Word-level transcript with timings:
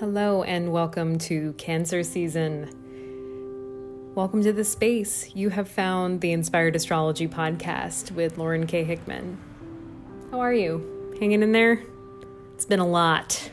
Hello, 0.00 0.42
and 0.42 0.72
welcome 0.72 1.18
to 1.18 1.52
Cancer 1.58 2.02
Season. 2.02 2.70
Welcome 4.14 4.42
to 4.44 4.50
the 4.50 4.64
space. 4.64 5.36
You 5.36 5.50
have 5.50 5.68
found 5.68 6.22
the 6.22 6.32
Inspired 6.32 6.74
Astrology 6.74 7.28
podcast 7.28 8.10
with 8.12 8.38
Lauren 8.38 8.66
K. 8.66 8.82
Hickman. 8.82 9.36
How 10.30 10.40
are 10.40 10.54
you? 10.54 11.12
Hanging 11.20 11.42
in 11.42 11.52
there? 11.52 11.82
It's 12.54 12.64
been 12.64 12.80
a 12.80 12.86
lot. 12.86 13.50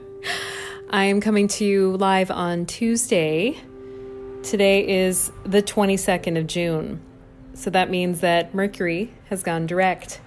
I 0.88 1.04
am 1.04 1.20
coming 1.20 1.46
to 1.48 1.66
you 1.66 1.94
live 1.98 2.30
on 2.30 2.64
Tuesday. 2.64 3.60
Today 4.42 5.04
is 5.04 5.30
the 5.44 5.62
22nd 5.62 6.38
of 6.38 6.46
June. 6.46 7.02
So 7.52 7.68
that 7.68 7.90
means 7.90 8.20
that 8.20 8.54
Mercury 8.54 9.12
has 9.28 9.42
gone 9.42 9.66
direct. 9.66 10.22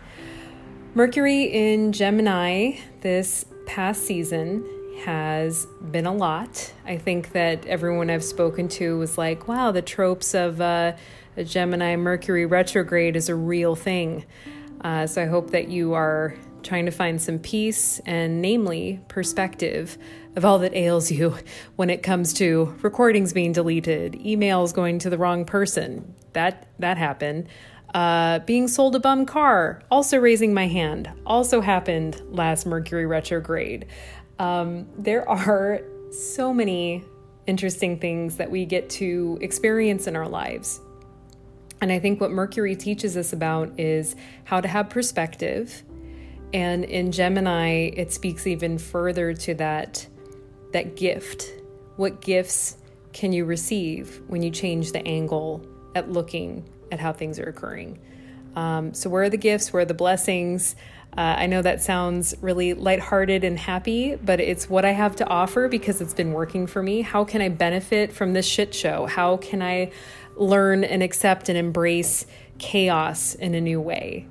Mercury 0.93 1.45
in 1.45 1.91
Gemini 1.91 2.77
this 3.01 3.45
past 3.65 4.03
season 4.03 4.63
has 5.05 5.65
been 5.91 6.05
a 6.05 6.13
lot. 6.13 6.73
I 6.85 6.97
think 6.97 7.31
that 7.33 7.65
everyone 7.65 8.09
I've 8.09 8.23
spoken 8.23 8.67
to 8.69 8.97
was 8.97 9.17
like, 9.17 9.47
wow, 9.47 9.71
the 9.71 9.81
tropes 9.81 10.33
of 10.33 10.61
uh, 10.61 10.93
a 11.37 11.43
Gemini 11.43 11.95
Mercury 11.95 12.45
retrograde 12.45 13.15
is 13.15 13.29
a 13.29 13.35
real 13.35 13.75
thing. 13.75 14.25
Uh, 14.81 15.07
so 15.07 15.21
I 15.21 15.25
hope 15.25 15.51
that 15.51 15.69
you 15.69 15.93
are 15.93 16.35
trying 16.63 16.85
to 16.85 16.91
find 16.91 17.21
some 17.21 17.39
peace 17.39 17.99
and, 18.05 18.41
namely, 18.41 19.01
perspective 19.07 19.97
of 20.35 20.45
all 20.45 20.59
that 20.59 20.73
ails 20.73 21.11
you 21.11 21.35
when 21.75 21.89
it 21.89 22.03
comes 22.03 22.33
to 22.33 22.75
recordings 22.81 23.33
being 23.33 23.51
deleted, 23.51 24.13
emails 24.13 24.73
going 24.73 24.99
to 24.99 25.09
the 25.09 25.17
wrong 25.17 25.45
person. 25.45 26.15
That 26.33 26.67
that 26.79 26.97
happened. 26.97 27.47
Uh, 27.93 28.39
being 28.39 28.67
sold 28.67 28.95
a 28.95 28.99
bum 28.99 29.23
car, 29.25 29.83
also 29.91 30.17
raising 30.17 30.51
my 30.51 30.67
hand, 30.67 31.11
also 31.27 31.61
happened 31.61 32.19
last 32.25 32.65
Mercury 32.65 33.05
retrograde. 33.05 33.85
Um, 34.39 34.87
there 34.97 35.27
are 35.29 35.81
so 36.11 36.53
many 36.53 37.03
interesting 37.47 37.99
things 37.99 38.37
that 38.37 38.49
we 38.49 38.65
get 38.65 38.89
to 38.89 39.37
experience 39.41 40.07
in 40.07 40.15
our 40.15 40.27
lives. 40.27 40.79
And 41.81 41.91
I 41.91 41.99
think 41.99 42.21
what 42.21 42.31
Mercury 42.31 42.75
teaches 42.75 43.17
us 43.17 43.33
about 43.33 43.79
is 43.79 44.15
how 44.45 44.61
to 44.61 44.67
have 44.67 44.89
perspective. 44.89 45.83
And 46.53 46.85
in 46.85 47.11
Gemini, 47.11 47.89
it 47.95 48.13
speaks 48.13 48.47
even 48.47 48.77
further 48.77 49.33
to 49.33 49.53
that, 49.55 50.07
that 50.71 50.95
gift. 50.95 51.51
What 51.97 52.21
gifts 52.21 52.77
can 53.11 53.33
you 53.33 53.45
receive 53.45 54.21
when 54.27 54.41
you 54.41 54.49
change 54.49 54.91
the 54.93 55.05
angle 55.05 55.65
at 55.93 56.09
looking 56.09 56.69
at 56.91 56.99
how 56.99 57.11
things 57.11 57.37
are 57.37 57.49
occurring? 57.49 57.99
Um, 58.55 58.93
so, 58.93 59.09
where 59.09 59.23
are 59.23 59.29
the 59.29 59.37
gifts? 59.37 59.73
Where 59.73 59.81
are 59.81 59.85
the 59.85 59.93
blessings? 59.93 60.75
Uh, 61.15 61.35
I 61.37 61.45
know 61.45 61.61
that 61.61 61.83
sounds 61.83 62.33
really 62.41 62.73
lighthearted 62.73 63.43
and 63.43 63.59
happy, 63.59 64.15
but 64.15 64.39
it's 64.39 64.67
what 64.67 64.83
I 64.83 64.91
have 64.91 65.15
to 65.17 65.27
offer 65.27 65.67
because 65.67 66.01
it's 66.01 66.13
been 66.13 66.33
working 66.33 66.65
for 66.65 66.81
me. 66.81 67.01
How 67.01 67.23
can 67.23 67.39
I 67.39 67.49
benefit 67.49 68.11
from 68.11 68.33
this 68.33 68.47
shit 68.47 68.73
show? 68.73 69.05
How 69.05 69.37
can 69.37 69.61
I 69.61 69.91
learn 70.35 70.83
and 70.83 71.03
accept 71.03 71.49
and 71.49 71.57
embrace 71.57 72.25
chaos 72.57 73.35
in 73.35 73.53
a 73.53 73.61
new 73.61 73.79
way? 73.79 74.25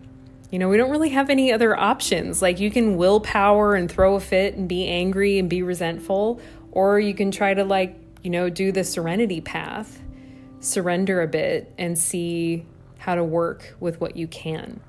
You 0.50 0.58
know, 0.58 0.68
we 0.68 0.76
don't 0.76 0.90
really 0.90 1.10
have 1.10 1.30
any 1.30 1.52
other 1.52 1.78
options. 1.78 2.42
Like, 2.42 2.58
you 2.58 2.70
can 2.70 2.96
willpower 2.96 3.76
and 3.76 3.90
throw 3.90 4.16
a 4.16 4.20
fit 4.20 4.54
and 4.54 4.68
be 4.68 4.88
angry 4.88 5.38
and 5.38 5.48
be 5.48 5.62
resentful, 5.62 6.40
or 6.72 6.98
you 6.98 7.14
can 7.14 7.30
try 7.30 7.54
to, 7.54 7.62
like, 7.62 7.96
you 8.22 8.30
know, 8.30 8.50
do 8.50 8.72
the 8.72 8.82
serenity 8.82 9.40
path, 9.40 10.00
surrender 10.58 11.22
a 11.22 11.28
bit, 11.28 11.72
and 11.78 11.96
see 11.96 12.66
how 12.98 13.14
to 13.14 13.22
work 13.22 13.76
with 13.78 14.00
what 14.00 14.16
you 14.16 14.26
can 14.26 14.80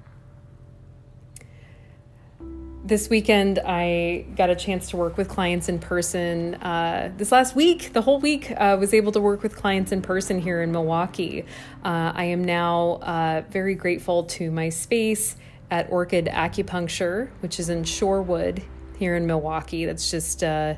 this 2.83 3.09
weekend 3.09 3.59
I 3.65 4.25
got 4.35 4.49
a 4.49 4.55
chance 4.55 4.89
to 4.89 4.97
work 4.97 5.15
with 5.15 5.29
clients 5.29 5.69
in 5.69 5.79
person. 5.79 6.55
Uh, 6.55 7.11
this 7.15 7.31
last 7.31 7.55
week, 7.55 7.93
the 7.93 8.01
whole 8.01 8.19
week, 8.19 8.51
I 8.51 8.71
uh, 8.71 8.77
was 8.77 8.93
able 8.93 9.13
to 9.13 9.21
work 9.21 9.41
with 9.41 9.55
clients 9.55 9.93
in 9.93 10.01
person 10.01 10.39
here 10.39 10.61
in 10.61 10.71
Milwaukee. 10.71 11.45
Uh, 11.83 12.11
I 12.13 12.25
am 12.25 12.43
now 12.43 12.99
uh, 13.01 13.43
very 13.49 13.75
grateful 13.75 14.25
to 14.25 14.51
my 14.51 14.67
space 14.67 15.37
at 15.71 15.89
Orchid 15.89 16.25
Acupuncture, 16.25 17.29
which 17.39 17.57
is 17.59 17.69
in 17.69 17.83
Shorewood 17.83 18.63
here 18.97 19.15
in 19.15 19.25
Milwaukee. 19.25 19.85
That's 19.85 20.11
just 20.11 20.43
a 20.43 20.77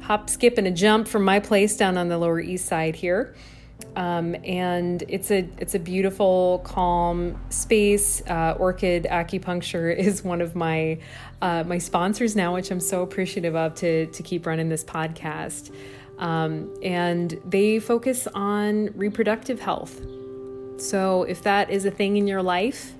hop, 0.00 0.30
skip, 0.30 0.56
and 0.56 0.66
a 0.66 0.70
jump 0.70 1.06
from 1.06 1.22
my 1.22 1.38
place 1.38 1.76
down 1.76 1.98
on 1.98 2.08
the 2.08 2.16
Lower 2.16 2.40
East 2.40 2.66
Side 2.66 2.96
here. 2.96 3.34
Um, 3.94 4.36
and 4.44 5.02
it's 5.08 5.30
a 5.30 5.48
it's 5.58 5.74
a 5.74 5.78
beautiful, 5.78 6.60
calm 6.64 7.40
space. 7.48 8.22
Uh, 8.26 8.54
Orchid 8.58 9.04
Acupuncture 9.04 9.94
is 9.96 10.22
one 10.22 10.40
of 10.40 10.54
my 10.54 10.98
uh, 11.40 11.64
my 11.66 11.78
sponsors 11.78 12.36
now, 12.36 12.54
which 12.54 12.70
I'm 12.70 12.80
so 12.80 13.02
appreciative 13.02 13.56
of 13.56 13.74
to 13.76 14.06
to 14.06 14.22
keep 14.22 14.46
running 14.46 14.68
this 14.68 14.84
podcast. 14.84 15.74
Um, 16.18 16.74
and 16.82 17.38
they 17.44 17.78
focus 17.78 18.26
on 18.34 18.86
reproductive 18.94 19.60
health. 19.60 20.00
So 20.78 21.24
if 21.24 21.42
that 21.42 21.70
is 21.70 21.84
a 21.84 21.90
thing 21.90 22.16
in 22.16 22.26
your 22.26 22.42
life, 22.42 22.94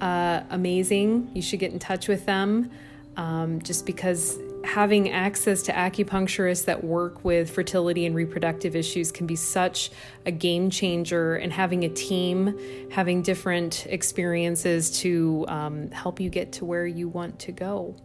uh, 0.00 0.42
amazing. 0.50 1.30
You 1.34 1.42
should 1.42 1.60
get 1.60 1.72
in 1.72 1.78
touch 1.78 2.08
with 2.08 2.26
them. 2.26 2.70
Um, 3.16 3.60
just 3.60 3.84
because 3.84 4.38
having 4.64 5.10
access 5.10 5.62
to 5.62 5.72
acupuncturists 5.72 6.64
that 6.66 6.84
work 6.84 7.24
with 7.24 7.50
fertility 7.50 8.06
and 8.06 8.14
reproductive 8.14 8.76
issues 8.76 9.12
can 9.12 9.26
be 9.26 9.36
such 9.36 9.90
a 10.24 10.30
game 10.30 10.70
changer, 10.70 11.34
and 11.36 11.52
having 11.52 11.84
a 11.84 11.88
team, 11.88 12.58
having 12.90 13.22
different 13.22 13.86
experiences 13.88 15.00
to 15.00 15.44
um, 15.48 15.90
help 15.90 16.20
you 16.20 16.30
get 16.30 16.52
to 16.52 16.64
where 16.64 16.86
you 16.86 17.08
want 17.08 17.38
to 17.40 17.52
go. 17.52 17.96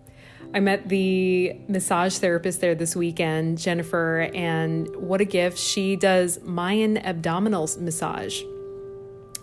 I 0.53 0.59
met 0.59 0.87
the 0.87 1.59
massage 1.67 2.17
therapist 2.17 2.61
there 2.61 2.73
this 2.73 2.95
weekend, 2.95 3.57
Jennifer, 3.57 4.29
and 4.33 4.87
what 4.95 5.19
a 5.19 5.25
gift. 5.25 5.57
She 5.57 5.95
does 5.95 6.41
Mayan 6.41 6.97
abdominal 6.97 7.69
massage. 7.79 8.41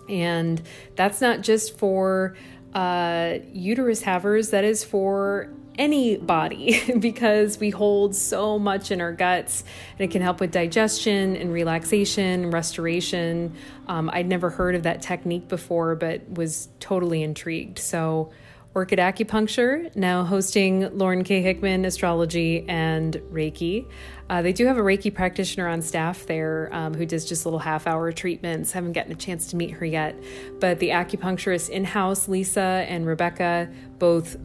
And 0.09 0.61
that's 0.95 1.21
not 1.21 1.41
just 1.41 1.77
for 1.77 2.35
uh, 2.73 3.35
uterus 3.53 4.01
havers, 4.01 4.49
that 4.49 4.63
is 4.63 4.83
for 4.83 5.49
any 5.77 6.17
body 6.17 6.81
because 6.99 7.59
we 7.59 7.69
hold 7.69 8.15
so 8.15 8.57
much 8.57 8.91
in 8.91 9.01
our 9.01 9.11
guts 9.11 9.63
and 9.97 10.01
it 10.01 10.11
can 10.11 10.21
help 10.21 10.39
with 10.39 10.51
digestion 10.51 11.35
and 11.35 11.51
relaxation, 11.51 12.51
restoration. 12.51 13.55
Um, 13.87 14.09
I'd 14.13 14.27
never 14.27 14.49
heard 14.49 14.75
of 14.75 14.83
that 14.83 15.01
technique 15.01 15.47
before, 15.47 15.95
but 15.95 16.29
was 16.29 16.69
totally 16.79 17.23
intrigued. 17.23 17.79
So, 17.79 18.31
Orchid 18.75 18.99
Acupuncture, 18.99 19.95
now 19.95 20.25
hosting 20.25 20.97
Lauren 20.97 21.23
K. 21.23 21.41
Hickman 21.41 21.85
Astrology 21.85 22.65
and 22.67 23.13
Reiki. 23.31 23.89
Uh, 24.29 24.41
they 24.41 24.51
do 24.51 24.65
have 24.65 24.77
a 24.77 24.81
Reiki 24.81 25.13
practitioner 25.13 25.65
on 25.69 25.81
staff 25.81 26.25
there 26.25 26.69
um, 26.73 26.93
who 26.93 27.05
does 27.05 27.23
just 27.23 27.45
little 27.45 27.59
half 27.59 27.87
hour 27.87 28.11
treatments. 28.11 28.73
Haven't 28.73 28.91
gotten 28.91 29.13
a 29.13 29.15
chance 29.15 29.47
to 29.47 29.55
meet 29.55 29.71
her 29.71 29.85
yet. 29.85 30.21
But 30.59 30.79
the 30.79 30.89
acupuncturist 30.89 31.69
in 31.69 31.85
house, 31.85 32.27
Lisa 32.27 32.85
and 32.89 33.05
Rebecca, 33.05 33.69
both 33.97 34.35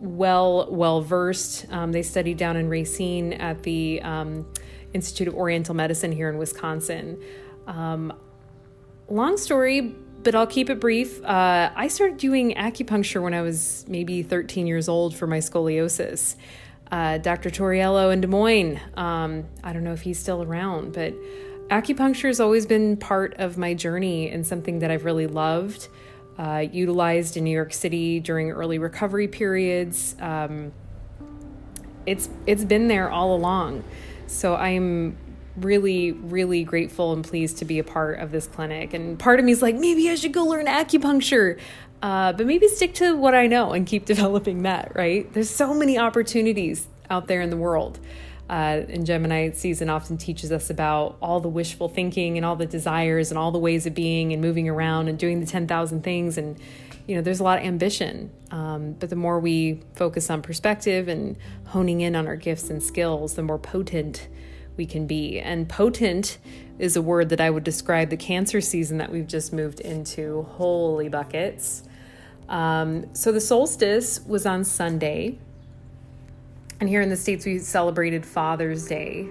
well 0.00 0.68
well 0.70 1.00
versed. 1.00 1.66
Um, 1.70 1.92
they 1.92 2.02
studied 2.02 2.36
down 2.36 2.56
in 2.56 2.68
Racine 2.68 3.32
at 3.34 3.62
the 3.62 4.00
um, 4.02 4.46
Institute 4.92 5.28
of 5.28 5.34
Oriental 5.34 5.74
Medicine 5.74 6.12
here 6.12 6.28
in 6.28 6.38
Wisconsin. 6.38 7.20
Um, 7.66 8.12
long 9.08 9.36
story, 9.36 9.94
but 10.22 10.34
I'll 10.34 10.46
keep 10.46 10.70
it 10.70 10.80
brief. 10.80 11.22
Uh, 11.22 11.70
I 11.74 11.88
started 11.88 12.18
doing 12.18 12.54
acupuncture 12.54 13.22
when 13.22 13.34
I 13.34 13.42
was 13.42 13.84
maybe 13.88 14.22
13 14.22 14.66
years 14.66 14.88
old 14.88 15.14
for 15.14 15.26
my 15.26 15.38
scoliosis. 15.38 16.36
Uh, 16.90 17.18
Dr. 17.18 17.50
Toriello 17.50 18.12
in 18.12 18.20
Des 18.20 18.28
Moines. 18.28 18.78
Um, 18.96 19.46
I 19.62 19.72
don't 19.72 19.84
know 19.84 19.92
if 19.92 20.02
he's 20.02 20.18
still 20.18 20.42
around, 20.42 20.92
but 20.92 21.14
acupuncture 21.68 22.26
has 22.26 22.40
always 22.40 22.66
been 22.66 22.96
part 22.96 23.34
of 23.34 23.58
my 23.58 23.74
journey 23.74 24.30
and 24.30 24.46
something 24.46 24.80
that 24.80 24.90
I've 24.90 25.04
really 25.04 25.26
loved 25.26 25.88
uh, 26.38 26.64
utilized 26.72 27.36
in 27.36 27.44
New 27.44 27.50
York 27.50 27.72
City 27.72 28.20
during 28.20 28.50
early 28.50 28.78
recovery 28.78 29.28
periods. 29.28 30.16
Um, 30.20 30.72
it's 32.06 32.28
it's 32.46 32.64
been 32.64 32.88
there 32.88 33.10
all 33.10 33.34
along, 33.34 33.84
so 34.26 34.54
I'm 34.54 35.16
really 35.56 36.10
really 36.10 36.64
grateful 36.64 37.12
and 37.12 37.24
pleased 37.24 37.58
to 37.58 37.64
be 37.64 37.78
a 37.78 37.84
part 37.84 38.18
of 38.18 38.32
this 38.32 38.46
clinic. 38.46 38.92
And 38.92 39.18
part 39.18 39.38
of 39.38 39.44
me 39.44 39.52
is 39.52 39.62
like, 39.62 39.76
maybe 39.76 40.10
I 40.10 40.16
should 40.16 40.32
go 40.32 40.44
learn 40.44 40.66
acupuncture. 40.66 41.58
Uh, 42.02 42.34
but 42.34 42.44
maybe 42.44 42.68
stick 42.68 42.92
to 42.92 43.16
what 43.16 43.34
I 43.34 43.46
know 43.46 43.72
and 43.72 43.86
keep 43.86 44.04
developing 44.14 44.62
that, 44.62 44.92
right? 44.94 45.32
There's 45.32 45.48
so 45.48 45.72
many 45.72 45.96
opportunities 45.98 46.86
out 47.08 47.28
there 47.28 47.40
in 47.40 47.50
the 47.50 47.56
world 47.56 47.98
uh, 48.48 48.82
in 48.88 49.04
Gemini 49.04 49.50
season 49.52 49.88
often 49.88 50.18
teaches 50.18 50.52
us 50.52 50.68
about 50.68 51.16
all 51.22 51.40
the 51.40 51.48
wishful 51.48 51.88
thinking 51.88 52.36
and 52.36 52.44
all 52.44 52.56
the 52.56 52.66
desires 52.66 53.30
and 53.30 53.38
all 53.38 53.50
the 53.50 53.58
ways 53.58 53.86
of 53.86 53.94
being 53.94 54.32
and 54.32 54.42
moving 54.42 54.68
around 54.68 55.08
and 55.08 55.18
doing 55.18 55.40
the 55.40 55.46
10,000 55.46 56.02
things. 56.02 56.36
And, 56.36 56.58
you 57.06 57.16
know, 57.16 57.22
there's 57.22 57.40
a 57.40 57.44
lot 57.44 57.58
of 57.58 57.64
ambition. 57.64 58.30
Um, 58.50 58.92
but 58.92 59.08
the 59.08 59.16
more 59.16 59.40
we 59.40 59.80
focus 59.94 60.28
on 60.28 60.42
perspective 60.42 61.08
and 61.08 61.36
honing 61.66 62.02
in 62.02 62.14
on 62.14 62.26
our 62.26 62.36
gifts 62.36 62.68
and 62.68 62.82
skills, 62.82 63.34
the 63.34 63.42
more 63.42 63.58
potent 63.58 64.28
we 64.76 64.86
can 64.86 65.06
be. 65.06 65.40
And 65.40 65.68
potent 65.68 66.38
is 66.78 66.96
a 66.96 67.02
word 67.02 67.28
that 67.30 67.40
I 67.40 67.48
would 67.48 67.64
describe 67.64 68.10
the 68.10 68.16
Cancer 68.16 68.60
season 68.60 68.98
that 68.98 69.10
we've 69.10 69.26
just 69.26 69.52
moved 69.52 69.80
into. 69.80 70.42
Holy 70.42 71.08
buckets. 71.08 71.84
Um, 72.48 73.14
so 73.14 73.32
the 73.32 73.40
solstice 73.40 74.20
was 74.26 74.44
on 74.44 74.64
Sunday, 74.64 75.38
And 76.80 76.88
here 76.88 77.00
in 77.00 77.08
the 77.08 77.16
States, 77.16 77.46
we 77.46 77.58
celebrated 77.58 78.26
Father's 78.26 78.86
Day. 78.86 79.28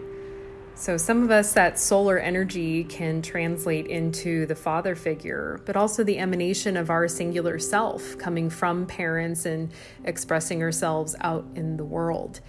So, 0.75 0.97
some 0.97 1.21
of 1.21 1.29
us, 1.29 1.53
that 1.53 1.77
solar 1.79 2.17
energy 2.17 2.83
can 2.83 3.21
translate 3.21 3.85
into 3.85 4.47
the 4.47 4.55
father 4.55 4.95
figure, 4.95 5.61
but 5.65 5.77
also 5.77 6.03
the 6.03 6.17
emanation 6.17 6.77
of 6.77 6.89
our 6.89 7.07
singular 7.07 7.59
self 7.59 8.17
coming 8.17 8.49
from 8.49 8.87
parents 8.87 9.45
and 9.45 9.71
expressing 10.03 10.63
ourselves 10.63 11.15
out 11.21 11.45
in 11.55 11.77
the 11.77 11.85
world. 11.85 12.39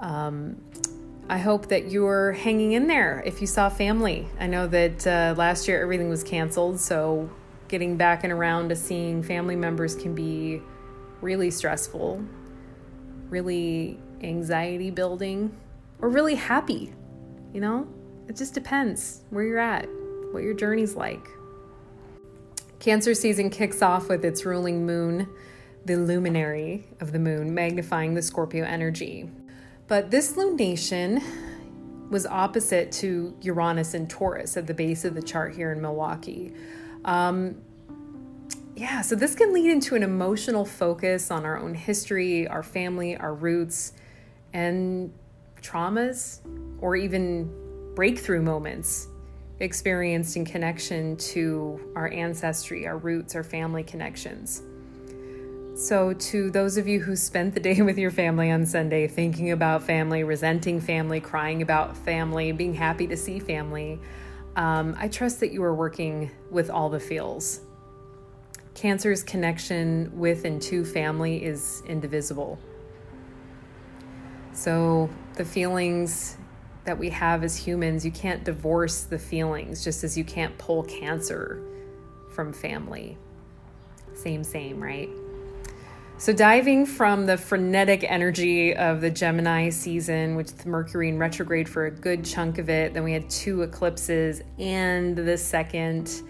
Um, 0.00 0.62
I 1.28 1.36
hope 1.36 1.68
that 1.68 1.90
you're 1.90 2.32
hanging 2.32 2.72
in 2.72 2.86
there 2.86 3.22
if 3.26 3.42
you 3.42 3.46
saw 3.46 3.68
family. 3.68 4.26
I 4.40 4.46
know 4.46 4.66
that 4.68 5.06
uh, 5.06 5.34
last 5.36 5.68
year 5.68 5.82
everything 5.82 6.08
was 6.08 6.24
canceled, 6.24 6.80
so 6.80 7.30
getting 7.68 7.98
back 7.98 8.24
and 8.24 8.32
around 8.32 8.70
to 8.70 8.76
seeing 8.76 9.22
family 9.22 9.56
members 9.56 9.94
can 9.94 10.14
be 10.14 10.62
really 11.20 11.50
stressful, 11.50 12.24
really 13.28 13.98
anxiety 14.22 14.90
building, 14.90 15.56
or 16.00 16.08
really 16.08 16.34
happy. 16.34 16.92
You 17.52 17.60
know, 17.60 17.88
it 18.28 18.36
just 18.36 18.54
depends 18.54 19.22
where 19.30 19.44
you're 19.44 19.58
at, 19.58 19.88
what 20.32 20.42
your 20.42 20.54
journey's 20.54 20.94
like. 20.94 21.26
Cancer 22.78 23.14
season 23.14 23.50
kicks 23.50 23.82
off 23.82 24.08
with 24.08 24.24
its 24.24 24.44
ruling 24.44 24.86
moon, 24.86 25.28
the 25.84 25.96
luminary 25.96 26.86
of 27.00 27.12
the 27.12 27.18
moon, 27.18 27.54
magnifying 27.54 28.14
the 28.14 28.22
Scorpio 28.22 28.64
energy. 28.64 29.30
But 29.86 30.10
this 30.10 30.34
lunation 30.34 31.22
was 32.10 32.26
opposite 32.26 32.92
to 32.92 33.36
Uranus 33.42 33.94
and 33.94 34.08
Taurus 34.08 34.56
at 34.56 34.66
the 34.66 34.74
base 34.74 35.04
of 35.04 35.14
the 35.14 35.22
chart 35.22 35.54
here 35.54 35.72
in 35.72 35.80
Milwaukee. 35.80 36.52
Um, 37.04 37.60
yeah, 38.76 39.00
so 39.00 39.16
this 39.16 39.34
can 39.34 39.52
lead 39.52 39.70
into 39.70 39.96
an 39.96 40.02
emotional 40.02 40.64
focus 40.64 41.30
on 41.30 41.44
our 41.44 41.58
own 41.58 41.74
history, 41.74 42.46
our 42.46 42.62
family, 42.62 43.16
our 43.16 43.34
roots, 43.34 43.92
and 44.52 45.12
traumas 45.60 46.40
or 46.80 46.96
even 46.96 47.50
breakthrough 47.94 48.42
moments 48.42 49.08
experienced 49.60 50.36
in 50.36 50.44
connection 50.44 51.16
to 51.16 51.80
our 51.96 52.08
ancestry, 52.08 52.86
our 52.86 52.96
roots, 52.96 53.34
our 53.34 53.42
family 53.42 53.82
connections. 53.82 54.62
So, 55.74 56.12
to 56.12 56.50
those 56.50 56.76
of 56.76 56.88
you 56.88 57.00
who 57.00 57.14
spent 57.14 57.54
the 57.54 57.60
day 57.60 57.82
with 57.82 57.98
your 57.98 58.10
family 58.10 58.50
on 58.50 58.66
Sunday, 58.66 59.06
thinking 59.06 59.52
about 59.52 59.82
family, 59.82 60.24
resenting 60.24 60.80
family, 60.80 61.20
crying 61.20 61.62
about 61.62 61.96
family, 61.96 62.52
being 62.52 62.74
happy 62.74 63.06
to 63.06 63.16
see 63.16 63.38
family, 63.38 64.00
um, 64.56 64.96
I 64.98 65.08
trust 65.08 65.40
that 65.40 65.52
you 65.52 65.62
are 65.62 65.74
working 65.74 66.30
with 66.50 66.68
all 66.68 66.88
the 66.88 66.98
feels. 66.98 67.60
Cancer's 68.74 69.22
connection 69.22 70.10
with 70.16 70.44
and 70.44 70.60
to 70.62 70.84
family 70.84 71.44
is 71.44 71.82
indivisible. 71.86 72.58
So, 74.58 75.08
the 75.34 75.44
feelings 75.44 76.36
that 76.84 76.98
we 76.98 77.10
have 77.10 77.44
as 77.44 77.54
humans, 77.54 78.04
you 78.04 78.10
can't 78.10 78.42
divorce 78.42 79.02
the 79.02 79.16
feelings, 79.16 79.84
just 79.84 80.02
as 80.02 80.18
you 80.18 80.24
can't 80.24 80.58
pull 80.58 80.82
cancer 80.82 81.62
from 82.32 82.52
family. 82.52 83.16
Same, 84.14 84.42
same, 84.42 84.82
right? 84.82 85.08
So, 86.16 86.32
diving 86.32 86.86
from 86.86 87.24
the 87.26 87.36
frenetic 87.36 88.02
energy 88.02 88.74
of 88.74 89.00
the 89.00 89.12
Gemini 89.12 89.68
season, 89.68 90.34
with 90.34 90.66
Mercury 90.66 91.08
in 91.08 91.20
retrograde 91.20 91.68
for 91.68 91.86
a 91.86 91.90
good 91.92 92.24
chunk 92.24 92.58
of 92.58 92.68
it, 92.68 92.94
then 92.94 93.04
we 93.04 93.12
had 93.12 93.30
two 93.30 93.62
eclipses 93.62 94.42
and 94.58 95.14
the 95.14 95.38
second 95.38 96.22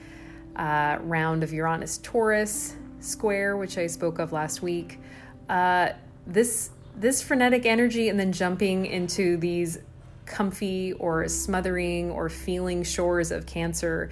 uh, 0.56 0.98
round 1.00 1.42
of 1.42 1.50
Uranus 1.54 1.96
Taurus 2.02 2.76
square, 3.00 3.56
which 3.56 3.78
I 3.78 3.86
spoke 3.86 4.18
of 4.18 4.32
last 4.32 4.60
week. 4.60 5.00
Uh, 5.48 5.92
this 6.26 6.72
this 7.00 7.22
frenetic 7.22 7.64
energy 7.64 8.08
and 8.08 8.18
then 8.18 8.32
jumping 8.32 8.86
into 8.86 9.36
these 9.36 9.78
comfy 10.26 10.92
or 10.94 11.28
smothering 11.28 12.10
or 12.10 12.28
feeling 12.28 12.82
shores 12.82 13.30
of 13.30 13.46
Cancer 13.46 14.10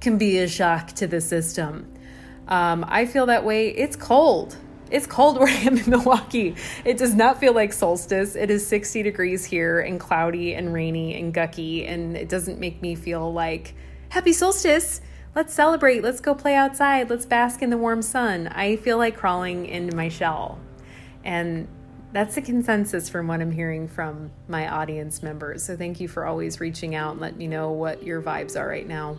can 0.00 0.18
be 0.18 0.38
a 0.38 0.48
shock 0.48 0.88
to 0.88 1.06
the 1.06 1.20
system. 1.20 1.92
Um, 2.46 2.84
I 2.88 3.06
feel 3.06 3.26
that 3.26 3.44
way. 3.44 3.68
It's 3.68 3.96
cold. 3.96 4.56
It's 4.90 5.06
cold 5.06 5.38
where 5.40 5.48
I 5.48 5.52
am 5.52 5.76
in 5.76 5.90
Milwaukee. 5.90 6.54
It 6.84 6.96
does 6.96 7.14
not 7.14 7.40
feel 7.40 7.52
like 7.52 7.72
solstice. 7.72 8.36
It 8.36 8.50
is 8.50 8.66
60 8.66 9.02
degrees 9.02 9.44
here 9.44 9.80
and 9.80 10.00
cloudy 10.00 10.54
and 10.54 10.72
rainy 10.72 11.18
and 11.20 11.34
gucky, 11.34 11.84
and 11.86 12.16
it 12.16 12.28
doesn't 12.28 12.58
make 12.58 12.80
me 12.80 12.94
feel 12.94 13.32
like 13.32 13.74
happy 14.08 14.32
solstice. 14.32 15.00
Let's 15.34 15.52
celebrate. 15.52 16.02
Let's 16.02 16.20
go 16.20 16.34
play 16.34 16.54
outside. 16.54 17.10
Let's 17.10 17.26
bask 17.26 17.62
in 17.62 17.70
the 17.70 17.76
warm 17.76 18.00
sun. 18.00 18.48
I 18.48 18.76
feel 18.76 18.96
like 18.96 19.16
crawling 19.16 19.66
into 19.66 19.94
my 19.94 20.08
shell. 20.08 20.58
And 21.22 21.68
that's 22.12 22.34
the 22.34 22.42
consensus 22.42 23.08
from 23.08 23.26
what 23.26 23.40
I'm 23.40 23.52
hearing 23.52 23.86
from 23.86 24.30
my 24.48 24.68
audience 24.68 25.22
members. 25.22 25.62
So 25.62 25.76
thank 25.76 26.00
you 26.00 26.08
for 26.08 26.24
always 26.24 26.60
reaching 26.60 26.94
out 26.94 27.12
and 27.12 27.20
letting 27.20 27.38
me 27.38 27.46
know 27.46 27.70
what 27.72 28.02
your 28.02 28.22
vibes 28.22 28.58
are 28.58 28.66
right 28.66 28.86
now. 28.86 29.18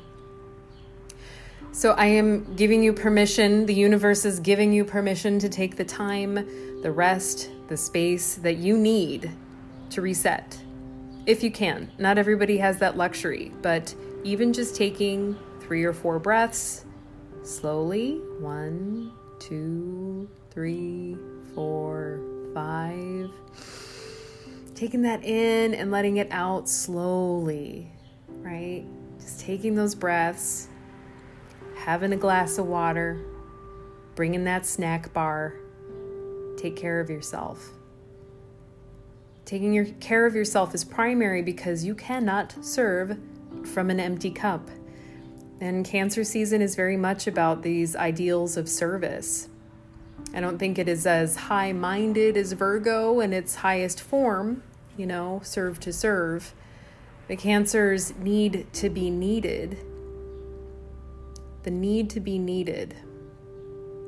So 1.72 1.92
I 1.92 2.08
am 2.08 2.56
giving 2.56 2.82
you 2.82 2.94
permission, 2.94 3.68
the 3.68 3.76
universe 3.76 4.26
is 4.26 4.40
giving 4.40 4.74
you 4.74 4.84
permission 4.84 5.38
to 5.40 5.50
take 5.50 5.76
the 5.76 5.86
time, 5.86 6.34
the 6.82 6.92
rest, 6.92 7.52
the 7.68 7.78
space 7.78 8.36
that 8.36 8.58
you 8.58 8.76
need 8.76 9.30
to 9.92 10.02
reset. 10.02 10.60
If 11.28 11.44
you 11.44 11.52
can. 11.52 11.92
Not 12.00 12.18
everybody 12.18 12.58
has 12.58 12.80
that 12.80 12.98
luxury, 12.98 13.52
but 13.62 13.94
even 14.24 14.52
just 14.52 14.76
taking 14.76 15.38
three 15.62 15.84
or 15.84 15.94
four 15.94 16.18
breaths 16.18 16.86
slowly 17.44 18.20
one, 18.40 19.12
two, 19.40 20.30
three, 20.52 21.18
four, 21.54 22.20
five. 22.60 23.32
Taking 24.76 25.04
that 25.04 25.24
in 25.24 25.74
and 25.74 25.92
letting 25.92 26.18
it 26.18 26.28
out 26.30 26.68
slowly, 26.68 27.90
right? 28.42 28.84
Just 29.18 29.40
taking 29.40 29.76
those 29.76 29.96
breaths, 29.96 30.68
having 31.78 32.12
a 32.12 32.18
glass 32.18 32.58
of 32.58 32.66
water, 32.68 33.26
bringing 34.16 34.44
that 34.44 34.66
snack 34.66 35.14
bar. 35.14 35.56
Take 36.58 36.76
care 36.76 37.00
of 37.00 37.10
yourself. 37.10 37.70
Taking 39.46 39.74
your 39.74 39.86
care 39.86 40.26
of 40.26 40.36
yourself 40.36 40.76
is 40.76 40.84
primary 40.84 41.42
because 41.42 41.86
you 41.86 41.96
cannot 41.96 42.56
serve 42.62 43.18
from 43.64 43.90
an 43.90 44.02
empty 44.02 44.32
cup. 44.32 44.70
And 45.62 45.86
cancer 45.86 46.26
season 46.26 46.62
is 46.62 46.76
very 46.76 46.98
much 46.98 47.26
about 47.26 47.64
these 47.64 47.96
ideals 47.96 48.58
of 48.58 48.68
service. 48.68 49.48
I 50.34 50.42
don't 50.42 50.60
think 50.60 50.78
it 50.78 50.88
is 50.88 51.08
as 51.08 51.36
high 51.36 51.74
minded 51.74 52.38
as 52.38 52.54
Virgo 52.54 53.20
in 53.20 53.34
its 53.34 53.56
highest 53.56 54.00
form, 54.00 54.64
you 54.96 55.06
know, 55.06 55.42
serve 55.44 55.80
to 55.82 55.94
serve. 55.94 56.54
The 57.28 57.36
cancers 57.36 58.14
need 58.18 58.72
to 58.74 58.90
be 58.90 59.10
needed. 59.10 59.78
The 61.64 61.72
need 61.72 62.10
to 62.12 62.20
be 62.20 62.38
needed 62.38 62.96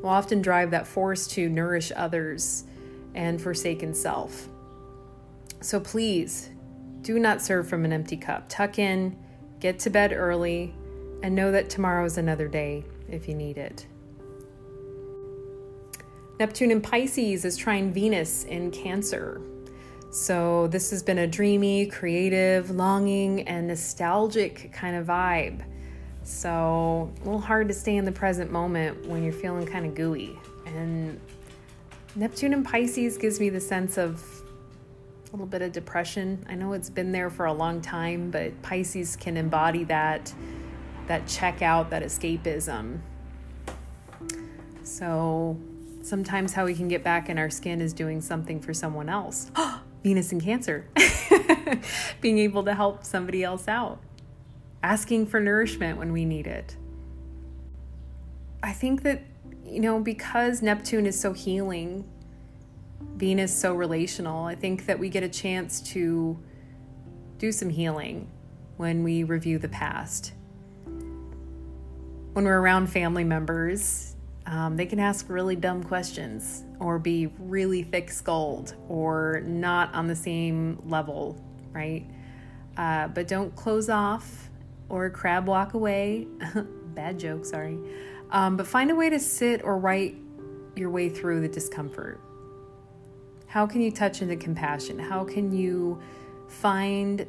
will 0.01 0.09
often 0.09 0.41
drive 0.41 0.71
that 0.71 0.87
force 0.87 1.27
to 1.27 1.49
nourish 1.49 1.91
others 1.95 2.65
and 3.13 3.41
forsaken 3.41 3.93
self. 3.93 4.47
So 5.59 5.79
please 5.79 6.49
do 7.01 7.19
not 7.19 7.41
serve 7.41 7.67
from 7.67 7.85
an 7.85 7.93
empty 7.93 8.17
cup. 8.17 8.47
Tuck 8.47 8.79
in, 8.79 9.17
get 9.59 9.79
to 9.79 9.89
bed 9.89 10.13
early, 10.13 10.73
and 11.23 11.35
know 11.35 11.51
that 11.51 11.69
tomorrow 11.69 12.05
is 12.05 12.17
another 12.17 12.47
day 12.47 12.85
if 13.09 13.27
you 13.27 13.35
need 13.35 13.57
it. 13.57 13.85
Neptune 16.41 16.71
in 16.71 16.81
Pisces 16.81 17.45
is 17.45 17.55
trying 17.55 17.93
Venus 17.93 18.45
in 18.45 18.71
Cancer. 18.71 19.39
So, 20.09 20.65
this 20.69 20.89
has 20.89 21.03
been 21.03 21.19
a 21.19 21.27
dreamy, 21.27 21.85
creative, 21.85 22.71
longing, 22.71 23.47
and 23.47 23.67
nostalgic 23.67 24.73
kind 24.73 24.95
of 24.95 25.05
vibe. 25.05 25.63
So, 26.23 27.13
a 27.21 27.25
little 27.25 27.39
hard 27.39 27.67
to 27.67 27.75
stay 27.75 27.95
in 27.95 28.05
the 28.05 28.11
present 28.11 28.51
moment 28.51 29.05
when 29.05 29.23
you're 29.23 29.33
feeling 29.33 29.67
kind 29.67 29.85
of 29.85 29.93
gooey. 29.93 30.35
And 30.65 31.19
Neptune 32.15 32.53
in 32.53 32.63
Pisces 32.63 33.19
gives 33.19 33.39
me 33.39 33.49
the 33.49 33.61
sense 33.61 33.99
of 33.99 34.25
a 35.27 35.31
little 35.33 35.45
bit 35.45 35.61
of 35.61 35.71
depression. 35.71 36.43
I 36.49 36.55
know 36.55 36.73
it's 36.73 36.89
been 36.89 37.11
there 37.11 37.29
for 37.29 37.45
a 37.45 37.53
long 37.53 37.81
time, 37.81 38.31
but 38.31 38.59
Pisces 38.63 39.15
can 39.15 39.37
embody 39.37 39.83
that 39.83 40.33
that 41.05 41.25
checkout, 41.25 41.91
that 41.91 42.01
escapism. 42.01 43.01
So, 44.81 45.59
sometimes 46.01 46.53
how 46.53 46.65
we 46.65 46.73
can 46.73 46.87
get 46.87 47.03
back 47.03 47.29
in 47.29 47.37
our 47.37 47.49
skin 47.49 47.81
is 47.81 47.93
doing 47.93 48.21
something 48.21 48.59
for 48.59 48.73
someone 48.73 49.09
else. 49.09 49.51
Venus 50.03 50.31
and 50.31 50.41
Cancer. 50.41 50.87
Being 52.21 52.39
able 52.39 52.63
to 52.63 52.73
help 52.73 53.03
somebody 53.05 53.43
else 53.43 53.67
out. 53.67 53.99
Asking 54.83 55.27
for 55.27 55.39
nourishment 55.39 55.97
when 55.97 56.11
we 56.11 56.25
need 56.25 56.47
it. 56.47 56.75
I 58.63 58.73
think 58.73 59.03
that, 59.03 59.21
you 59.65 59.79
know, 59.79 59.99
because 59.99 60.61
Neptune 60.61 61.05
is 61.05 61.19
so 61.19 61.33
healing, 61.33 62.07
Venus 63.15 63.55
so 63.55 63.73
relational, 63.73 64.45
I 64.45 64.55
think 64.55 64.85
that 64.85 64.99
we 64.99 65.09
get 65.09 65.23
a 65.23 65.29
chance 65.29 65.81
to 65.93 66.37
do 67.37 67.51
some 67.51 67.69
healing 67.69 68.29
when 68.77 69.03
we 69.03 69.23
review 69.23 69.59
the 69.59 69.69
past. 69.69 70.33
When 72.33 72.45
we're 72.45 72.59
around 72.59 72.87
family 72.87 73.23
members, 73.23 74.10
Um, 74.51 74.75
they 74.75 74.85
can 74.85 74.99
ask 74.99 75.29
really 75.29 75.55
dumb 75.55 75.81
questions 75.81 76.65
or 76.79 76.99
be 76.99 77.27
really 77.39 77.83
thick 77.83 78.11
skulled 78.11 78.75
or 78.89 79.41
not 79.45 79.93
on 79.93 80.07
the 80.07 80.15
same 80.15 80.81
level, 80.85 81.41
right? 81.71 82.05
Uh, 82.75 83.07
but 83.07 83.29
don't 83.29 83.55
close 83.55 83.89
off 83.89 84.49
or 84.89 85.09
crab 85.09 85.47
walk 85.47 85.73
away. 85.73 86.27
Bad 86.93 87.17
joke, 87.17 87.45
sorry. 87.45 87.79
Um, 88.31 88.57
but 88.57 88.67
find 88.67 88.91
a 88.91 88.95
way 88.95 89.09
to 89.09 89.19
sit 89.19 89.63
or 89.63 89.77
write 89.77 90.17
your 90.75 90.89
way 90.89 91.07
through 91.07 91.39
the 91.39 91.47
discomfort. 91.47 92.19
How 93.47 93.65
can 93.65 93.79
you 93.79 93.91
touch 93.91 94.21
into 94.21 94.35
compassion? 94.35 94.99
How 94.99 95.23
can 95.23 95.53
you 95.53 96.01
find 96.49 97.25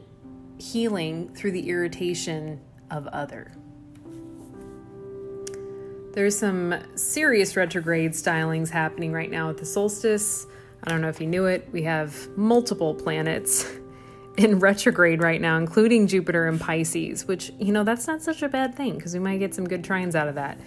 healing 0.59 1.33
through 1.35 1.53
the 1.53 1.69
irritation 1.69 2.61
of 2.91 3.07
other? 3.09 3.53
There's 6.13 6.39
some 6.39 6.75
serious 6.95 7.57
retrograde 7.57 8.13
stylings 8.13 8.69
happening 8.69 9.13
right 9.13 9.31
now 9.31 9.49
at 9.49 9.57
the 9.57 9.65
solstice. 9.65 10.47
I 10.85 10.91
don't 10.91 11.01
know 11.01 11.09
if 11.09 11.21
you 11.23 11.27
knew 11.27 11.47
it. 11.47 11.67
We 11.73 11.83
have 11.83 12.29
multiple 12.37 12.95
planets 12.95 13.67
in 14.37 14.59
retrograde 14.59 15.23
right 15.23 15.41
now, 15.41 15.57
including 15.57 16.07
Jupiter 16.07 16.49
and 16.49 16.61
Pisces, 16.61 17.27
which, 17.27 17.51
you 17.59 17.73
know, 17.73 17.83
that's 17.83 18.07
not 18.07 18.21
such 18.21 18.43
a 18.43 18.49
bad 18.49 18.75
thing 18.75 18.97
because 18.97 19.15
we 19.15 19.21
might 19.21 19.39
get 19.39 19.55
some 19.55 19.67
good 19.67 19.83
trines 19.83 20.15
out 20.15 20.29
of 20.29 20.35
that. 20.35 20.61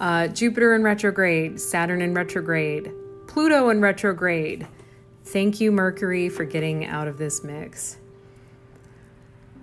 Uh, 0.00 0.28
Jupiter 0.28 0.74
in 0.74 0.82
retrograde, 0.82 1.60
Saturn 1.60 2.00
in 2.00 2.14
retrograde, 2.14 2.90
Pluto 3.26 3.68
in 3.68 3.82
retrograde. 3.82 4.66
Thank 5.24 5.60
you, 5.60 5.72
Mercury, 5.72 6.30
for 6.30 6.44
getting 6.44 6.86
out 6.86 7.06
of 7.06 7.18
this 7.18 7.44
mix. 7.44 7.98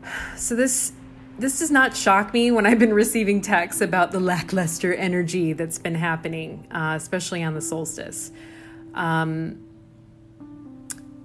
So, 0.36 0.56
this 0.56 0.92
this 1.38 1.60
does 1.60 1.72
not 1.72 1.98
shock 1.98 2.34
me 2.34 2.52
when 2.52 2.66
I've 2.66 2.80
been 2.80 2.94
receiving 2.94 3.42
texts 3.42 3.82
about 3.82 4.12
the 4.12 4.20
lackluster 4.20 4.94
energy 4.94 5.54
that's 5.54 5.80
been 5.80 5.96
happening, 5.96 6.68
uh, 6.72 6.94
especially 6.96 7.44
on 7.44 7.54
the 7.54 7.62
solstice. 7.62 8.32
Um, 8.94 9.64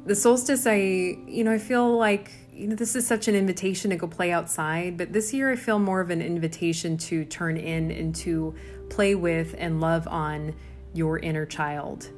the 0.06 0.14
solstice, 0.14 0.66
I, 0.66 0.76
you 0.76 1.44
know, 1.44 1.52
I 1.52 1.58
feel 1.58 1.96
like, 1.96 2.30
you 2.52 2.66
know, 2.66 2.74
this 2.74 2.96
is 2.96 3.06
such 3.06 3.28
an 3.28 3.34
invitation 3.34 3.90
to 3.90 3.96
go 3.96 4.06
play 4.06 4.32
outside, 4.32 4.96
but 4.96 5.12
this 5.12 5.34
year 5.34 5.52
I 5.52 5.56
feel 5.56 5.78
more 5.78 6.00
of 6.00 6.10
an 6.10 6.22
invitation 6.22 6.96
to 6.98 7.26
turn 7.26 7.58
in 7.58 7.90
and 7.90 8.14
to 8.16 8.54
play 8.88 9.14
with 9.14 9.54
and 9.58 9.80
love 9.80 10.08
on 10.08 10.54
your 10.94 11.18
inner 11.18 11.44
child 11.44 12.08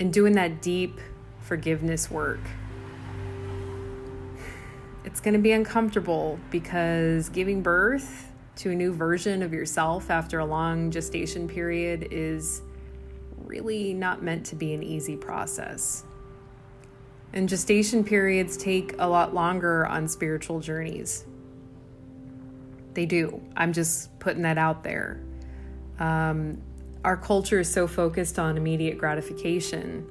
and 0.00 0.10
doing 0.12 0.32
that 0.32 0.62
deep 0.62 0.98
forgiveness 1.40 2.10
work 2.10 2.40
it's 5.06 5.20
going 5.20 5.34
to 5.34 5.40
be 5.40 5.52
uncomfortable 5.52 6.38
because 6.50 7.28
giving 7.28 7.62
birth 7.62 8.32
to 8.56 8.72
a 8.72 8.74
new 8.74 8.92
version 8.92 9.40
of 9.40 9.52
yourself 9.52 10.10
after 10.10 10.40
a 10.40 10.44
long 10.44 10.90
gestation 10.90 11.46
period 11.46 12.08
is 12.10 12.60
really 13.44 13.94
not 13.94 14.22
meant 14.22 14.44
to 14.46 14.56
be 14.56 14.74
an 14.74 14.82
easy 14.82 15.16
process. 15.16 16.04
And 17.32 17.48
gestation 17.48 18.02
periods 18.02 18.56
take 18.56 18.96
a 18.98 19.08
lot 19.08 19.32
longer 19.32 19.86
on 19.86 20.08
spiritual 20.08 20.58
journeys. 20.58 21.24
They 22.94 23.06
do. 23.06 23.40
I'm 23.56 23.72
just 23.72 24.18
putting 24.18 24.42
that 24.42 24.58
out 24.58 24.82
there. 24.82 25.20
Um, 26.00 26.60
our 27.04 27.16
culture 27.16 27.60
is 27.60 27.72
so 27.72 27.86
focused 27.86 28.40
on 28.40 28.56
immediate 28.56 28.98
gratification. 28.98 30.10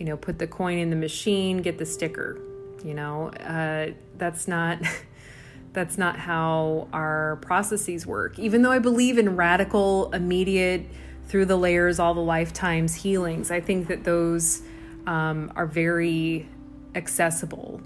You 0.00 0.06
know, 0.06 0.16
put 0.16 0.38
the 0.40 0.48
coin 0.48 0.78
in 0.78 0.90
the 0.90 0.96
machine, 0.96 1.58
get 1.58 1.78
the 1.78 1.86
sticker 1.86 2.40
you 2.84 2.94
know? 2.94 3.28
Uh, 3.28 3.92
that's 4.16 4.48
not 4.48 4.78
that's 5.72 5.96
not 5.96 6.18
how 6.18 6.88
our 6.92 7.36
processes 7.42 8.06
work. 8.06 8.38
Even 8.38 8.62
though 8.62 8.72
i 8.72 8.78
believe 8.78 9.18
in 9.18 9.36
radical 9.36 10.12
immediate 10.12 10.86
through 11.26 11.46
the 11.46 11.56
layers 11.56 11.98
all 12.00 12.12
the 12.12 12.20
lifetimes 12.20 12.92
healings 12.92 13.52
i 13.52 13.60
think 13.60 13.86
that 13.86 14.02
those 14.02 14.62
um, 15.06 15.52
are 15.56 15.66
very 15.66 16.48
accessible. 16.94 17.80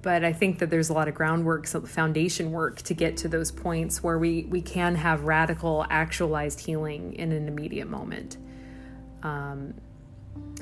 But 0.00 0.24
I 0.24 0.32
think 0.32 0.60
that 0.60 0.70
there's 0.70 0.90
a 0.90 0.92
lot 0.92 1.08
of 1.08 1.14
groundwork, 1.14 1.66
so 1.66 1.80
foundation 1.80 2.52
work 2.52 2.80
to 2.82 2.94
get 2.94 3.16
to 3.18 3.28
those 3.28 3.50
points 3.50 4.02
where 4.02 4.18
we 4.18 4.44
we 4.44 4.62
can 4.62 4.94
have 4.94 5.24
radical, 5.24 5.84
actualized 5.90 6.60
healing 6.60 7.14
in 7.14 7.32
an 7.32 7.48
immediate 7.48 7.88
moment. 7.88 8.36
Um, 9.22 9.74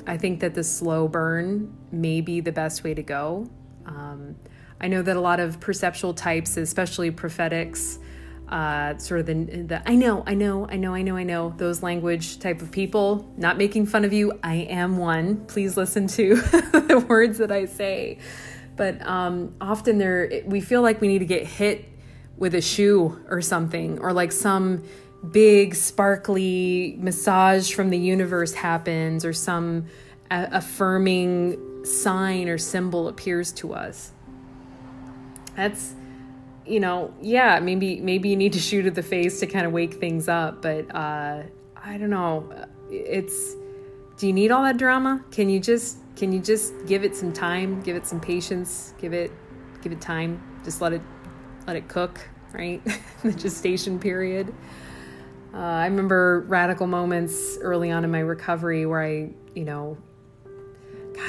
I 0.05 0.17
think 0.17 0.39
that 0.39 0.53
the 0.53 0.63
slow 0.63 1.07
burn 1.07 1.75
may 1.91 2.21
be 2.21 2.39
the 2.39 2.51
best 2.51 2.83
way 2.83 2.93
to 2.93 3.03
go. 3.03 3.49
Um, 3.85 4.35
I 4.79 4.87
know 4.87 5.01
that 5.01 5.15
a 5.17 5.19
lot 5.19 5.39
of 5.39 5.59
perceptual 5.59 6.13
types, 6.13 6.55
especially 6.55 7.11
prophetics, 7.11 7.99
uh, 8.49 8.97
sort 8.97 9.19
of 9.19 9.25
the, 9.25 9.33
the 9.63 9.89
I 9.89 9.95
know, 9.95 10.23
I 10.25 10.33
know, 10.33 10.67
I 10.69 10.77
know, 10.77 10.93
I 10.93 11.01
know, 11.01 11.17
I 11.17 11.23
know, 11.23 11.53
those 11.57 11.83
language 11.83 12.39
type 12.39 12.61
of 12.61 12.71
people, 12.71 13.29
not 13.35 13.57
making 13.57 13.87
fun 13.87 14.05
of 14.05 14.13
you. 14.13 14.39
I 14.41 14.55
am 14.55 14.97
one. 14.97 15.45
Please 15.47 15.75
listen 15.75 16.07
to 16.07 16.35
the 16.35 17.05
words 17.07 17.39
that 17.39 17.51
I 17.51 17.65
say. 17.65 18.19
But 18.77 19.05
um, 19.05 19.55
often 19.59 19.97
there, 19.97 20.43
we 20.45 20.61
feel 20.61 20.81
like 20.81 21.01
we 21.01 21.07
need 21.07 21.19
to 21.19 21.25
get 21.25 21.45
hit 21.45 21.85
with 22.37 22.53
a 22.53 22.61
shoe 22.61 23.19
or 23.27 23.41
something, 23.41 23.99
or 23.99 24.13
like 24.13 24.31
some 24.31 24.83
big 25.31 25.75
sparkly 25.75 26.97
massage 26.99 27.73
from 27.73 27.89
the 27.89 27.97
universe 27.97 28.53
happens 28.53 29.25
or 29.25 29.33
some 29.33 29.85
a- 30.31 30.49
affirming 30.51 31.85
sign 31.85 32.49
or 32.49 32.57
symbol 32.57 33.07
appears 33.07 33.51
to 33.53 33.73
us. 33.73 34.11
That's 35.55 35.95
you 36.65 36.81
know 36.81 37.13
yeah 37.21 37.59
maybe 37.59 38.01
maybe 38.01 38.27
you 38.27 38.35
need 38.35 38.51
to 38.51 38.59
shoot 38.59 38.85
at 38.85 38.93
the 38.93 39.01
face 39.01 39.39
to 39.39 39.47
kind 39.47 39.65
of 39.65 39.71
wake 39.71 39.93
things 39.93 40.27
up 40.27 40.61
but 40.61 40.93
uh 40.93 41.41
i 41.81 41.97
don't 41.97 42.09
know. 42.09 42.49
It's 42.91 43.55
do 44.17 44.27
you 44.27 44.33
need 44.33 44.51
all 44.51 44.63
that 44.63 44.77
drama? 44.77 45.23
Can 45.31 45.49
you 45.49 45.59
just 45.59 45.97
can 46.15 46.31
you 46.31 46.39
just 46.39 46.73
give 46.85 47.03
it 47.03 47.15
some 47.15 47.31
time 47.31 47.81
give 47.81 47.95
it 47.95 48.05
some 48.05 48.19
patience 48.19 48.93
give 48.97 49.13
it 49.13 49.31
give 49.81 49.91
it 49.91 50.01
time? 50.01 50.41
Just 50.63 50.81
let 50.81 50.93
it 50.93 51.01
let 51.65 51.75
it 51.75 51.87
cook 51.87 52.19
right? 52.53 52.81
The 53.23 53.33
gestation 53.33 53.99
period 53.99 54.53
uh, 55.57 55.59
I 55.59 55.87
remember 55.87 56.41
radical 56.41 56.85
moments 56.85 57.57
early 57.61 57.89
on 57.89 58.03
in 58.03 58.11
my 58.11 58.19
recovery 58.19 58.85
where 58.85 59.01
I, 59.01 59.31
you 59.55 59.65
know, 59.65 59.97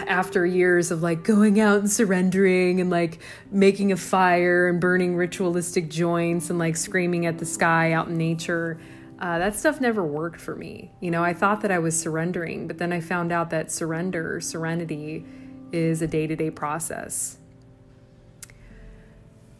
after 0.06 0.44
years 0.44 0.90
of 0.90 1.02
like 1.02 1.24
going 1.24 1.58
out 1.58 1.78
and 1.78 1.90
surrendering 1.90 2.78
and 2.82 2.90
like 2.90 3.20
making 3.50 3.90
a 3.90 3.96
fire 3.96 4.68
and 4.68 4.82
burning 4.82 5.16
ritualistic 5.16 5.88
joints 5.88 6.50
and 6.50 6.58
like 6.58 6.76
screaming 6.76 7.24
at 7.24 7.38
the 7.38 7.46
sky 7.46 7.92
out 7.92 8.08
in 8.08 8.18
nature, 8.18 8.78
uh, 9.18 9.38
that 9.38 9.56
stuff 9.56 9.80
never 9.80 10.04
worked 10.04 10.42
for 10.42 10.54
me. 10.54 10.92
You 11.00 11.10
know, 11.10 11.24
I 11.24 11.32
thought 11.32 11.62
that 11.62 11.70
I 11.70 11.78
was 11.78 11.98
surrendering, 11.98 12.66
but 12.66 12.76
then 12.76 12.92
I 12.92 13.00
found 13.00 13.32
out 13.32 13.48
that 13.48 13.72
surrender, 13.72 14.42
serenity, 14.42 15.24
is 15.72 16.02
a 16.02 16.06
day 16.06 16.26
to 16.26 16.36
day 16.36 16.50
process. 16.50 17.38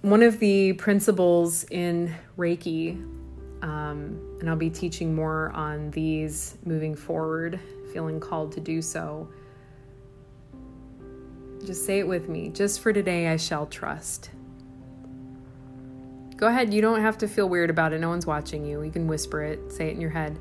One 0.02 0.22
of 0.22 0.40
the 0.40 0.74
principles 0.74 1.64
in 1.70 2.14
Reiki 2.36 3.02
um, 3.62 4.38
and 4.40 4.48
I'll 4.48 4.56
be 4.56 4.70
teaching 4.70 5.14
more 5.14 5.50
on 5.50 5.90
these 5.90 6.56
moving 6.64 6.94
forward, 6.94 7.58
feeling 7.92 8.20
called 8.20 8.52
to 8.52 8.60
do 8.60 8.80
so. 8.80 9.28
Just 11.64 11.84
say 11.84 11.98
it 11.98 12.06
with 12.06 12.28
me. 12.28 12.50
Just 12.50 12.80
for 12.80 12.92
today, 12.92 13.28
I 13.28 13.36
shall 13.36 13.66
trust. 13.66 14.30
Go 16.36 16.46
ahead. 16.46 16.72
You 16.72 16.80
don't 16.80 17.00
have 17.00 17.18
to 17.18 17.28
feel 17.28 17.48
weird 17.48 17.68
about 17.68 17.92
it. 17.92 17.98
No 17.98 18.08
one's 18.08 18.26
watching 18.26 18.64
you. 18.64 18.82
You 18.82 18.92
can 18.92 19.08
whisper 19.08 19.42
it, 19.42 19.72
say 19.72 19.88
it 19.88 19.94
in 19.94 20.00
your 20.00 20.10
head. 20.10 20.38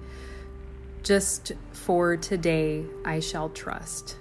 Just 1.02 1.54
for 1.72 2.18
today, 2.18 2.86
I 3.04 3.20
shall 3.20 3.50
trust. 3.50 4.18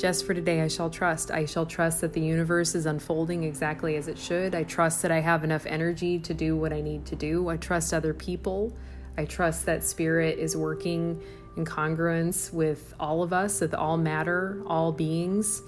Just 0.00 0.24
for 0.24 0.32
today, 0.32 0.62
I 0.62 0.68
shall 0.68 0.88
trust. 0.88 1.30
I 1.30 1.44
shall 1.44 1.66
trust 1.66 2.00
that 2.00 2.14
the 2.14 2.22
universe 2.22 2.74
is 2.74 2.86
unfolding 2.86 3.44
exactly 3.44 3.96
as 3.96 4.08
it 4.08 4.16
should. 4.16 4.54
I 4.54 4.62
trust 4.62 5.02
that 5.02 5.12
I 5.12 5.20
have 5.20 5.44
enough 5.44 5.66
energy 5.66 6.18
to 6.20 6.32
do 6.32 6.56
what 6.56 6.72
I 6.72 6.80
need 6.80 7.04
to 7.04 7.16
do. 7.16 7.50
I 7.50 7.58
trust 7.58 7.92
other 7.92 8.14
people. 8.14 8.74
I 9.18 9.26
trust 9.26 9.66
that 9.66 9.84
spirit 9.84 10.38
is 10.38 10.56
working 10.56 11.22
in 11.58 11.66
congruence 11.66 12.50
with 12.50 12.94
all 12.98 13.22
of 13.22 13.34
us, 13.34 13.60
with 13.60 13.74
all 13.74 13.98
matter, 13.98 14.62
all 14.66 14.90
beings, 14.90 15.60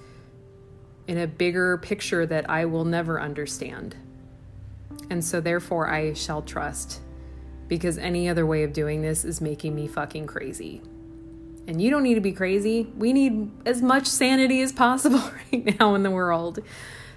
in 1.07 1.19
a 1.19 1.27
bigger 1.27 1.77
picture 1.77 2.25
that 2.25 2.49
I 2.49 2.65
will 2.65 2.87
never 2.87 3.21
understand. 3.21 3.97
And 5.11 5.23
so, 5.23 5.43
therefore, 5.43 5.91
I 5.91 6.15
shall 6.15 6.41
trust 6.41 7.03
because 7.69 7.99
any 7.99 8.31
other 8.31 8.47
way 8.47 8.63
of 8.63 8.73
doing 8.73 9.03
this 9.03 9.27
is 9.27 9.43
making 9.43 9.75
me 9.75 9.89
fucking 9.89 10.27
crazy. 10.27 10.81
And 11.67 11.81
you 11.81 11.91
don't 11.91 12.03
need 12.03 12.15
to 12.15 12.21
be 12.21 12.33
crazy. 12.33 12.93
We 12.97 13.13
need 13.13 13.51
as 13.67 13.83
much 13.83 14.07
sanity 14.07 14.63
as 14.63 14.73
possible 14.73 15.19
right 15.53 15.79
now 15.79 15.95
in 15.95 16.03
the 16.03 16.11
world, 16.11 16.59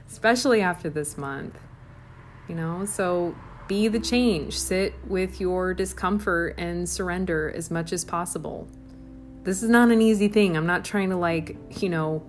especially 0.08 0.62
after 0.62 0.90
this 0.90 1.18
month. 1.18 1.58
You 2.48 2.56
know, 2.56 2.86
so 2.86 3.36
be 3.68 3.88
the 3.88 4.00
change. 4.00 4.58
Sit 4.58 4.94
with 5.08 5.42
your 5.42 5.74
discomfort 5.74 6.56
and 6.58 6.88
surrender 6.88 7.52
as 7.56 7.72
much 7.72 7.92
as 7.92 8.06
possible. 8.06 8.68
This 9.44 9.64
is 9.64 9.70
not 9.70 9.90
an 9.92 10.02
easy 10.02 10.28
thing. 10.28 10.56
I'm 10.56 10.68
not 10.68 10.86
trying 10.86 11.10
to, 11.10 11.18
like, 11.18 11.58
you 11.82 11.90
know, 11.90 12.28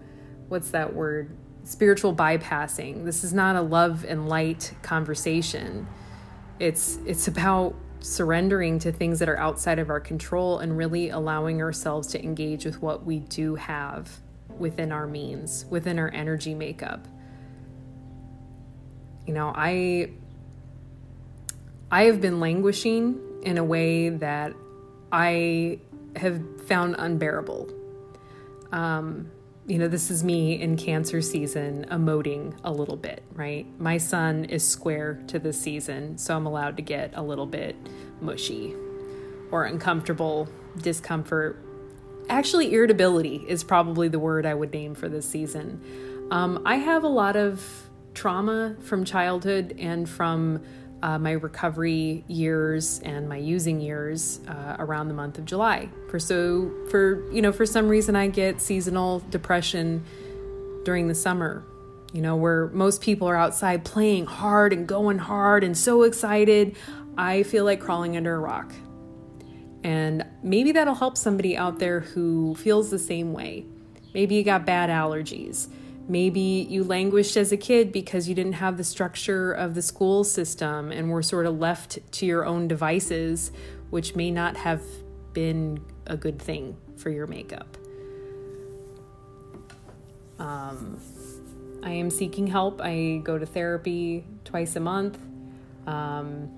what's 0.48 0.70
that 0.70 0.94
word? 0.94 1.36
spiritual 1.66 2.14
bypassing. 2.14 3.04
This 3.04 3.24
is 3.24 3.34
not 3.34 3.56
a 3.56 3.60
love 3.60 4.04
and 4.04 4.28
light 4.28 4.72
conversation. 4.82 5.86
It's 6.58 6.98
it's 7.04 7.28
about 7.28 7.74
surrendering 8.06 8.78
to 8.78 8.92
things 8.92 9.18
that 9.18 9.28
are 9.28 9.38
outside 9.38 9.78
of 9.78 9.90
our 9.90 10.00
control 10.00 10.60
and 10.60 10.76
really 10.76 11.10
allowing 11.10 11.60
ourselves 11.60 12.06
to 12.08 12.22
engage 12.22 12.64
with 12.64 12.80
what 12.80 13.04
we 13.04 13.18
do 13.18 13.56
have 13.56 14.08
within 14.58 14.92
our 14.92 15.06
means, 15.06 15.66
within 15.70 15.98
our 15.98 16.10
energy 16.14 16.54
makeup. 16.54 17.06
You 19.26 19.34
know, 19.34 19.52
I 19.54 20.12
I 21.90 22.04
have 22.04 22.20
been 22.20 22.38
languishing 22.40 23.20
in 23.42 23.58
a 23.58 23.64
way 23.64 24.08
that 24.08 24.52
I 25.10 25.80
have 26.14 26.40
found 26.66 26.96
unbearable. 26.98 27.68
Um, 28.72 29.30
you 29.66 29.78
know, 29.78 29.88
this 29.88 30.10
is 30.10 30.22
me 30.22 30.60
in 30.60 30.76
cancer 30.76 31.20
season 31.20 31.86
emoting 31.90 32.56
a 32.62 32.70
little 32.70 32.96
bit, 32.96 33.24
right? 33.32 33.66
My 33.80 33.98
sun 33.98 34.44
is 34.44 34.66
square 34.66 35.20
to 35.26 35.40
this 35.40 35.60
season, 35.60 36.18
so 36.18 36.36
I'm 36.36 36.46
allowed 36.46 36.76
to 36.76 36.82
get 36.82 37.12
a 37.14 37.22
little 37.22 37.46
bit 37.46 37.74
mushy 38.20 38.74
or 39.50 39.64
uncomfortable, 39.64 40.48
discomfort. 40.78 41.58
Actually, 42.28 42.72
irritability 42.72 43.44
is 43.48 43.64
probably 43.64 44.06
the 44.06 44.20
word 44.20 44.46
I 44.46 44.54
would 44.54 44.72
name 44.72 44.94
for 44.94 45.08
this 45.08 45.28
season. 45.28 46.28
Um, 46.30 46.62
I 46.64 46.76
have 46.76 47.02
a 47.02 47.08
lot 47.08 47.34
of 47.34 47.88
trauma 48.14 48.76
from 48.80 49.04
childhood 49.04 49.74
and 49.78 50.08
from 50.08 50.62
uh, 51.02 51.18
my 51.18 51.32
recovery 51.32 52.24
years 52.26 53.00
and 53.00 53.28
my 53.28 53.36
using 53.36 53.80
years 53.80 54.40
uh, 54.48 54.76
around 54.78 55.08
the 55.08 55.14
month 55.14 55.38
of 55.38 55.44
July. 55.44 55.88
For 56.08 56.18
so 56.18 56.70
for 56.90 57.30
you 57.32 57.42
know 57.42 57.52
for 57.52 57.66
some 57.66 57.88
reason 57.88 58.16
I 58.16 58.28
get 58.28 58.60
seasonal 58.60 59.20
depression 59.30 60.04
during 60.84 61.08
the 61.08 61.14
summer. 61.14 61.64
You 62.12 62.22
know 62.22 62.36
where 62.36 62.68
most 62.68 63.02
people 63.02 63.28
are 63.28 63.36
outside 63.36 63.84
playing 63.84 64.26
hard 64.26 64.72
and 64.72 64.86
going 64.86 65.18
hard 65.18 65.64
and 65.64 65.76
so 65.76 66.02
excited. 66.02 66.76
I 67.18 67.42
feel 67.42 67.64
like 67.64 67.80
crawling 67.80 68.16
under 68.16 68.34
a 68.34 68.38
rock. 68.38 68.72
And 69.82 70.26
maybe 70.42 70.72
that'll 70.72 70.94
help 70.94 71.16
somebody 71.16 71.56
out 71.56 71.78
there 71.78 72.00
who 72.00 72.54
feels 72.56 72.90
the 72.90 72.98
same 72.98 73.32
way. 73.32 73.64
Maybe 74.14 74.34
you 74.34 74.42
got 74.42 74.66
bad 74.66 74.90
allergies 74.90 75.68
Maybe 76.08 76.66
you 76.70 76.84
languished 76.84 77.36
as 77.36 77.50
a 77.50 77.56
kid 77.56 77.90
because 77.90 78.28
you 78.28 78.34
didn't 78.34 78.54
have 78.54 78.76
the 78.76 78.84
structure 78.84 79.52
of 79.52 79.74
the 79.74 79.82
school 79.82 80.22
system 80.22 80.92
and 80.92 81.10
were 81.10 81.22
sort 81.22 81.46
of 81.46 81.58
left 81.58 81.98
to 82.12 82.26
your 82.26 82.46
own 82.46 82.68
devices, 82.68 83.50
which 83.90 84.14
may 84.14 84.30
not 84.30 84.56
have 84.56 84.82
been 85.32 85.84
a 86.06 86.16
good 86.16 86.40
thing 86.40 86.76
for 86.96 87.10
your 87.10 87.26
makeup. 87.26 87.76
Um, 90.38 91.00
I 91.82 91.90
am 91.90 92.10
seeking 92.10 92.46
help. 92.46 92.80
I 92.80 93.20
go 93.24 93.36
to 93.38 93.46
therapy 93.46 94.24
twice 94.44 94.76
a 94.76 94.80
month. 94.80 95.18
Um, 95.86 96.50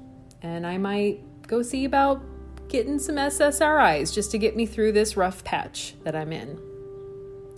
and 0.42 0.66
I 0.66 0.76
might 0.78 1.20
go 1.46 1.62
see 1.62 1.84
about 1.84 2.22
getting 2.68 2.98
some 2.98 3.16
SSRIs 3.16 4.14
just 4.14 4.30
to 4.32 4.38
get 4.38 4.56
me 4.56 4.66
through 4.66 4.92
this 4.92 5.16
rough 5.16 5.42
patch 5.42 5.94
that 6.04 6.14
I'm 6.14 6.32
in. 6.32 6.67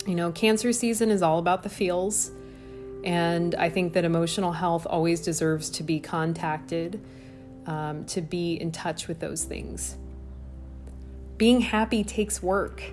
You 0.05 0.15
know, 0.15 0.31
cancer 0.31 0.73
season 0.73 1.11
is 1.11 1.21
all 1.21 1.39
about 1.39 1.63
the 1.63 1.69
feels. 1.69 2.31
And 3.03 3.55
I 3.55 3.69
think 3.69 3.93
that 3.93 4.05
emotional 4.05 4.51
health 4.51 4.85
always 4.89 5.21
deserves 5.21 5.69
to 5.71 5.83
be 5.83 5.99
contacted, 5.99 7.01
um, 7.65 8.05
to 8.05 8.21
be 8.21 8.53
in 8.53 8.71
touch 8.71 9.07
with 9.07 9.19
those 9.19 9.43
things. 9.43 9.97
Being 11.37 11.61
happy 11.61 12.03
takes 12.03 12.43
work. 12.43 12.83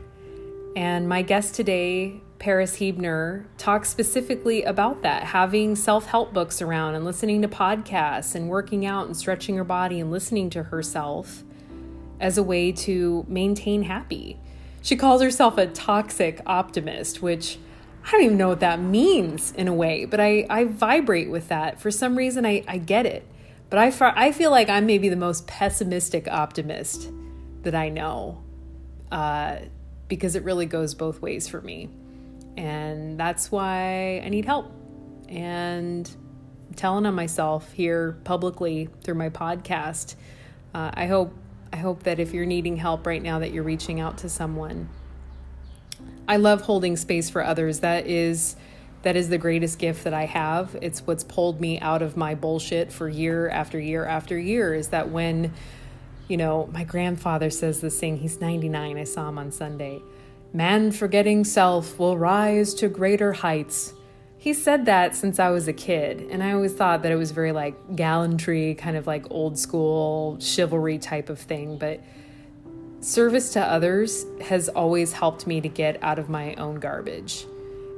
And 0.76 1.08
my 1.08 1.22
guest 1.22 1.54
today, 1.54 2.20
Paress 2.38 2.76
Huebner, 2.76 3.46
talks 3.58 3.88
specifically 3.88 4.62
about 4.62 5.02
that 5.02 5.24
having 5.24 5.76
self 5.76 6.06
help 6.06 6.32
books 6.32 6.62
around 6.62 6.94
and 6.94 7.04
listening 7.04 7.42
to 7.42 7.48
podcasts 7.48 8.34
and 8.34 8.48
working 8.48 8.86
out 8.86 9.06
and 9.06 9.16
stretching 9.16 9.56
her 9.56 9.64
body 9.64 10.00
and 10.00 10.10
listening 10.10 10.48
to 10.50 10.62
herself 10.62 11.42
as 12.20 12.38
a 12.38 12.42
way 12.42 12.72
to 12.72 13.26
maintain 13.28 13.82
happy. 13.82 14.38
She 14.88 14.96
calls 14.96 15.20
herself 15.20 15.58
a 15.58 15.66
toxic 15.66 16.40
optimist, 16.46 17.20
which 17.20 17.58
I 18.06 18.12
don't 18.12 18.22
even 18.22 18.38
know 18.38 18.48
what 18.48 18.60
that 18.60 18.80
means 18.80 19.52
in 19.52 19.68
a 19.68 19.74
way, 19.74 20.06
but 20.06 20.18
I, 20.18 20.46
I 20.48 20.64
vibrate 20.64 21.28
with 21.28 21.48
that. 21.48 21.78
For 21.78 21.90
some 21.90 22.16
reason, 22.16 22.46
I, 22.46 22.64
I 22.66 22.78
get 22.78 23.04
it. 23.04 23.26
But 23.68 23.80
I, 23.80 23.92
I 24.16 24.32
feel 24.32 24.50
like 24.50 24.70
I'm 24.70 24.86
maybe 24.86 25.10
the 25.10 25.14
most 25.16 25.46
pessimistic 25.46 26.26
optimist 26.26 27.10
that 27.64 27.74
I 27.74 27.90
know 27.90 28.42
uh, 29.12 29.56
because 30.08 30.36
it 30.36 30.42
really 30.42 30.64
goes 30.64 30.94
both 30.94 31.20
ways 31.20 31.48
for 31.48 31.60
me. 31.60 31.90
And 32.56 33.20
that's 33.20 33.52
why 33.52 34.22
I 34.24 34.30
need 34.30 34.46
help. 34.46 34.72
And 35.28 36.10
I'm 36.66 36.74
telling 36.76 37.04
on 37.04 37.14
myself 37.14 37.70
here 37.72 38.16
publicly 38.24 38.88
through 39.04 39.16
my 39.16 39.28
podcast. 39.28 40.14
Uh, 40.74 40.92
I 40.94 41.08
hope 41.08 41.34
I 41.72 41.76
hope 41.76 42.04
that 42.04 42.18
if 42.18 42.32
you're 42.32 42.46
needing 42.46 42.76
help 42.76 43.06
right 43.06 43.22
now 43.22 43.38
that 43.38 43.52
you're 43.52 43.64
reaching 43.64 44.00
out 44.00 44.18
to 44.18 44.28
someone. 44.28 44.88
I 46.26 46.36
love 46.36 46.62
holding 46.62 46.96
space 46.96 47.30
for 47.30 47.42
others. 47.42 47.80
That 47.80 48.06
is 48.06 48.56
that 49.02 49.16
is 49.16 49.28
the 49.28 49.38
greatest 49.38 49.78
gift 49.78 50.04
that 50.04 50.12
I 50.12 50.26
have. 50.26 50.76
It's 50.82 51.06
what's 51.06 51.22
pulled 51.22 51.60
me 51.60 51.78
out 51.78 52.02
of 52.02 52.16
my 52.16 52.34
bullshit 52.34 52.92
for 52.92 53.08
year 53.08 53.48
after 53.48 53.78
year 53.78 54.04
after 54.04 54.36
year 54.36 54.74
is 54.74 54.88
that 54.88 55.08
when 55.10 55.52
you 56.26 56.36
know, 56.36 56.68
my 56.72 56.84
grandfather 56.84 57.48
says 57.48 57.80
this 57.80 57.98
thing, 57.98 58.18
he's 58.18 58.38
99, 58.38 58.98
I 58.98 59.04
saw 59.04 59.30
him 59.30 59.38
on 59.38 59.50
Sunday. 59.50 60.02
Man 60.52 60.92
forgetting 60.92 61.44
self 61.44 61.98
will 61.98 62.18
rise 62.18 62.74
to 62.74 62.88
greater 62.88 63.32
heights 63.32 63.94
he 64.38 64.54
said 64.54 64.86
that 64.86 65.16
since 65.16 65.40
I 65.40 65.50
was 65.50 65.66
a 65.66 65.72
kid, 65.72 66.28
and 66.30 66.44
I 66.44 66.52
always 66.52 66.72
thought 66.72 67.02
that 67.02 67.10
it 67.10 67.16
was 67.16 67.32
very 67.32 67.50
like 67.50 67.96
gallantry, 67.96 68.74
kind 68.74 68.96
of 68.96 69.06
like 69.06 69.26
old 69.30 69.58
school 69.58 70.38
chivalry 70.40 70.96
type 70.98 71.28
of 71.28 71.40
thing. 71.40 71.76
But 71.76 72.00
service 73.00 73.52
to 73.54 73.60
others 73.60 74.24
has 74.40 74.68
always 74.68 75.12
helped 75.12 75.48
me 75.48 75.60
to 75.60 75.68
get 75.68 76.00
out 76.04 76.20
of 76.20 76.28
my 76.28 76.54
own 76.54 76.76
garbage. 76.76 77.46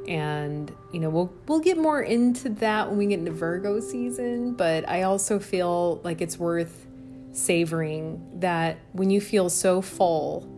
And 0.08 0.74
you 0.92 1.00
know, 1.00 1.10
we'll 1.10 1.30
we'll 1.46 1.60
get 1.60 1.76
more 1.76 2.00
into 2.00 2.48
that 2.48 2.88
when 2.88 2.96
we 2.96 3.06
get 3.08 3.18
into 3.18 3.32
Virgo 3.32 3.78
season, 3.78 4.54
but 4.54 4.88
I 4.88 5.02
also 5.02 5.38
feel 5.38 6.00
like 6.04 6.22
it's 6.22 6.38
worth 6.38 6.86
savoring 7.32 8.40
that 8.40 8.78
when 8.92 9.10
you 9.10 9.20
feel 9.20 9.50
so 9.50 9.82
full 9.82 10.48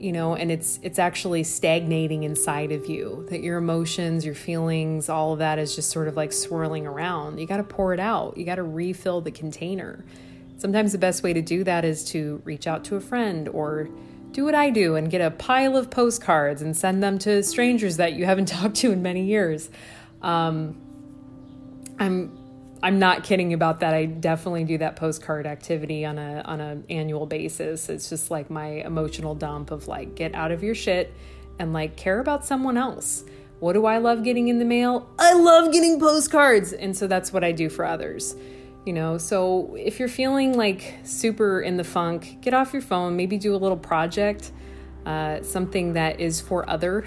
you 0.00 0.12
know 0.12 0.34
and 0.34 0.50
it's 0.50 0.80
it's 0.82 0.98
actually 0.98 1.44
stagnating 1.44 2.22
inside 2.22 2.72
of 2.72 2.86
you 2.86 3.26
that 3.28 3.42
your 3.42 3.58
emotions 3.58 4.24
your 4.24 4.34
feelings 4.34 5.10
all 5.10 5.34
of 5.34 5.40
that 5.40 5.58
is 5.58 5.76
just 5.76 5.90
sort 5.90 6.08
of 6.08 6.16
like 6.16 6.32
swirling 6.32 6.86
around. 6.86 7.38
You 7.38 7.46
got 7.46 7.58
to 7.58 7.62
pour 7.62 7.92
it 7.92 8.00
out. 8.00 8.38
You 8.38 8.44
got 8.44 8.54
to 8.54 8.62
refill 8.62 9.20
the 9.20 9.30
container. 9.30 10.04
Sometimes 10.56 10.92
the 10.92 10.98
best 10.98 11.22
way 11.22 11.32
to 11.34 11.42
do 11.42 11.64
that 11.64 11.84
is 11.84 12.04
to 12.06 12.40
reach 12.44 12.66
out 12.66 12.84
to 12.84 12.96
a 12.96 13.00
friend 13.00 13.48
or 13.48 13.90
do 14.32 14.44
what 14.44 14.54
I 14.54 14.70
do 14.70 14.94
and 14.96 15.10
get 15.10 15.20
a 15.20 15.30
pile 15.30 15.76
of 15.76 15.90
postcards 15.90 16.62
and 16.62 16.76
send 16.76 17.02
them 17.02 17.18
to 17.20 17.42
strangers 17.42 17.98
that 17.98 18.14
you 18.14 18.24
haven't 18.24 18.46
talked 18.48 18.76
to 18.76 18.92
in 18.92 19.02
many 19.02 19.24
years. 19.24 19.68
Um, 20.22 20.80
I'm 21.98 22.39
I'm 22.82 22.98
not 22.98 23.24
kidding 23.24 23.52
about 23.52 23.80
that. 23.80 23.92
I 23.92 24.06
definitely 24.06 24.64
do 24.64 24.78
that 24.78 24.96
postcard 24.96 25.46
activity 25.46 26.04
on 26.06 26.18
a 26.18 26.42
on 26.44 26.60
an 26.60 26.84
annual 26.88 27.26
basis. 27.26 27.88
It's 27.88 28.08
just 28.08 28.30
like 28.30 28.48
my 28.48 28.66
emotional 28.66 29.34
dump 29.34 29.70
of 29.70 29.86
like 29.86 30.14
get 30.14 30.34
out 30.34 30.50
of 30.50 30.62
your 30.62 30.74
shit 30.74 31.12
and 31.58 31.72
like 31.74 31.96
care 31.96 32.20
about 32.20 32.46
someone 32.46 32.78
else. 32.78 33.24
What 33.58 33.74
do 33.74 33.84
I 33.84 33.98
love 33.98 34.24
getting 34.24 34.48
in 34.48 34.58
the 34.58 34.64
mail? 34.64 35.10
I 35.18 35.34
love 35.34 35.72
getting 35.72 36.00
postcards. 36.00 36.72
And 36.72 36.96
so 36.96 37.06
that's 37.06 37.32
what 37.32 37.44
I 37.44 37.52
do 37.52 37.68
for 37.68 37.84
others. 37.84 38.34
You 38.86 38.94
know, 38.94 39.18
so 39.18 39.76
if 39.78 39.98
you're 39.98 40.08
feeling 40.08 40.56
like 40.56 40.94
super 41.04 41.60
in 41.60 41.76
the 41.76 41.84
funk, 41.84 42.38
get 42.40 42.54
off 42.54 42.72
your 42.72 42.80
phone, 42.80 43.14
maybe 43.14 43.36
do 43.36 43.54
a 43.54 43.58
little 43.58 43.76
project, 43.76 44.52
uh, 45.04 45.42
something 45.42 45.92
that 45.92 46.18
is 46.18 46.40
for 46.40 46.68
other 46.68 47.04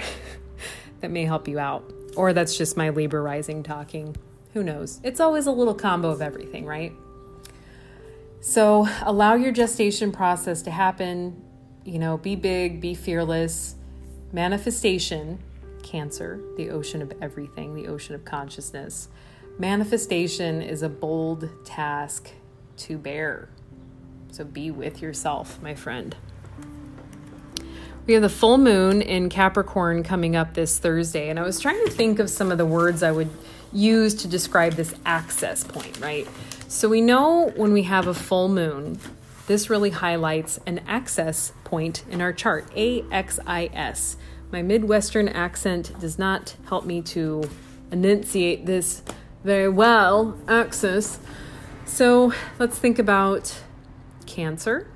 that 0.99 1.09
may 1.09 1.25
help 1.25 1.47
you 1.47 1.57
out. 1.57 1.91
Or 2.15 2.31
that's 2.31 2.55
just 2.55 2.77
my 2.77 2.89
Libra 2.91 3.21
rising 3.21 3.63
talking. 3.63 4.15
Who 4.53 4.63
knows? 4.63 4.99
It's 5.03 5.19
always 5.19 5.47
a 5.47 5.51
little 5.51 5.73
combo 5.73 6.09
of 6.09 6.21
everything, 6.21 6.65
right? 6.65 6.93
So 8.39 8.87
allow 9.01 9.33
your 9.33 9.51
gestation 9.51 10.11
process 10.11 10.61
to 10.63 10.71
happen. 10.71 11.41
You 11.83 11.97
know, 11.97 12.17
be 12.17 12.35
big, 12.35 12.79
be 12.79 12.93
fearless. 12.93 13.75
Manifestation, 14.31 15.39
Cancer, 15.81 16.39
the 16.57 16.69
ocean 16.69 17.01
of 17.01 17.13
everything, 17.21 17.75
the 17.75 17.87
ocean 17.87 18.15
of 18.15 18.25
consciousness. 18.25 19.09
Manifestation 19.57 20.61
is 20.61 20.81
a 20.81 20.89
bold 20.89 21.49
task 21.65 22.29
to 22.77 22.97
bear. 22.97 23.49
So 24.31 24.43
be 24.43 24.71
with 24.71 25.01
yourself, 25.01 25.61
my 25.61 25.75
friend. 25.75 26.15
We 28.05 28.13
have 28.13 28.23
the 28.23 28.29
full 28.29 28.57
moon 28.57 29.01
in 29.01 29.29
Capricorn 29.29 30.03
coming 30.03 30.35
up 30.35 30.53
this 30.53 30.79
Thursday, 30.79 31.29
and 31.29 31.39
I 31.39 31.43
was 31.43 31.59
trying 31.59 31.83
to 31.85 31.91
think 31.91 32.19
of 32.19 32.29
some 32.29 32.51
of 32.51 32.57
the 32.57 32.65
words 32.65 33.03
I 33.03 33.11
would 33.11 33.29
use 33.73 34.13
to 34.15 34.27
describe 34.27 34.73
this 34.73 34.93
access 35.05 35.63
point, 35.63 35.99
right? 35.99 36.27
So 36.67 36.87
we 36.87 37.01
know 37.01 37.51
when 37.55 37.73
we 37.73 37.83
have 37.83 38.07
a 38.07 38.13
full 38.13 38.47
moon, 38.47 38.99
this 39.47 39.69
really 39.69 39.89
highlights 39.89 40.59
an 40.65 40.79
access 40.87 41.51
point 41.63 42.03
in 42.09 42.21
our 42.21 42.31
chart, 42.31 42.65
A 42.75 43.03
X 43.11 43.39
I 43.45 43.69
S. 43.73 44.15
My 44.51 44.61
Midwestern 44.61 45.27
accent 45.27 45.99
does 45.99 46.17
not 46.17 46.55
help 46.67 46.85
me 46.85 47.01
to 47.01 47.49
enunciate 47.91 48.65
this 48.65 49.01
very 49.43 49.67
well, 49.69 50.37
axis. 50.47 51.19
So 51.85 52.33
let's 52.59 52.79
think 52.79 52.99
about 52.99 53.59
Cancer 54.25 54.87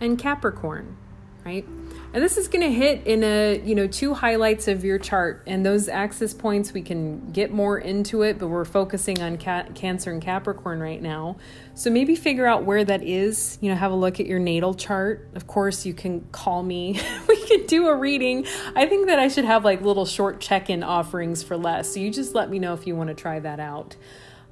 and 0.00 0.18
Capricorn, 0.18 0.96
right? 1.44 1.66
And 2.12 2.24
this 2.24 2.36
is 2.36 2.48
going 2.48 2.62
to 2.62 2.72
hit 2.72 3.06
in 3.06 3.22
a, 3.22 3.60
you 3.64 3.76
know, 3.76 3.86
two 3.86 4.14
highlights 4.14 4.66
of 4.66 4.84
your 4.84 4.98
chart. 4.98 5.44
And 5.46 5.64
those 5.64 5.88
axis 5.88 6.34
points, 6.34 6.72
we 6.72 6.82
can 6.82 7.30
get 7.30 7.52
more 7.52 7.78
into 7.78 8.22
it, 8.22 8.38
but 8.38 8.48
we're 8.48 8.64
focusing 8.64 9.22
on 9.22 9.36
Cancer 9.36 10.10
and 10.10 10.20
Capricorn 10.20 10.80
right 10.80 11.00
now. 11.00 11.36
So 11.74 11.88
maybe 11.88 12.16
figure 12.16 12.48
out 12.48 12.64
where 12.64 12.84
that 12.84 13.04
is. 13.04 13.58
You 13.60 13.70
know, 13.70 13.76
have 13.76 13.92
a 13.92 13.94
look 13.94 14.18
at 14.18 14.26
your 14.26 14.40
natal 14.40 14.74
chart. 14.74 15.28
Of 15.36 15.46
course, 15.46 15.86
you 15.86 15.94
can 15.94 16.22
call 16.32 16.64
me. 16.64 17.00
we 17.28 17.46
could 17.46 17.68
do 17.68 17.86
a 17.86 17.94
reading. 17.94 18.44
I 18.74 18.86
think 18.86 19.06
that 19.06 19.20
I 19.20 19.28
should 19.28 19.44
have 19.44 19.64
like 19.64 19.80
little 19.80 20.06
short 20.06 20.40
check 20.40 20.68
in 20.68 20.82
offerings 20.82 21.44
for 21.44 21.56
less. 21.56 21.94
So 21.94 22.00
you 22.00 22.10
just 22.10 22.34
let 22.34 22.50
me 22.50 22.58
know 22.58 22.74
if 22.74 22.88
you 22.88 22.96
want 22.96 23.08
to 23.08 23.14
try 23.14 23.38
that 23.38 23.60
out. 23.60 23.94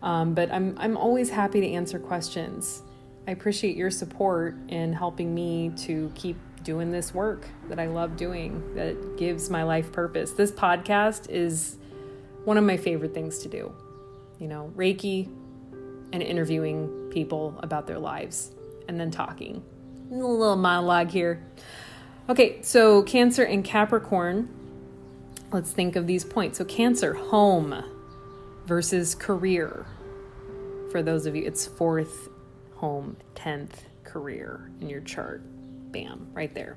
Um, 0.00 0.32
but 0.34 0.52
I'm, 0.52 0.76
I'm 0.78 0.96
always 0.96 1.30
happy 1.30 1.60
to 1.60 1.66
answer 1.66 1.98
questions. 1.98 2.82
I 3.26 3.32
appreciate 3.32 3.76
your 3.76 3.90
support 3.90 4.54
in 4.68 4.92
helping 4.92 5.34
me 5.34 5.72
to 5.78 6.12
keep 6.14 6.36
doing 6.62 6.90
this 6.90 7.14
work 7.14 7.46
that 7.68 7.78
I 7.78 7.86
love 7.86 8.16
doing 8.16 8.74
that 8.74 9.16
gives 9.16 9.50
my 9.50 9.62
life 9.62 9.92
purpose. 9.92 10.32
This 10.32 10.50
podcast 10.50 11.30
is 11.30 11.76
one 12.44 12.56
of 12.56 12.64
my 12.64 12.76
favorite 12.76 13.14
things 13.14 13.38
to 13.40 13.48
do. 13.48 13.72
You 14.38 14.48
know, 14.48 14.72
Reiki 14.76 15.26
and 16.12 16.22
interviewing 16.22 17.10
people 17.10 17.58
about 17.62 17.86
their 17.86 17.98
lives 17.98 18.52
and 18.88 18.98
then 18.98 19.10
talking. 19.10 19.62
A 20.10 20.14
little 20.14 20.56
monologue 20.56 21.10
here. 21.10 21.42
Okay, 22.28 22.62
so 22.62 23.02
Cancer 23.02 23.42
and 23.42 23.64
Capricorn. 23.64 24.48
Let's 25.50 25.70
think 25.70 25.96
of 25.96 26.06
these 26.06 26.24
points. 26.24 26.58
So, 26.58 26.64
Cancer, 26.64 27.14
home 27.14 27.84
versus 28.66 29.14
career. 29.14 29.86
For 30.90 31.02
those 31.02 31.26
of 31.26 31.34
you, 31.34 31.44
it's 31.44 31.66
fourth 31.66 32.28
home, 32.76 33.16
10th 33.34 33.84
career 34.04 34.70
in 34.80 34.88
your 34.88 35.00
chart. 35.00 35.42
Bam, 35.90 36.28
right 36.32 36.52
there. 36.54 36.76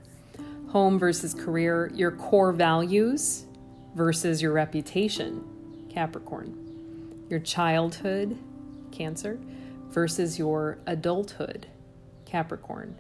Home 0.69 0.97
versus 0.97 1.34
career, 1.34 1.91
your 1.93 2.12
core 2.12 2.52
values 2.52 3.45
versus 3.95 4.41
your 4.41 4.54
reputation, 4.54 5.43
Capricorn. 5.89 6.58
Your 7.30 7.39
childhood, 7.39 8.38
Cancer, 8.91 9.39
versus 9.89 10.39
your 10.39 10.78
adulthood, 10.88 11.67
Capricorn. 12.26 12.95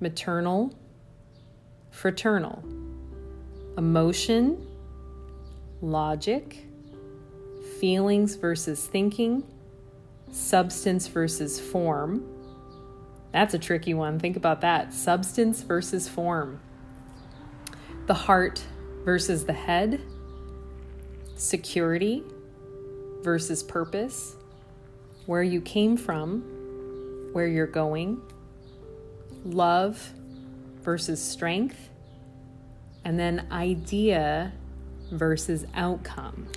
Maternal, 0.00 0.72
fraternal. 1.90 2.62
Emotion, 3.76 4.66
logic, 5.80 6.64
feelings 7.80 8.34
versus 8.36 8.86
thinking, 8.86 9.44
substance 10.30 11.06
versus 11.06 11.60
form 11.60 12.24
that's 13.38 13.54
a 13.54 13.58
tricky 13.58 13.94
one. 13.94 14.18
Think 14.18 14.36
about 14.36 14.62
that. 14.62 14.92
Substance 14.92 15.62
versus 15.62 16.08
form. 16.08 16.60
The 18.08 18.14
heart 18.14 18.64
versus 19.04 19.44
the 19.44 19.52
head. 19.52 20.00
Security 21.36 22.24
versus 23.22 23.62
purpose. 23.62 24.34
Where 25.26 25.44
you 25.44 25.60
came 25.60 25.96
from, 25.96 26.40
where 27.32 27.46
you're 27.46 27.68
going. 27.68 28.20
Love 29.44 30.12
versus 30.82 31.22
strength. 31.22 31.90
And 33.04 33.20
then 33.20 33.46
idea 33.52 34.52
versus 35.12 35.64
outcome. 35.74 36.48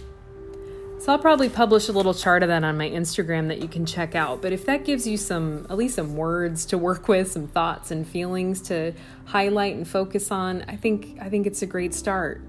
So 1.02 1.12
I'll 1.12 1.18
probably 1.18 1.50
publish 1.50 1.88
a 1.90 1.94
little 1.94 2.14
chart 2.14 2.44
of 2.44 2.50
that 2.50 2.64
on 2.64 2.78
my 2.78 2.88
Instagram 2.88 3.48
that 3.48 3.60
you 3.60 3.68
can 3.68 3.88
check 3.88 4.14
out. 4.14 4.40
But 4.40 4.54
if 4.54 4.68
that 4.68 4.86
gives 4.86 5.08
you 5.08 5.18
some, 5.18 5.66
at 5.68 5.76
least 5.76 5.96
some 5.96 6.16
words 6.16 6.64
to 6.68 6.78
work 6.78 7.08
with, 7.08 7.32
some 7.32 7.48
thoughts 7.48 7.90
and 7.90 8.08
feelings 8.08 8.62
to 8.68 8.94
highlight 9.26 9.76
and 9.76 9.88
focus 9.88 10.30
on, 10.30 10.64
I 10.68 10.76
think 10.76 11.18
I 11.20 11.28
think 11.28 11.48
it's 11.48 11.64
a 11.64 11.66
great 11.66 11.96
start. 11.96 12.44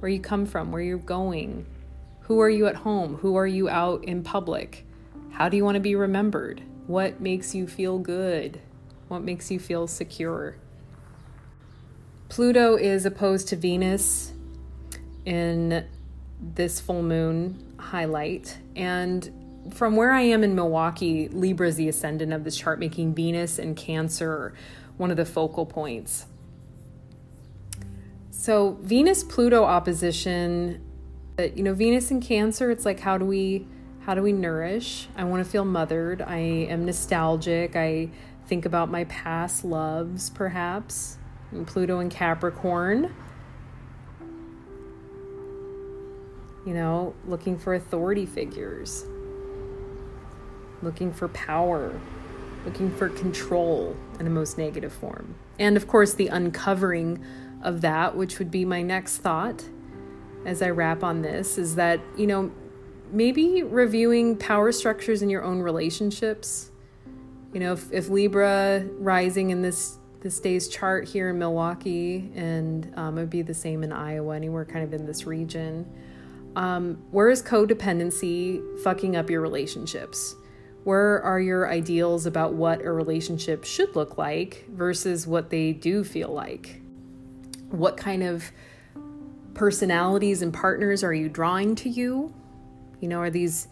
Where 0.00 0.08
you 0.08 0.18
come 0.18 0.46
from, 0.46 0.72
where 0.72 0.82
you're 0.82 0.98
going, 0.98 1.64
who 2.22 2.40
are 2.40 2.50
you 2.50 2.66
at 2.66 2.74
home, 2.74 3.18
who 3.18 3.36
are 3.36 3.46
you 3.46 3.68
out 3.68 4.02
in 4.02 4.24
public, 4.24 4.84
how 5.30 5.48
do 5.48 5.56
you 5.56 5.64
want 5.64 5.76
to 5.76 5.80
be 5.80 5.94
remembered, 5.94 6.60
what 6.88 7.20
makes 7.20 7.54
you 7.54 7.68
feel 7.68 8.00
good, 8.00 8.60
what 9.06 9.22
makes 9.22 9.48
you 9.48 9.60
feel 9.60 9.86
secure. 9.86 10.56
Pluto 12.30 12.74
is 12.74 13.06
opposed 13.06 13.46
to 13.46 13.54
Venus 13.54 14.32
in 15.24 15.86
this 16.40 16.80
full 16.80 17.02
moon 17.02 17.74
highlight. 17.78 18.58
And 18.76 19.30
from 19.74 19.96
where 19.96 20.12
I 20.12 20.22
am 20.22 20.42
in 20.42 20.54
Milwaukee, 20.54 21.28
Libra 21.28 21.68
is 21.68 21.76
the 21.76 21.88
ascendant 21.88 22.32
of 22.32 22.44
this 22.44 22.56
chart, 22.56 22.78
making 22.78 23.14
Venus 23.14 23.58
and 23.58 23.76
Cancer 23.76 24.54
one 24.96 25.10
of 25.10 25.16
the 25.16 25.24
focal 25.24 25.66
points. 25.66 26.26
So, 28.30 28.78
Venus 28.82 29.22
Pluto 29.22 29.64
opposition, 29.64 30.80
uh, 31.38 31.42
you 31.42 31.62
know, 31.62 31.74
Venus 31.74 32.10
and 32.10 32.22
Cancer, 32.22 32.70
it's 32.70 32.84
like 32.84 33.00
how 33.00 33.18
do 33.18 33.24
we 33.24 33.66
how 34.00 34.14
do 34.14 34.22
we 34.22 34.32
nourish? 34.32 35.08
I 35.14 35.24
want 35.24 35.44
to 35.44 35.50
feel 35.50 35.64
mothered. 35.64 36.22
I 36.22 36.38
am 36.38 36.86
nostalgic. 36.86 37.76
I 37.76 38.08
think 38.46 38.64
about 38.64 38.90
my 38.90 39.04
past 39.04 39.64
loves, 39.64 40.30
perhaps. 40.30 41.18
And 41.50 41.66
Pluto 41.66 41.98
and 41.98 42.10
Capricorn, 42.10 43.14
you 46.70 46.76
know, 46.76 47.12
looking 47.26 47.58
for 47.58 47.74
authority 47.74 48.24
figures, 48.24 49.04
looking 50.82 51.12
for 51.12 51.26
power, 51.30 52.00
looking 52.64 52.94
for 52.94 53.08
control 53.08 53.96
in 54.20 54.26
a 54.28 54.30
most 54.30 54.56
negative 54.56 54.92
form. 54.92 55.34
And 55.58 55.76
of 55.76 55.88
course, 55.88 56.14
the 56.14 56.28
uncovering 56.28 57.24
of 57.64 57.80
that, 57.80 58.16
which 58.16 58.38
would 58.38 58.52
be 58.52 58.64
my 58.64 58.82
next 58.82 59.16
thought 59.16 59.64
as 60.46 60.62
I 60.62 60.70
wrap 60.70 61.02
on 61.02 61.22
this, 61.22 61.58
is 61.58 61.74
that, 61.74 61.98
you 62.16 62.28
know, 62.28 62.52
maybe 63.10 63.64
reviewing 63.64 64.36
power 64.36 64.70
structures 64.70 65.22
in 65.22 65.28
your 65.28 65.42
own 65.42 65.58
relationships. 65.58 66.70
You 67.52 67.58
know, 67.58 67.72
if, 67.72 67.92
if 67.92 68.08
Libra 68.08 68.86
rising 69.00 69.50
in 69.50 69.60
this 69.60 69.96
this 70.20 70.38
day's 70.38 70.68
chart 70.68 71.08
here 71.08 71.30
in 71.30 71.38
Milwaukee, 71.38 72.30
and 72.36 72.92
um, 72.94 73.18
it 73.18 73.22
would 73.22 73.30
be 73.30 73.42
the 73.42 73.54
same 73.54 73.82
in 73.82 73.90
Iowa, 73.90 74.36
anywhere 74.36 74.66
kind 74.66 74.84
of 74.84 74.92
in 74.92 75.04
this 75.04 75.26
region 75.26 75.84
um, 76.56 77.02
where 77.10 77.28
is 77.28 77.42
codependency 77.42 78.60
fucking 78.80 79.16
up 79.16 79.30
your 79.30 79.40
relationships? 79.40 80.34
Where 80.84 81.22
are 81.22 81.40
your 81.40 81.70
ideals 81.70 82.26
about 82.26 82.54
what 82.54 82.82
a 82.82 82.90
relationship 82.90 83.64
should 83.64 83.94
look 83.94 84.16
like 84.18 84.66
versus 84.70 85.26
what 85.26 85.50
they 85.50 85.72
do 85.72 86.02
feel 86.04 86.30
like? 86.30 86.80
What 87.70 87.96
kind 87.96 88.22
of 88.22 88.50
personalities 89.54 90.42
and 90.42 90.52
partners 90.52 91.04
are 91.04 91.12
you 91.12 91.28
drawing 91.28 91.74
to 91.76 91.88
you? 91.88 92.32
You 93.00 93.08
know, 93.08 93.20
are 93.20 93.30
these 93.30 93.68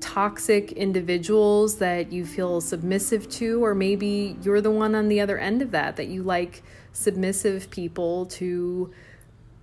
toxic 0.00 0.72
individuals 0.72 1.78
that 1.78 2.12
you 2.12 2.24
feel 2.24 2.60
submissive 2.60 3.28
to, 3.28 3.64
or 3.64 3.74
maybe 3.74 4.36
you're 4.42 4.60
the 4.60 4.70
one 4.70 4.94
on 4.94 5.08
the 5.08 5.20
other 5.20 5.38
end 5.38 5.62
of 5.62 5.72
that, 5.72 5.96
that 5.96 6.06
you 6.06 6.22
like 6.22 6.62
submissive 6.92 7.70
people 7.70 8.26
to 8.26 8.92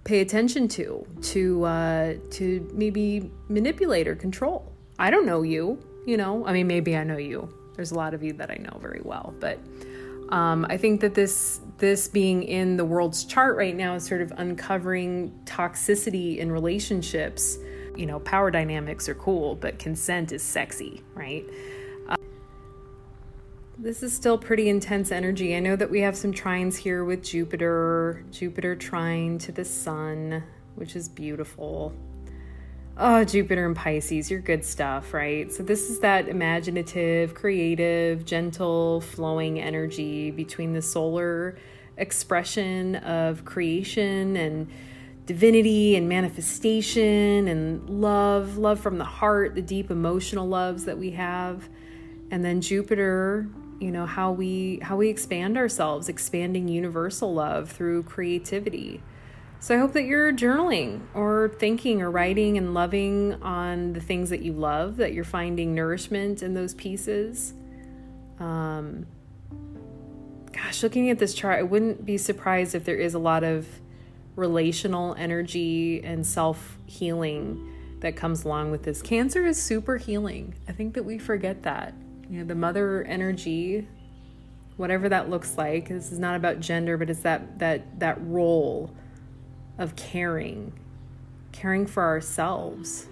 pay 0.04 0.20
attention 0.20 0.68
to 0.68 1.06
to 1.22 1.64
uh, 1.64 2.14
to 2.32 2.70
maybe 2.74 3.32
manipulate 3.50 4.08
or 4.08 4.16
control. 4.16 4.72
I 5.00 5.10
don't 5.10 5.26
know 5.26 5.42
you, 5.42 5.80
you 6.06 6.18
know. 6.18 6.46
I 6.46 6.54
mean, 6.54 6.68
maybe 6.68 6.96
I 6.96 7.04
know 7.04 7.18
you. 7.18 7.50
There's 7.76 7.92
a 7.92 7.96
lot 7.96 8.14
of 8.14 8.24
you 8.24 8.34
that 8.34 8.52
I 8.52 8.56
know 8.56 8.78
very 8.80 9.02
well, 9.04 9.34
but 9.40 9.60
um, 10.30 10.66
I 10.70 10.78
think 10.78 11.02
that 11.02 11.14
this 11.14 11.62
this 11.78 12.08
being 12.08 12.44
in 12.44 12.78
the 12.78 12.86
world's 12.86 13.26
chart 13.26 13.58
right 13.58 13.76
now 13.76 13.96
is 13.96 14.06
sort 14.06 14.22
of 14.22 14.32
uncovering 14.38 15.32
toxicity 15.46 16.38
in 16.38 16.52
relationships. 16.52 17.58
You 17.96 18.06
know, 18.06 18.20
power 18.20 18.50
dynamics 18.50 19.08
are 19.08 19.16
cool, 19.16 19.56
but 19.56 19.78
consent 19.78 20.32
is 20.32 20.42
sexy, 20.42 21.04
right? 21.14 21.46
This 23.84 24.02
is 24.02 24.14
still 24.14 24.38
pretty 24.38 24.70
intense 24.70 25.12
energy. 25.12 25.54
I 25.58 25.60
know 25.60 25.76
that 25.76 25.90
we 25.90 26.00
have 26.00 26.16
some 26.16 26.32
trines 26.32 26.78
here 26.78 27.04
with 27.04 27.22
Jupiter, 27.22 28.24
Jupiter 28.32 28.78
trine 28.78 29.38
to 29.40 29.52
the 29.52 29.66
sun, 29.66 30.42
which 30.76 30.96
is 30.96 31.10
beautiful. 31.10 31.92
Oh, 32.98 33.26
Jupiter 33.26 33.66
and 33.66 33.76
Pisces, 33.76 34.32
you're 34.32 34.40
good 34.40 34.64
stuff, 34.64 35.14
right? 35.14 35.52
So, 35.52 35.64
this 35.64 35.90
is 35.90 36.00
that 36.00 36.30
imaginative, 36.30 37.34
creative, 37.34 38.24
gentle, 38.24 39.02
flowing 39.02 39.60
energy 39.60 40.32
between 40.32 40.72
the 40.72 40.82
solar 40.82 41.58
expression 41.98 42.96
of 42.96 43.44
creation 43.44 44.38
and 44.38 44.72
divinity 45.26 45.98
and 45.98 46.08
manifestation 46.08 47.50
and 47.50 47.90
love, 47.90 48.58
love 48.58 48.80
from 48.80 48.98
the 48.98 49.04
heart, 49.04 49.56
the 49.56 49.62
deep 49.62 49.92
emotional 49.92 50.48
loves 50.48 50.86
that 50.86 50.98
we 50.98 51.12
have. 51.12 51.68
And 52.32 52.46
then 52.46 52.62
Jupiter 52.62 53.50
you 53.84 53.92
know 53.92 54.06
how 54.06 54.32
we 54.32 54.80
how 54.82 54.96
we 54.96 55.10
expand 55.10 55.58
ourselves 55.58 56.10
expanding 56.10 56.68
universal 56.68 57.34
love 57.34 57.70
through 57.70 58.02
creativity 58.04 59.02
So 59.60 59.76
I 59.76 59.78
hope 59.78 59.94
that 59.94 60.04
you're 60.04 60.34
journaling 60.34 61.02
or 61.14 61.56
thinking 61.58 62.02
or 62.02 62.12
writing 62.12 62.58
and 62.58 62.74
loving 62.74 63.42
on 63.42 63.94
the 63.94 64.02
things 64.02 64.30
that 64.30 64.42
you 64.42 64.52
love, 64.52 64.98
that 64.98 65.14
you're 65.14 65.24
finding 65.24 65.74
nourishment 65.74 66.44
in 66.44 66.54
those 66.54 66.74
pieces. 66.74 67.54
Um, 68.42 69.06
gosh, 70.52 70.84
looking 70.84 71.10
at 71.10 71.18
this 71.18 71.34
chart, 71.34 71.60
I 71.60 71.64
wouldn't 71.64 72.06
be 72.06 72.18
surprised 72.18 72.76
if 72.76 72.84
there 72.84 72.98
is 72.98 73.14
a 73.14 73.20
lot 73.20 73.46
of 73.46 73.66
relational 74.36 75.16
energy 75.18 76.04
and 76.04 76.28
self 76.28 76.78
healing 76.86 77.72
that 78.02 78.18
comes 78.18 78.44
along 78.44 78.72
with 78.72 78.84
this. 78.84 79.02
Cancer 79.02 79.46
is 79.46 79.62
super 79.62 79.96
healing. 79.96 80.56
I 80.68 80.74
think 80.74 80.94
that 80.96 81.06
we 81.06 81.18
forget 81.18 81.64
that. 81.64 81.94
You 82.30 82.40
know, 82.40 82.46
the 82.46 82.56
mother 82.56 83.04
energy, 83.04 83.88
whatever 84.78 85.10
that 85.10 85.30
looks 85.30 85.58
like, 85.58 85.90
this 85.90 86.12
is 86.12 86.20
not 86.20 86.36
about 86.36 86.60
gender, 86.60 86.98
but 86.98 87.10
it's 87.10 87.22
that 87.22 87.60
that 87.60 88.00
that 88.00 88.18
role 88.22 88.92
of 89.78 89.96
caring, 89.96 90.74
caring 91.52 91.86
for 91.86 92.04
ourselves. 92.04 93.08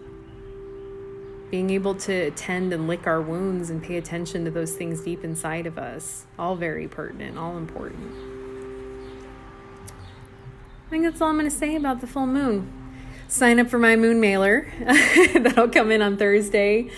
Being 1.50 1.70
able 1.72 1.96
to 1.96 2.32
tend 2.32 2.72
and 2.72 2.88
lick 2.88 3.06
our 3.06 3.22
wounds 3.22 3.70
and 3.70 3.84
pay 3.84 3.98
attention 3.98 4.46
to 4.46 4.52
those 4.52 4.74
things 4.74 5.02
deep 5.02 5.26
inside 5.26 5.68
of 5.68 5.78
us, 5.78 6.26
all 6.40 6.56
very 6.56 6.88
pertinent, 6.88 7.38
all 7.38 7.58
important. 7.58 8.14
I 10.88 10.90
think 10.90 11.04
that's 11.04 11.22
all 11.22 11.30
I'm 11.30 11.38
going 11.38 11.50
to 11.50 11.56
say 11.56 11.76
about 11.76 12.00
the 12.00 12.08
full 12.08 12.28
moon 12.28 12.82
sign 13.32 13.62
up 13.62 13.70
for 13.70 13.80
my 13.80 13.96
moon 13.96 14.20
mailer 14.20 14.70
that'll 15.34 15.70
come 15.70 15.90
in 15.90 16.02
on 16.02 16.18
Thursday 16.18 16.90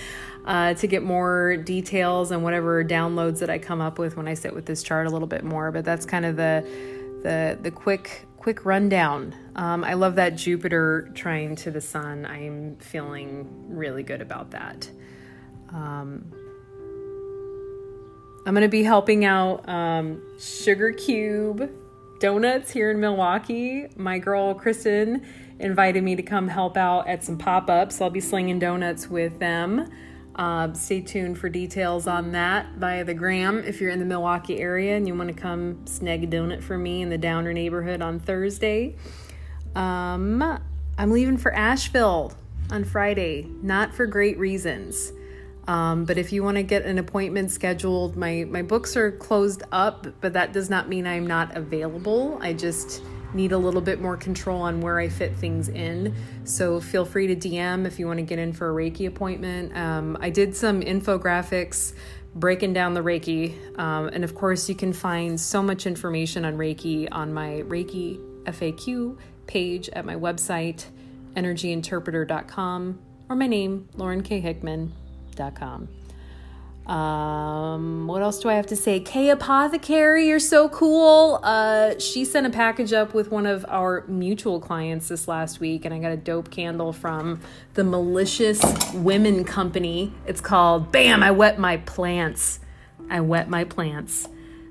uh, 0.46 0.74
to 0.76 0.88
get 0.88 1.04
more 1.04 1.58
details 1.58 2.32
and 2.32 2.44
whatever 2.44 2.84
downloads 2.84 3.40
that 3.40 3.50
I 3.50 3.60
come 3.60 3.82
up 3.82 3.98
with 3.98 4.18
when 4.18 4.28
I 4.28 4.34
sit 4.34 4.54
with 4.54 4.66
this 4.66 4.84
chart 4.84 5.08
a 5.08 5.10
little 5.10 5.28
bit 5.28 5.44
more. 5.44 5.72
But 5.72 5.86
that's 5.86 6.06
kind 6.06 6.26
of 6.26 6.36
the 6.36 6.68
the 7.24 7.58
the 7.62 7.72
quick 7.72 8.26
quick 8.38 8.66
rundown. 8.66 9.34
Um, 9.56 9.84
I 9.84 9.94
love 9.94 10.16
that 10.16 10.36
Jupiter 10.36 11.10
trine 11.14 11.56
to 11.58 11.72
the 11.72 11.80
Sun. 11.80 12.26
I'm 12.26 12.76
feeling 12.78 13.48
really 13.70 14.04
good 14.04 14.22
about 14.22 14.52
that. 14.52 14.90
Um, 15.70 16.32
I'm 18.46 18.54
going 18.54 18.64
to 18.64 18.68
be 18.68 18.84
helping 18.84 19.24
out 19.24 19.68
um, 19.70 20.22
Sugar 20.38 20.92
Cube 20.92 21.72
Donuts 22.20 22.72
here 22.72 22.92
in 22.92 23.00
Milwaukee. 23.00 23.88
My 23.96 24.20
girl 24.20 24.54
Kristen 24.54 25.26
invited 25.60 26.04
me 26.04 26.18
to 26.18 26.24
come 26.24 26.50
help 26.50 26.76
out 26.76 27.08
at 27.08 27.24
some 27.24 27.38
pop 27.38 27.70
ups. 27.70 28.02
I'll 28.02 28.10
be 28.10 28.20
slinging 28.20 28.60
donuts 28.60 29.08
with 29.08 29.40
them. 29.40 29.90
Uh, 30.36 30.74
stay 30.74 31.00
tuned 31.00 31.38
for 31.38 31.48
details 31.48 32.08
on 32.08 32.32
that 32.32 32.66
via 32.78 33.04
the 33.04 33.14
gram 33.14 33.60
if 33.60 33.80
you're 33.80 33.92
in 33.92 34.00
the 34.00 34.06
Milwaukee 34.06 34.60
area 34.60 34.96
and 34.96 35.08
you 35.08 35.14
want 35.14 35.28
to 35.30 35.36
come 35.36 35.86
snag 35.86 36.24
a 36.24 36.28
donut 36.28 36.64
for 36.64 36.78
me 36.78 37.04
in 37.04 37.10
the 37.10 37.18
Downer 37.18 37.54
neighborhood 37.54 38.02
on 38.02 38.20
Thursday. 38.20 38.96
Um, 39.76 40.42
I'm 40.98 41.12
leaving 41.12 41.38
for 41.38 41.54
Asheville 41.54 42.34
on 42.72 42.84
Friday, 42.84 43.48
not 43.62 43.94
for 43.94 44.08
great 44.08 44.40
reasons. 44.40 45.12
Um, 45.68 46.06
but 46.06 46.18
if 46.18 46.34
you 46.34 46.44
want 46.44 46.58
to 46.58 46.64
get 46.64 46.84
an 46.84 46.98
appointment 46.98 47.52
scheduled, 47.52 48.18
my, 48.18 48.46
my 48.50 48.64
books 48.64 48.98
are 48.98 49.12
closed 49.12 49.64
up, 49.72 50.08
but 50.20 50.34
that 50.34 50.52
does 50.52 50.70
not 50.70 50.90
mean 50.90 51.08
I'm 51.08 51.26
not 51.26 51.56
available. 51.56 52.38
I 52.42 52.54
just 52.54 53.02
need 53.36 53.52
a 53.52 53.58
little 53.58 53.82
bit 53.82 54.02
more 54.02 54.18
control 54.18 54.62
on 54.62 54.82
where 54.82 55.00
I 55.00 55.10
fit 55.10 55.36
things 55.36 55.70
in. 55.70 56.16
So 56.44 56.80
feel 56.80 57.06
free 57.06 57.28
to 57.28 57.36
DM 57.36 57.86
if 57.86 58.00
you 58.00 58.08
want 58.08 58.18
to 58.18 58.24
get 58.24 58.40
in 58.40 58.54
for 58.54 58.70
a 58.70 58.74
Reiki 58.74 59.08
appointment. 59.08 59.76
Um, 59.76 60.18
I 60.22 60.30
did 60.30 60.56
some 60.56 60.82
infographics 60.82 61.94
breaking 62.36 62.74
down 62.74 62.94
the 62.94 63.02
Reiki. 63.02 63.80
Um, 63.80 64.08
and 64.08 64.24
of 64.24 64.36
course, 64.36 64.70
you 64.70 64.76
can 64.76 64.94
find 64.94 65.40
so 65.40 65.62
much 65.62 65.86
information 65.86 66.46
on 66.46 66.58
Reiki 66.58 67.08
on 67.12 67.34
my 67.34 67.64
Reiki 67.68 68.20
FAQ 68.46 69.18
page 69.48 69.90
at 69.90 70.06
my 70.06 70.16
website, 70.16 70.86
energyinterpreter.com, 71.36 73.00
or 73.30 73.36
my 73.36 73.48
name, 73.48 73.90
laurenKHickman.com. 73.96 76.03
Um, 76.86 78.08
what 78.08 78.22
else 78.22 78.40
do 78.40 78.50
I 78.50 78.56
have 78.56 78.68
to 78.68 78.76
say? 78.76 79.00
Kae 79.00 79.32
Apothecary, 79.32 80.28
you're 80.28 80.40
so 80.40 80.68
cool. 80.68 81.40
Uh, 81.42 81.98
she 81.98 82.26
sent 82.26 82.46
a 82.46 82.50
package 82.50 82.92
up 82.92 83.14
with 83.14 83.32
one 83.32 83.46
of 83.46 83.66
our 83.70 84.04
mutual 84.08 84.60
clients 84.60 85.08
this 85.08 85.28
last 85.28 85.62
week, 85.62 85.86
and 85.86 85.94
I 85.94 86.00
got 86.00 86.12
a 86.12 86.18
dope 86.18 86.52
candle 86.52 86.92
from 86.92 87.40
the 87.76 87.86
Malicious 87.86 88.62
Women 88.94 89.46
Company. 89.46 90.14
It's 90.26 90.42
called 90.42 90.92
Bam, 90.92 91.24
I 91.24 91.32
Wet 91.32 91.58
My 91.58 91.78
Plants. 91.78 92.60
I 93.10 93.22
Wet 93.22 93.50
My 93.50 93.64
Plants. 93.64 94.28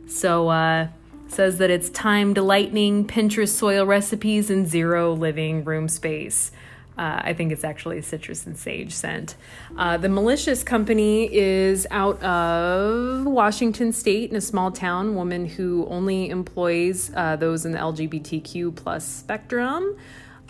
So, 0.06 0.48
uh, 0.48 0.88
says 1.28 1.56
that 1.58 1.70
it's 1.70 1.88
timed 1.88 2.36
lightning, 2.36 3.06
Pinterest 3.06 3.48
soil 3.48 3.86
recipes, 3.86 4.50
and 4.50 4.68
zero 4.68 5.14
living 5.14 5.64
room 5.64 5.88
space. 5.88 6.52
Uh, 6.98 7.20
I 7.24 7.32
think 7.32 7.52
it's 7.52 7.64
actually 7.64 7.98
a 7.98 8.02
citrus 8.02 8.46
and 8.46 8.56
sage 8.56 8.92
scent. 8.92 9.34
Uh, 9.78 9.96
the 9.96 10.10
Malicious 10.10 10.62
Company 10.62 11.32
is 11.32 11.86
out 11.90 12.22
of 12.22 13.24
Washington 13.24 13.92
State 13.92 14.30
in 14.30 14.36
a 14.36 14.40
small 14.42 14.70
town. 14.70 15.14
Woman 15.14 15.46
who 15.46 15.86
only 15.88 16.28
employs 16.28 17.10
uh, 17.14 17.36
those 17.36 17.64
in 17.64 17.72
the 17.72 17.78
LGBTQ 17.78 18.76
plus 18.76 19.06
spectrum, 19.06 19.96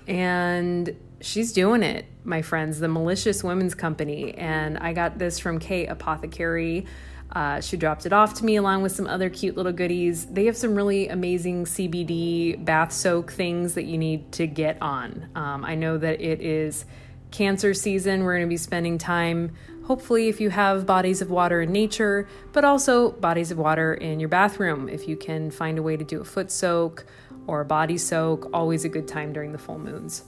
and 0.09 0.97
she's 1.21 1.53
doing 1.53 1.85
it, 1.85 2.07
my 2.25 2.43
friends. 2.43 2.81
The 2.81 2.89
Malicious 2.89 3.45
Women's 3.45 3.75
Company, 3.75 4.35
and 4.35 4.79
I 4.79 4.93
got 4.93 5.19
this 5.19 5.39
from 5.39 5.61
Kae 5.61 5.89
Apothecary. 5.89 6.87
Uh, 7.33 7.61
she 7.61 7.79
dropped 7.79 8.05
it 8.05 8.13
off 8.13 8.35
to 8.35 8.45
me 8.45 8.57
along 8.57 8.83
with 8.83 8.93
some 8.93 9.07
other 9.07 9.31
cute 9.31 9.57
little 9.57 9.73
goodies. 9.73 10.27
They 10.27 10.45
have 10.45 10.57
some 10.57 10.75
really 10.75 11.09
amazing 11.09 11.65
CBD 11.65 12.63
bath 12.63 12.93
soak 12.93 13.33
things 13.33 13.75
that 13.75 13.85
you 13.85 13.97
need 13.97 14.33
to 14.33 14.47
get 14.47 14.81
on. 14.83 15.29
Um, 15.35 15.65
I 15.65 15.75
know 15.75 15.97
that 15.97 16.21
it 16.21 16.43
is 16.43 16.85
cancer 17.31 17.73
season. 17.73 18.25
We're 18.25 18.35
going 18.35 18.47
to 18.47 18.53
be 18.53 18.59
spending 18.59 18.99
time, 18.99 19.53
hopefully, 19.87 20.29
if 20.29 20.43
you 20.43 20.51
have 20.51 20.85
bodies 20.85 21.23
of 21.23 21.31
water 21.31 21.63
in 21.63 21.73
nature, 21.73 22.29
but 22.53 22.67
also 22.67 23.13
bodies 23.13 23.51
of 23.51 23.57
water 23.57 23.95
in 23.95 24.21
your 24.21 24.29
bathroom. 24.29 24.91
If 24.91 25.09
you 25.09 25.17
can 25.17 25.51
find 25.51 25.79
a 25.79 25.83
way 25.83 25.97
to 25.97 26.05
do 26.05 26.21
a 26.21 26.25
foot 26.25 26.51
soak 26.51 27.07
or 27.47 27.63
a 27.63 27.65
body 27.65 27.97
soak, 27.97 28.51
always 28.53 28.85
a 28.85 28.91
good 28.91 29.09
time 29.09 29.33
during 29.33 29.53
the 29.53 29.59
full 29.59 29.79
moons. 29.79 30.25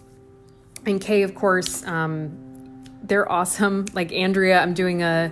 And 0.86 1.00
Kae, 1.00 1.22
of 1.22 1.34
course, 1.34 1.86
um, 1.86 2.84
they're 3.02 3.30
awesome. 3.30 3.84
Like 3.92 4.12
Andrea, 4.12 4.60
I'm 4.60 4.72
doing 4.74 5.02
a 5.02 5.30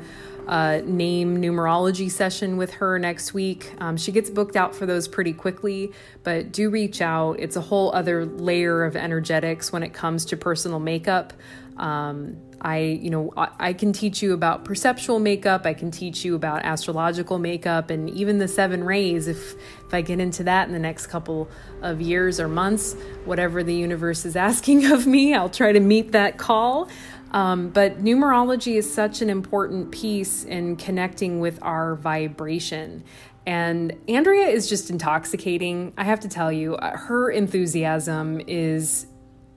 name 0.85 1.41
numerology 1.41 2.11
session 2.11 2.57
with 2.57 2.73
her 2.75 2.99
next 2.99 3.33
week. 3.33 3.73
Um, 3.79 3.97
she 3.97 4.13
gets 4.13 4.31
booked 4.31 4.57
out 4.57 4.75
for 4.75 4.87
those 4.87 5.09
pretty 5.09 5.33
quickly, 5.33 5.93
but 6.23 6.53
do 6.53 6.71
reach 6.71 7.01
out. 7.01 7.39
It's 7.39 7.57
a 7.57 7.61
whole 7.61 7.95
other 7.95 8.27
layer 8.27 8.85
of 8.85 8.97
energetics 8.97 9.73
when 9.73 9.83
it 9.83 9.93
comes 9.93 10.25
to 10.27 10.37
personal 10.37 10.81
makeup. 10.81 11.33
Um, 11.77 12.37
I, 12.65 12.79
you 12.79 13.11
know, 13.11 13.33
I, 13.37 13.73
can 13.73 13.93
teach 13.93 14.23
you 14.23 14.35
about 14.35 14.65
perceptual 14.65 15.19
makeup. 15.19 15.67
I 15.67 15.75
can 15.75 15.91
teach 15.91 16.25
you 16.25 16.37
about 16.37 16.65
astrological 16.65 17.41
makeup, 17.41 17.91
and 17.91 18.09
even 18.11 18.39
the 18.39 18.47
seven 18.47 18.85
rays. 18.85 19.27
If 19.27 19.55
if 19.85 19.93
I 19.93 20.01
get 20.01 20.21
into 20.21 20.45
that 20.45 20.69
in 20.69 20.73
the 20.73 20.79
next 20.79 21.09
couple 21.09 21.51
of 21.81 22.01
years 22.01 22.39
or 22.39 22.47
months, 22.47 22.95
whatever 23.25 23.65
the 23.65 23.75
universe 23.75 24.25
is 24.25 24.37
asking 24.51 24.93
of 24.93 25.09
me, 25.09 25.35
I'll 25.35 25.51
try 25.51 25.73
to 25.73 25.81
meet 25.81 26.13
that 26.13 26.39
call. 26.39 26.89
Um, 27.33 27.71
but 27.71 28.05
numerology 28.05 28.77
is 28.77 28.93
such 28.93 29.23
an 29.23 29.31
important 29.31 29.91
piece 29.91 30.45
in 30.45 30.77
connecting 30.77 31.41
with 31.41 31.59
our 31.63 31.95
vibration. 31.95 33.05
And 33.47 33.97
Andrea 34.07 34.47
is 34.49 34.69
just 34.69 34.91
intoxicating. 34.91 35.95
I 35.97 36.05
have 36.05 36.21
to 36.21 36.29
tell 36.29 36.53
you, 36.53 36.77
uh, 36.77 36.97
her 36.97 37.31
enthusiasm 37.31 38.41
is 38.47 39.07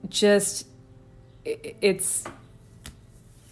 just, 0.08 0.66
it's, 1.44 2.24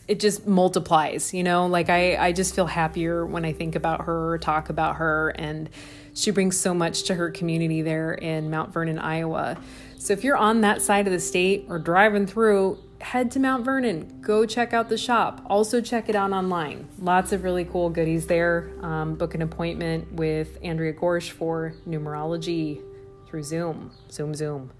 it 0.08 0.20
just 0.20 0.46
multiplies, 0.46 1.32
you 1.32 1.42
know? 1.42 1.66
Like 1.66 1.88
I, 1.88 2.16
I 2.16 2.32
just 2.32 2.54
feel 2.54 2.66
happier 2.66 3.24
when 3.24 3.44
I 3.44 3.52
think 3.52 3.76
about 3.76 4.06
her 4.06 4.32
or 4.32 4.38
talk 4.38 4.70
about 4.70 4.96
her. 4.96 5.28
And 5.36 5.68
she 6.14 6.30
brings 6.30 6.58
so 6.58 6.72
much 6.74 7.04
to 7.04 7.14
her 7.14 7.30
community 7.30 7.82
there 7.82 8.14
in 8.14 8.50
Mount 8.50 8.72
Vernon, 8.72 8.98
Iowa. 8.98 9.56
So 9.98 10.12
if 10.12 10.24
you're 10.24 10.36
on 10.36 10.62
that 10.62 10.82
side 10.82 11.06
of 11.06 11.12
the 11.12 11.20
state 11.20 11.66
or 11.68 11.78
driving 11.78 12.26
through, 12.26 12.78
head 13.04 13.30
to 13.32 13.38
Mount 13.38 13.64
Vernon. 13.64 14.20
Go 14.22 14.46
check 14.46 14.72
out 14.72 14.88
the 14.88 14.96
shop. 14.96 15.44
Also, 15.46 15.80
check 15.80 16.08
it 16.08 16.16
out 16.16 16.32
online. 16.32 16.88
Lots 16.98 17.32
of 17.32 17.44
really 17.44 17.66
cool 17.66 17.90
goodies 17.90 18.26
there. 18.26 18.72
Um, 18.80 19.14
book 19.14 19.34
an 19.34 19.42
appointment 19.42 20.10
with 20.14 20.58
Andrea 20.62 20.94
Gorsch 20.94 21.30
for 21.30 21.74
numerology 21.86 22.82
through 23.26 23.42
Zoom. 23.42 23.90
Zoom, 24.10 24.34
Zoom. 24.34 24.70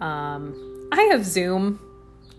Um, 0.00 0.88
I 0.92 1.02
have 1.12 1.24
Zoom. 1.24 1.80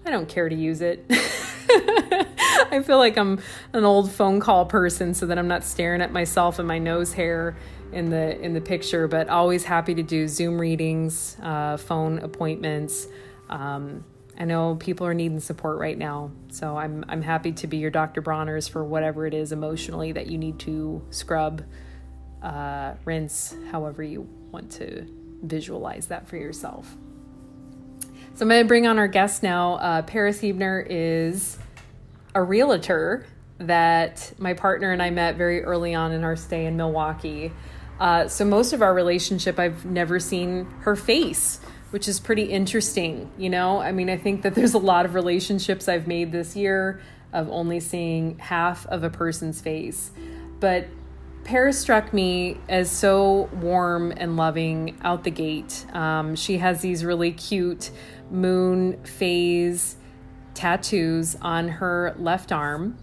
I 0.06 0.12
don't 0.12 0.28
care 0.28 0.50
to 0.50 0.56
use 0.56 0.82
it. 0.82 1.06
I 1.10 2.82
feel 2.86 2.98
like 2.98 3.18
I'm 3.18 3.40
an 3.72 3.86
old 3.86 4.12
phone 4.12 4.42
call 4.42 4.66
person 4.66 5.14
so 5.14 5.26
that 5.28 5.40
I'm 5.40 5.48
not 5.48 5.64
staring 5.64 6.02
at 6.02 6.12
myself 6.12 6.60
and 6.60 6.68
my 6.68 6.80
nose 6.80 7.14
hair 7.14 7.58
in 7.94 8.10
the 8.10 8.38
in 8.42 8.54
the 8.54 8.60
picture 8.60 9.08
but 9.08 9.30
always 9.30 9.64
happy 9.64 9.96
to 9.96 10.04
do 10.04 10.28
zoom 10.28 10.60
readings 10.60 11.38
uh, 11.42 11.78
phone 11.78 12.20
appointments 12.20 13.08
um, 13.50 14.04
I 14.38 14.46
know 14.46 14.76
people 14.76 15.08
are 15.08 15.14
needing 15.14 15.40
support 15.40 15.80
right 15.80 15.98
now, 15.98 16.32
so 16.50 16.78
I'm 16.78 17.04
I'm 17.10 17.24
happy 17.24 17.52
to 17.54 17.68
be 17.68 17.78
your 17.78 17.90
Dr. 17.90 18.22
Bronner's 18.22 18.68
for 18.68 18.84
whatever 18.84 19.26
it 19.26 19.34
is 19.34 19.52
emotionally 19.52 20.12
that 20.12 20.28
you 20.28 20.38
need 20.38 20.60
to 20.60 21.02
scrub, 21.10 21.64
uh, 22.44 22.94
rinse, 23.04 23.56
however 23.72 24.04
you 24.04 24.22
want 24.52 24.72
to 24.74 25.08
visualize 25.42 26.08
that 26.08 26.28
for 26.28 26.38
yourself. 26.38 26.96
So 28.36 28.44
I'm 28.44 28.50
going 28.50 28.64
to 28.64 28.68
bring 28.68 28.86
on 28.86 29.00
our 29.00 29.08
guest 29.08 29.42
now. 29.42 29.74
Uh, 29.76 30.02
Paress 30.04 30.40
Huebner 30.40 30.86
is 30.88 31.58
a 32.36 32.44
realtor 32.44 33.26
that 33.58 34.32
my 34.38 34.54
partner 34.54 34.92
and 34.92 35.02
I 35.02 35.10
met 35.10 35.36
very 35.36 35.64
early 35.64 35.96
on 35.96 36.12
in 36.12 36.24
our 36.24 36.36
stay 36.36 36.66
in 36.66 36.78
Milwaukee. 36.78 37.52
Uh, 38.00 38.28
so 38.28 38.46
most 38.46 38.74
of 38.74 38.84
our 38.84 38.94
relationship, 38.94 39.58
I've 39.58 39.86
never 39.86 40.20
seen 40.20 40.66
her 40.82 40.96
face, 40.96 41.60
which 41.92 42.08
is 42.08 42.20
pretty 42.20 42.44
interesting. 42.44 43.32
You 43.38 43.50
know, 43.50 43.80
I 43.80 43.92
mean, 43.92 44.10
I 44.10 44.18
think 44.18 44.42
that 44.42 44.56
there's 44.56 44.74
a 44.74 44.80
lot 44.80 45.06
of 45.06 45.14
relationships 45.14 45.88
I've 45.88 46.08
made 46.08 46.32
this 46.32 46.56
year 46.56 47.02
of 47.34 47.50
only 47.50 47.80
seeing 47.80 48.38
half 48.40 48.86
of 48.88 49.04
a 49.04 49.10
person's 49.10 49.62
face. 49.62 50.12
But 50.60 50.88
Paress 51.44 51.76
struck 51.76 52.14
me 52.14 52.58
as 52.68 52.92
so 52.92 53.50
warm 53.54 54.12
and 54.18 54.36
loving 54.36 54.98
out 55.02 55.24
the 55.24 55.32
gate. 55.32 55.86
Um, 55.94 56.36
she 56.36 56.58
has 56.58 56.82
these 56.82 57.06
really 57.06 57.32
cute 57.32 57.92
moon 58.30 59.02
phase 59.04 59.96
tattoos 60.54 61.38
on 61.42 61.70
her 61.70 62.16
left 62.18 62.52
arm, 62.52 62.98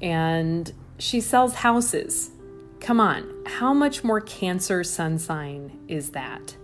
and 0.00 0.72
she 0.98 1.20
sells 1.20 1.54
houses. 1.54 2.30
Come 2.78 3.00
on, 3.00 3.28
how 3.46 3.74
much 3.74 4.04
more 4.04 4.20
Cancer 4.20 4.84
sun 4.84 5.18
sign 5.18 5.76
is 5.88 6.10
that? 6.10 6.57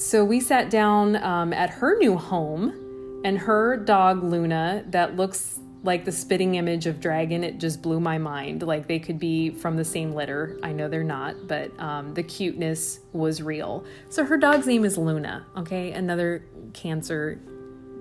So 0.00 0.24
we 0.24 0.40
sat 0.40 0.70
down 0.70 1.16
um, 1.16 1.52
at 1.52 1.68
her 1.68 1.98
new 1.98 2.16
home, 2.16 3.20
and 3.22 3.38
her 3.38 3.76
dog 3.76 4.24
Luna, 4.24 4.82
that 4.88 5.16
looks 5.16 5.60
like 5.82 6.06
the 6.06 6.12
spitting 6.12 6.54
image 6.54 6.86
of 6.86 7.00
dragon 7.00 7.44
it 7.44 7.58
just 7.58 7.82
blew 7.82 8.00
my 8.00 8.16
mind. 8.16 8.62
Like 8.62 8.86
they 8.86 8.98
could 8.98 9.18
be 9.18 9.50
from 9.50 9.76
the 9.76 9.84
same 9.84 10.12
litter. 10.12 10.58
I 10.62 10.72
know 10.72 10.88
they're 10.88 11.04
not 11.04 11.46
but 11.46 11.78
um, 11.78 12.14
the 12.14 12.22
cuteness 12.22 13.00
was 13.12 13.42
real. 13.42 13.84
So 14.08 14.24
her 14.24 14.38
dog's 14.38 14.66
name 14.66 14.86
is 14.86 14.96
luna 14.96 15.46
okay? 15.56 15.92
Another 15.92 16.44
cancer 16.72 17.38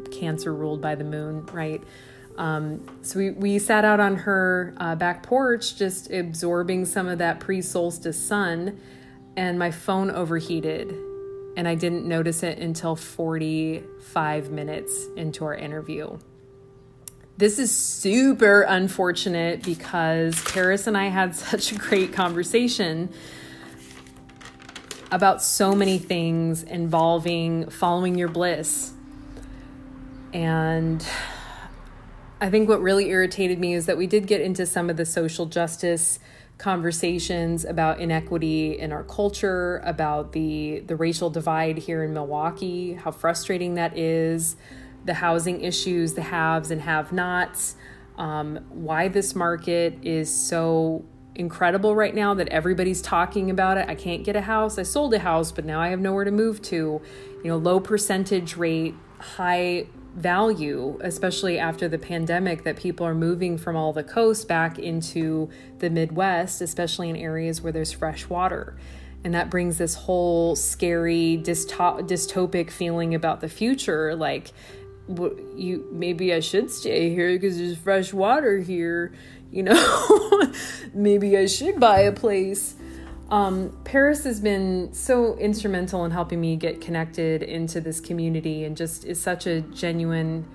cancer 0.10 0.54
ruled 0.54 0.82
by 0.82 0.96
the 0.96 1.04
moon 1.04 1.46
right? 1.48 1.84
Um, 2.38 2.86
so 3.02 3.20
we, 3.20 3.32
we 3.32 3.60
sat 3.60 3.84
out 3.84 4.00
on 4.00 4.16
her 4.16 4.74
uh, 4.78 4.96
back 4.96 5.24
porch 5.24 5.76
just 5.76 6.12
absorbing 6.12 6.86
some 6.86 7.10
of 7.10 7.18
that 7.20 7.42
pre-solstice 7.42 8.22
sun 8.22 8.80
and 9.36 9.60
my 9.60 9.72
phone 9.72 10.10
overheated 10.10 10.96
and 11.60 11.68
i 11.68 11.76
didn't 11.76 12.08
notice 12.08 12.42
it 12.42 12.58
until 12.58 12.96
45 12.96 14.50
minutes 14.50 15.08
into 15.16 15.44
our 15.46 15.56
interview 15.56 16.18
this 17.40 17.58
is 17.58 17.74
super 17.74 18.64
unfortunate 18.64 19.64
because 19.64 20.36
Paress 20.36 20.88
and 20.88 20.98
I 20.98 21.06
had 21.06 21.34
such 21.38 21.72
a 21.72 21.76
great 21.76 22.12
conversation 22.12 23.14
about 25.10 25.42
so 25.42 25.74
many 25.74 26.00
things 26.00 26.64
involving 26.64 27.70
following 27.70 28.18
your 28.18 28.28
bliss. 28.28 28.92
And 30.34 31.08
I 32.42 32.50
think 32.50 32.68
what 32.68 32.82
really 32.82 33.10
irritated 33.10 33.58
me 33.58 33.74
is 33.74 33.86
that 33.86 33.98
we 33.98 34.06
did 34.06 34.28
get 34.28 34.42
into 34.42 34.66
some 34.66 34.90
of 34.90 34.98
the 34.98 35.06
social 35.06 35.46
justice 35.46 36.20
conversations 36.60 37.64
about 37.64 38.00
inequity 38.00 38.78
in 38.78 38.92
our 38.92 39.04
culture, 39.06 39.82
about 39.86 40.34
the 40.34 40.82
the 40.82 40.96
racial 40.96 41.30
divide 41.30 41.80
here 41.80 42.04
in 42.04 42.14
Milwaukee, 42.14 42.94
how 42.94 43.12
frustrating 43.12 43.76
that 43.76 43.98
is, 43.98 44.58
the 45.06 45.16
housing 45.16 45.64
issues, 45.64 46.14
the 46.14 46.22
haves 46.22 46.70
and 46.70 46.82
have 46.82 47.12
nots, 47.12 47.76
um, 48.18 48.60
why 48.70 49.08
this 49.08 49.34
market 49.34 49.98
is 50.04 50.30
so 50.30 51.04
incredible 51.34 51.96
right 51.96 52.14
now 52.14 52.34
that 52.34 52.50
everybody's 52.50 53.02
talking 53.02 53.50
about 53.50 53.78
it. 53.78 53.88
I 53.88 53.96
can't 53.96 54.26
get 54.26 54.36
a 54.36 54.42
house. 54.42 54.78
I 54.78 54.84
sold 54.84 55.14
a 55.14 55.20
house, 55.20 55.54
but 55.54 55.64
now 55.64 55.80
I 55.80 55.88
have 55.90 56.02
nowhere 56.02 56.26
to 56.26 56.32
move 56.32 56.62
to. 56.64 57.02
You 57.42 57.46
know, 57.46 57.56
low 57.56 57.80
percentage 57.80 58.58
rate, 58.58 58.96
high 59.18 59.88
value, 60.16 60.98
especially 61.02 61.60
after 61.60 61.88
the 61.88 61.98
pandemic, 61.98 62.64
that 62.64 62.78
people 62.78 63.06
are 63.06 63.16
moving 63.16 63.58
from 63.58 63.76
all 63.76 63.94
the 63.94 64.04
coast 64.04 64.48
back 64.48 64.80
into 64.80 65.50
the 65.80 65.90
Midwest, 65.90 66.62
especially 66.62 67.10
in 67.10 67.16
areas 67.16 67.62
where 67.62 67.72
there's 67.72 67.92
fresh 67.92 68.28
water. 68.28 68.76
And 69.24 69.34
that 69.34 69.50
brings 69.50 69.78
this 69.78 69.96
whole 69.96 70.56
scary, 70.56 71.42
dystopic 71.44 72.72
feeling 72.72 73.14
about 73.16 73.42
the 73.42 73.50
future. 73.50 74.16
Like, 74.16 74.52
you 75.56 75.88
maybe 75.92 76.34
I 76.34 76.40
should 76.40 76.70
stay 76.72 77.10
here 77.10 77.32
because 77.34 77.58
there's 77.58 77.78
fresh 77.78 78.14
water 78.14 78.60
here. 78.60 79.12
You 79.52 79.64
know, 79.64 80.54
maybe 80.94 81.38
I 81.38 81.48
should 81.48 81.80
buy 81.80 82.02
a 82.02 82.12
place. 82.12 82.76
Um, 83.30 83.70
Paress 83.84 84.24
has 84.24 84.40
been 84.40 84.92
so 84.94 85.38
instrumental 85.38 86.04
in 86.06 86.12
helping 86.12 86.42
me 86.42 86.56
get 86.56 86.82
connected 86.82 87.44
into 87.44 87.80
this 87.80 88.02
community 88.02 88.64
and 88.64 88.76
just 88.76 89.06
is 89.06 89.22
such 89.22 89.46
a 89.46 89.62
genuine 89.62 90.48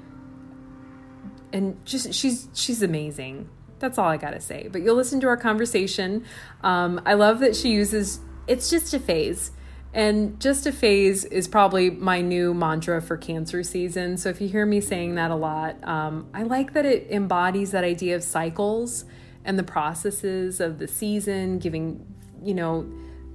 and 1.52 1.84
just 1.86 2.12
she's 2.12 2.48
she's 2.52 2.82
amazing. 2.82 3.48
That's 3.78 3.96
all 3.96 4.08
I 4.08 4.16
gotta 4.16 4.40
say. 4.40 4.68
But 4.70 4.82
you'll 4.82 4.96
listen 4.96 5.20
to 5.20 5.28
our 5.28 5.36
conversation. 5.36 6.24
Um, 6.62 7.00
I 7.06 7.14
love 7.14 7.38
that 7.40 7.54
she 7.54 7.70
uses 7.70 8.20
it's 8.46 8.70
just 8.70 8.92
a 8.92 8.98
phase. 8.98 9.52
And 9.92 10.40
just 10.40 10.66
a 10.66 10.72
phase 10.72 11.24
is 11.24 11.46
probably 11.46 11.88
my 11.88 12.20
new 12.20 12.52
mantra 12.52 13.00
for 13.00 13.16
cancer 13.16 13.62
season. 13.62 14.16
So 14.16 14.28
if 14.28 14.40
you 14.40 14.48
hear 14.48 14.66
me 14.66 14.80
saying 14.80 15.14
that 15.14 15.30
a 15.30 15.36
lot, 15.36 15.76
um, 15.86 16.28
I 16.34 16.42
like 16.42 16.72
that 16.72 16.84
it 16.84 17.06
embodies 17.10 17.70
that 17.70 17.84
idea 17.84 18.16
of 18.16 18.24
cycles 18.24 19.04
and 19.44 19.56
the 19.56 19.62
processes 19.62 20.58
of 20.58 20.78
the 20.78 20.88
season, 20.88 21.60
giving, 21.60 22.04
you 22.44 22.54
know, 22.54 22.86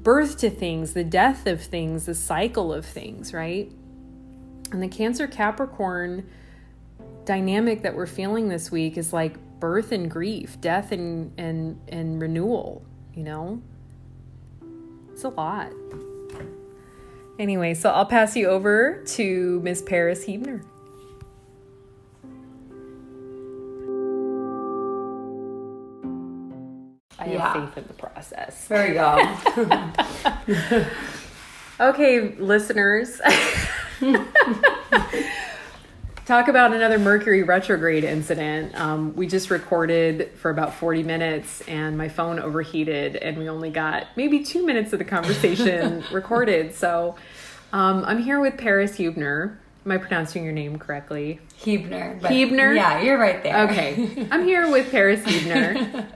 birth 0.02 0.38
to 0.40 0.50
things, 0.50 0.94
the 0.94 1.04
death 1.04 1.48
of 1.48 1.62
things, 1.62 2.06
the 2.06 2.16
cycle 2.16 2.74
of 2.74 2.86
things, 2.86 3.34
right? 3.34 3.72
And 4.72 4.82
the 4.82 4.88
Cancer 4.88 5.28
Capricorn 5.28 6.30
dynamic 7.26 7.84
that 7.84 7.96
we're 7.96 8.08
feeling 8.08 8.50
this 8.50 8.72
week 8.72 8.98
is 8.98 9.12
like 9.12 9.38
birth 9.60 9.92
and 9.92 10.10
grief, 10.10 10.60
death 10.62 10.92
and 10.92 11.32
and 11.38 11.80
and 11.90 12.22
renewal, 12.22 12.84
you 13.14 13.24
know? 13.24 13.62
It's 15.12 15.24
a 15.24 15.30
lot. 15.30 15.72
Anyway, 17.38 17.74
so 17.74 17.90
I'll 17.90 18.06
pass 18.06 18.36
you 18.36 18.48
over 18.48 19.04
to 19.16 19.60
Miss 19.62 19.82
Paress 19.82 20.24
Huebner. 20.24 20.62
I 27.20 27.26
yeah. 27.26 27.54
have 27.54 27.74
faith 27.74 27.78
in 27.78 27.88
the 27.88 27.94
process. 27.94 28.68
There 28.68 28.88
you 28.88 28.94
go. 28.94 30.86
okay, 31.90 32.36
listeners. 32.36 33.20
Talk 36.26 36.48
about 36.48 36.74
another 36.74 37.00
Mercury 37.00 37.42
retrograde 37.42 38.04
incident. 38.04 38.80
Um, 38.80 39.16
we 39.16 39.26
just 39.26 39.50
recorded 39.50 40.30
for 40.38 40.52
about 40.52 40.76
40 40.76 41.02
minutes 41.02 41.62
and 41.62 41.98
my 41.98 42.08
phone 42.08 42.40
overheated, 42.40 43.16
and 43.16 43.36
we 43.36 43.50
only 43.50 43.72
got 43.72 44.06
maybe 44.16 44.44
two 44.44 44.64
minutes 44.64 44.94
of 44.94 45.00
the 45.00 45.06
conversation 45.06 46.04
recorded. 46.12 46.76
So 46.76 47.16
um, 47.74 48.06
I'm 48.06 48.22
here 48.22 48.40
with 48.40 48.58
Paress 48.58 48.96
Huebner. 48.96 49.60
Am 49.86 49.92
I 49.92 49.98
pronouncing 49.98 50.44
your 50.44 50.54
name 50.54 50.78
correctly? 50.78 51.40
Huebner. 51.58 52.20
Huebner? 52.28 52.74
Yeah, 52.74 53.02
you're 53.02 53.18
right 53.18 53.42
there. 53.42 53.68
Okay. 53.68 54.28
I'm 54.30 54.46
here 54.46 54.70
with 54.70 54.92
Paress 54.92 55.26
Huebner. 55.26 56.08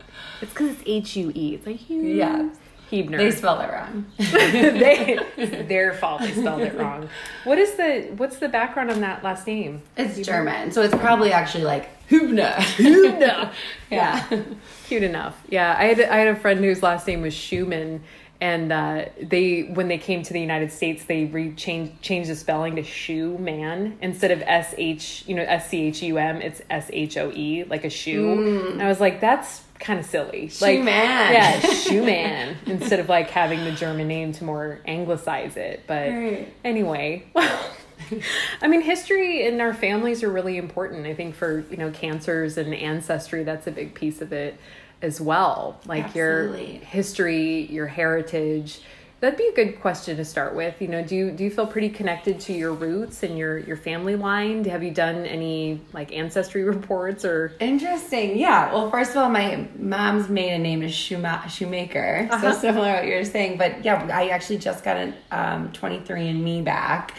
It's 0.43 0.53
because 0.53 0.71
it's 0.71 0.83
H 0.85 1.15
U 1.15 1.31
E. 1.33 1.55
It's 1.55 1.65
like 1.65 1.77
Huebner. 1.77 2.09
Yeah. 2.09 2.49
Huebner. 2.89 3.17
They 3.17 3.31
spell 3.31 3.59
it 3.59 3.71
wrong. 3.71 4.05
they, 4.17 5.65
their 5.67 5.93
fault. 5.93 6.21
They 6.21 6.31
spelled 6.31 6.61
it 6.61 6.77
wrong. 6.77 7.09
What 7.43 7.57
is 7.57 7.73
the 7.75 8.13
what's 8.17 8.37
the 8.37 8.49
background 8.49 8.91
on 8.91 9.01
that 9.01 9.23
last 9.23 9.47
name? 9.47 9.81
It's? 9.97 10.19
German, 10.25 10.71
so 10.71 10.81
it's 10.81 10.93
probably 10.95 11.31
actually 11.31 11.63
like 11.63 11.89
Hübner. 12.07 12.53
Hübner. 12.53 13.51
yeah. 13.89 14.43
Cute 14.85 15.03
enough. 15.03 15.41
Yeah, 15.49 15.75
I 15.77 15.85
had 15.85 16.01
I 16.01 16.17
had 16.17 16.27
a 16.27 16.35
friend 16.35 16.59
whose 16.59 16.83
last 16.83 17.07
name 17.07 17.21
was 17.23 17.33
Schumann, 17.33 18.03
and 18.39 18.71
uh, 18.71 19.05
they 19.21 19.61
when 19.61 19.87
they 19.87 19.97
came 19.97 20.21
to 20.21 20.33
the 20.33 20.41
United 20.41 20.71
States, 20.71 21.05
they 21.05 21.25
re- 21.25 21.55
changed 21.55 21.99
changed 22.01 22.29
the 22.29 22.35
spelling 22.35 22.75
to 22.75 22.83
shoe 22.83 23.37
man 23.39 23.97
instead 24.01 24.29
of 24.29 24.43
S 24.43 24.75
H 24.77 25.23
you 25.25 25.35
know 25.35 25.43
S 25.43 25.69
C 25.69 25.87
H 25.87 26.03
U 26.03 26.17
M. 26.17 26.41
It's 26.41 26.61
S 26.69 26.91
H 26.93 27.17
O 27.17 27.31
E 27.31 27.63
like 27.63 27.85
a 27.85 27.89
shoe. 27.89 28.35
Mm. 28.35 28.71
And 28.73 28.81
I 28.83 28.87
was 28.87 28.99
like, 28.99 29.19
that's 29.19 29.63
kind 29.83 29.99
of 29.99 30.05
silly. 30.05 30.47
Shoe 30.47 30.65
like 30.65 30.81
man, 30.81 31.33
yeah, 31.33 31.59
shoe 31.73 32.03
man 32.03 32.57
instead 32.65 32.99
of 32.99 33.09
like 33.09 33.29
having 33.29 33.63
the 33.63 33.71
German 33.71 34.07
name 34.07 34.31
to 34.33 34.43
more 34.43 34.79
anglicize 34.85 35.57
it. 35.57 35.83
But 35.85 36.09
right. 36.09 36.53
anyway, 36.63 37.25
I 37.35 38.67
mean, 38.67 38.81
history 38.81 39.45
in 39.45 39.61
our 39.61 39.73
families 39.73 40.23
are 40.23 40.29
really 40.29 40.57
important. 40.57 41.05
I 41.05 41.13
think 41.13 41.35
for 41.35 41.65
you 41.69 41.77
know 41.77 41.91
cancers 41.91 42.57
and 42.57 42.73
ancestry, 42.73 43.43
that's 43.43 43.67
a 43.67 43.71
big 43.71 43.93
piece 43.93 44.21
of 44.21 44.33
it 44.33 44.57
as 45.01 45.19
well. 45.19 45.79
Like 45.85 46.05
Absolutely. 46.05 46.75
your 46.75 46.85
history, 46.85 47.65
your 47.65 47.87
heritage. 47.87 48.81
That'd 49.23 49.37
be 49.37 49.47
a 49.47 49.53
good 49.53 49.79
question 49.79 50.17
to 50.17 50.25
start 50.25 50.53
with. 50.53 50.81
You 50.81 50.89
know, 50.89 51.01
do 51.01 51.15
you 51.15 51.31
do 51.31 51.45
you 51.45 51.49
feel 51.49 51.65
pretty 51.65 51.87
connected 51.87 52.41
to 52.41 52.51
your 52.51 52.73
roots 52.73 53.23
and 53.23 53.37
your 53.37 53.57
your 53.57 53.77
family 53.77 54.17
line? 54.17 54.65
Have 54.65 54.83
you 54.83 54.91
done 54.91 55.25
any 55.25 55.79
like 55.93 56.11
ancestry 56.11 56.63
reports 56.75 57.23
or? 57.23 57.53
Interesting. 57.61 58.37
Yeah. 58.37 58.73
Well, 58.73 58.91
first 58.91 59.11
of 59.11 59.17
all, 59.19 59.29
my 59.29 59.65
mom's 59.77 60.27
maiden 60.27 60.61
name 60.61 60.83
is 60.83 60.91
Schuma- 60.91 61.49
Shoemaker, 61.49 62.27
uh-huh. 62.29 62.51
so 62.51 62.59
similar 62.59 62.87
to 62.87 62.93
what 62.95 63.07
you're 63.07 63.23
saying. 63.23 63.57
But 63.57 63.85
yeah, 63.85 64.09
I 64.13 64.27
actually 64.27 64.57
just 64.57 64.83
got 64.83 64.97
a 64.97 65.13
um, 65.31 65.71
23andMe 65.71 66.61
back. 66.65 67.17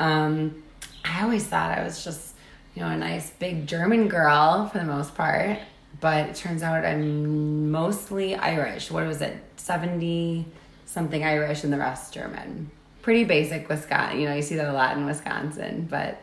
Um, 0.00 0.60
I 1.04 1.22
always 1.22 1.46
thought 1.46 1.78
I 1.78 1.84
was 1.84 2.02
just, 2.02 2.34
you 2.74 2.82
know, 2.82 2.88
a 2.88 2.96
nice 2.96 3.30
big 3.30 3.64
German 3.68 4.08
girl 4.08 4.68
for 4.72 4.78
the 4.78 4.84
most 4.84 5.14
part. 5.14 5.60
But 6.00 6.30
it 6.30 6.34
turns 6.34 6.64
out 6.64 6.84
I'm 6.84 7.70
mostly 7.70 8.34
Irish. 8.34 8.90
What 8.90 9.06
was 9.06 9.22
it? 9.22 9.36
70 9.54 10.44
something 10.88 11.22
Irish 11.22 11.64
and 11.64 11.72
the 11.72 11.78
rest 11.78 12.12
German. 12.14 12.70
Pretty 13.02 13.24
basic 13.24 13.68
Wisconsin. 13.68 14.20
You 14.20 14.28
know, 14.28 14.34
you 14.34 14.42
see 14.42 14.56
that 14.56 14.68
a 14.68 14.72
lot 14.72 14.96
in 14.96 15.06
Wisconsin, 15.06 15.86
but 15.88 16.20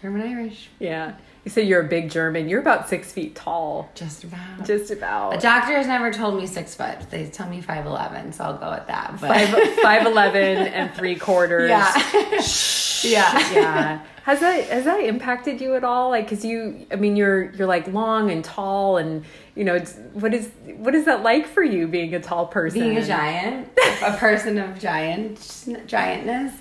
German 0.00 0.22
Irish. 0.22 0.68
Yeah. 0.78 1.14
You 1.44 1.50
say 1.50 1.62
you're 1.62 1.80
a 1.80 1.88
big 1.88 2.10
German. 2.10 2.48
You're 2.48 2.60
about 2.60 2.88
six 2.88 3.12
feet 3.12 3.34
tall. 3.34 3.88
Just 3.94 4.24
about. 4.24 4.66
Just 4.66 4.90
about. 4.90 5.30
The 5.32 5.38
doctor 5.38 5.72
has 5.74 5.86
never 5.86 6.12
told 6.12 6.36
me 6.36 6.46
six 6.46 6.74
foot. 6.74 7.08
They 7.10 7.26
tell 7.26 7.48
me 7.48 7.62
five 7.62 7.86
eleven, 7.86 8.32
so 8.32 8.44
I'll 8.44 8.58
go 8.58 8.70
with 8.70 8.86
that. 8.88 9.16
But 9.20 9.28
Five 9.28 9.74
five 9.82 10.06
eleven 10.06 10.58
and 10.58 10.92
three 10.94 11.14
quarters. 11.14 11.70
yeah, 11.70 11.94
yeah, 13.02 13.52
yeah. 13.54 14.00
Has 14.24 14.40
that 14.40 14.64
has 14.64 14.84
that 14.84 15.00
impacted 15.00 15.60
you 15.60 15.74
at 15.74 15.84
all? 15.84 16.10
Like, 16.10 16.28
cause 16.28 16.44
you, 16.44 16.86
I 16.90 16.96
mean, 16.96 17.16
you're 17.16 17.50
you're 17.52 17.68
like 17.68 17.88
long 17.88 18.30
and 18.30 18.44
tall, 18.44 18.98
and 18.98 19.24
you 19.58 19.64
know, 19.64 19.80
what 20.12 20.32
is 20.32 20.48
what 20.76 20.94
is 20.94 21.06
that 21.06 21.24
like 21.24 21.44
for 21.44 21.64
you 21.64 21.88
being 21.88 22.14
a 22.14 22.20
tall 22.20 22.46
person? 22.46 22.78
Being 22.78 22.96
a 22.96 23.04
giant, 23.04 23.68
a 24.04 24.16
person 24.16 24.56
of 24.56 24.78
giant 24.78 25.36
giantness. 25.36 26.54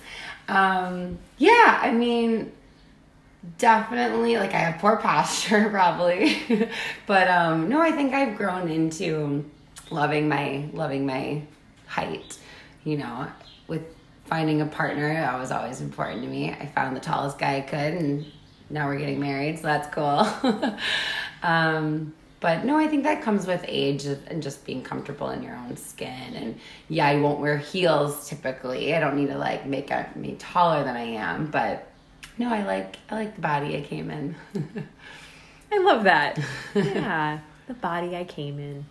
Um, 0.48 1.20
yeah, 1.38 1.80
I 1.80 1.92
mean, 1.92 2.52
definitely. 3.60 4.38
Like, 4.38 4.56
I 4.56 4.58
have 4.58 4.82
poor 4.82 4.96
posture, 4.98 5.70
probably, 5.72 6.42
but 7.06 7.28
um, 7.28 7.70
no, 7.70 7.80
I 7.80 7.92
think 7.92 8.16
I've 8.16 8.36
grown 8.36 8.68
into 8.68 9.46
loving 9.92 10.28
my 10.28 10.68
loving 10.74 11.06
my 11.06 11.44
height. 11.86 12.40
You 12.84 12.98
know, 12.98 13.28
with 13.68 13.84
finding 14.26 14.62
a 14.62 14.66
partner 14.66 15.14
that 15.14 15.38
was 15.38 15.52
always 15.52 15.82
important 15.82 16.24
to 16.24 16.28
me. 16.28 16.50
I 16.50 16.66
found 16.66 16.96
the 16.96 17.00
tallest 17.00 17.38
guy 17.38 17.58
I 17.58 17.62
could, 17.62 17.94
and 17.94 18.26
now 18.72 18.88
we're 18.88 18.98
getting 18.98 19.20
married, 19.20 19.58
so 19.58 19.68
that's 19.68 19.94
cool. 19.94 20.76
um, 21.44 22.14
but 22.40 22.66
no, 22.66 22.78
I 22.78 22.88
think 22.88 23.04
that 23.04 23.22
comes 23.22 23.48
with 23.48 23.64
age 23.68 24.06
and 24.06 24.44
just 24.44 24.66
being 24.66 24.84
comfortable 24.84 25.30
in 25.30 25.42
your 25.42 25.56
own 25.56 25.76
skin. 25.76 26.34
And 26.36 26.60
yeah, 26.88 27.08
I 27.08 27.20
won't 27.20 27.40
wear 27.40 27.58
heels 27.58 28.30
typically. 28.30 28.96
I 28.96 29.00
don't 29.00 29.16
need 29.16 29.30
to 29.30 29.38
like 29.38 29.66
make 29.66 29.90
me 30.16 30.36
taller 30.38 30.84
than 30.84 30.96
I 30.96 31.04
am, 31.04 31.48
but 31.48 31.88
no, 32.38 32.54
I 32.54 32.64
like 32.64 32.98
I 33.10 33.16
like 33.16 33.36
the 33.36 33.42
body 33.42 33.78
I 33.78 33.82
came 33.82 34.12
in. 34.12 34.36
I 35.72 35.80
love 35.80 36.04
that. 36.04 36.40
Yeah, 36.76 37.40
the 37.68 37.74
body 37.74 38.16
I 38.16 38.24
came 38.24 38.60
in. 38.60 38.86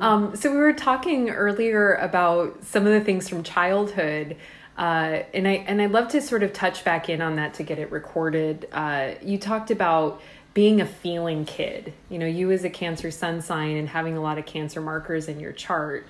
Um, 0.00 0.36
so 0.36 0.50
we 0.50 0.58
were 0.58 0.72
talking 0.72 1.30
earlier 1.30 1.94
about 1.94 2.62
some 2.64 2.86
of 2.86 2.92
the 2.92 3.00
things 3.00 3.28
from 3.28 3.42
childhood 3.42 4.36
uh, 4.80 5.24
and 5.34 5.46
I 5.46 5.64
and 5.66 5.82
I'd 5.82 5.92
love 5.92 6.08
to 6.08 6.22
sort 6.22 6.42
of 6.42 6.54
touch 6.54 6.84
back 6.84 7.10
in 7.10 7.20
on 7.20 7.36
that 7.36 7.52
to 7.54 7.62
get 7.62 7.78
it 7.78 7.92
recorded. 7.92 8.66
Uh, 8.72 9.10
you 9.20 9.36
talked 9.36 9.70
about 9.70 10.22
being 10.54 10.80
a 10.80 10.86
feeling 10.86 11.44
kid. 11.44 11.92
You 12.08 12.18
know, 12.18 12.26
you 12.26 12.50
as 12.50 12.64
a 12.64 12.70
Cancer 12.70 13.10
Sun 13.10 13.42
sign 13.42 13.76
and 13.76 13.88
having 13.88 14.16
a 14.16 14.20
lot 14.20 14.38
of 14.38 14.46
Cancer 14.46 14.80
markers 14.80 15.28
in 15.28 15.40
your 15.40 15.52
chart. 15.52 16.06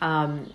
Um, 0.00 0.52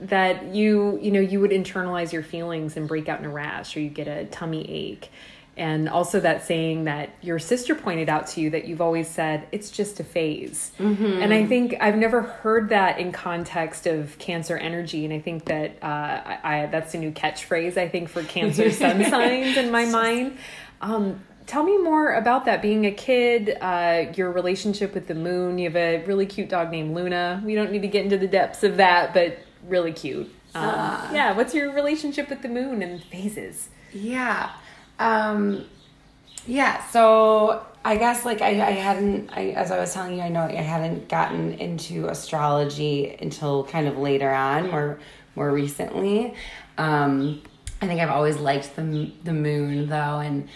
that 0.00 0.54
you 0.54 0.98
you 1.02 1.10
know 1.10 1.20
you 1.20 1.40
would 1.40 1.50
internalize 1.50 2.12
your 2.12 2.22
feelings 2.22 2.76
and 2.76 2.88
break 2.88 3.08
out 3.08 3.20
in 3.20 3.26
a 3.26 3.30
rash 3.30 3.76
or 3.76 3.80
you 3.80 3.90
get 3.90 4.08
a 4.08 4.24
tummy 4.26 4.68
ache 4.70 5.10
and 5.56 5.88
also 5.90 6.20
that 6.20 6.46
saying 6.46 6.84
that 6.84 7.10
your 7.20 7.38
sister 7.38 7.74
pointed 7.74 8.08
out 8.08 8.26
to 8.26 8.40
you 8.40 8.50
that 8.50 8.64
you've 8.64 8.80
always 8.80 9.06
said 9.06 9.46
it's 9.52 9.70
just 9.70 10.00
a 10.00 10.04
phase 10.04 10.72
mm-hmm. 10.78 11.04
and 11.04 11.34
i 11.34 11.44
think 11.44 11.76
i've 11.80 11.96
never 11.96 12.22
heard 12.22 12.70
that 12.70 12.98
in 12.98 13.12
context 13.12 13.86
of 13.86 14.16
cancer 14.18 14.56
energy 14.56 15.04
and 15.04 15.12
i 15.12 15.20
think 15.20 15.44
that 15.44 15.76
uh, 15.82 15.86
I, 15.86 16.38
I, 16.42 16.66
that's 16.66 16.94
a 16.94 16.98
new 16.98 17.12
catchphrase 17.12 17.76
i 17.76 17.88
think 17.88 18.08
for 18.08 18.22
cancer 18.22 18.70
sun 18.70 19.04
signs 19.10 19.56
in 19.56 19.70
my 19.70 19.84
mind 19.84 20.38
um, 20.80 21.20
tell 21.50 21.62
me 21.62 21.76
more 21.78 22.14
about 22.14 22.44
that 22.44 22.62
being 22.62 22.86
a 22.86 22.92
kid 22.92 23.56
uh, 23.60 24.12
your 24.14 24.30
relationship 24.30 24.94
with 24.94 25.06
the 25.08 25.14
moon. 25.14 25.58
You 25.58 25.68
have 25.68 25.76
a 25.76 26.04
really 26.04 26.26
cute 26.26 26.48
dog 26.48 26.70
named 26.70 26.94
luna. 26.94 27.42
We 27.44 27.54
don't 27.54 27.72
need 27.72 27.82
to 27.82 27.88
get 27.88 28.04
into 28.04 28.18
the 28.18 28.28
depths 28.28 28.62
of 28.62 28.76
that 28.76 29.12
but 29.12 29.38
really 29.66 29.92
cute. 29.92 30.32
Um, 30.54 30.64
uh, 30.64 31.10
yeah 31.12 31.32
what's 31.36 31.54
your 31.54 31.72
relationship 31.72 32.28
with 32.28 32.42
the 32.42 32.48
moon 32.48 32.82
and 32.82 33.02
phases? 33.02 33.68
Yeah 33.92 34.50
um, 35.00 35.64
yeah, 36.46 36.86
so 36.88 37.64
I 37.84 37.96
guess 37.96 38.24
like 38.24 38.42
I, 38.42 38.48
I 38.48 38.72
hadn't 38.72 39.30
I, 39.32 39.48
as 39.50 39.70
I 39.70 39.78
was 39.78 39.92
telling 39.92 40.16
you 40.16 40.22
I 40.22 40.28
know 40.28 40.42
I 40.42 40.52
hadn't 40.52 41.08
gotten 41.08 41.54
into 41.54 42.06
astrology 42.06 43.16
until 43.20 43.64
kind 43.64 43.88
of 43.88 43.98
later 43.98 44.30
on 44.30 44.70
more 44.70 45.00
more 45.34 45.50
recently. 45.50 46.34
Um, 46.78 47.42
I 47.82 47.86
think 47.86 48.00
I've 48.00 48.10
always 48.10 48.36
liked 48.36 48.76
the 48.76 49.10
the 49.24 49.32
moon 49.32 49.88
though 49.88 50.18
and 50.18 50.48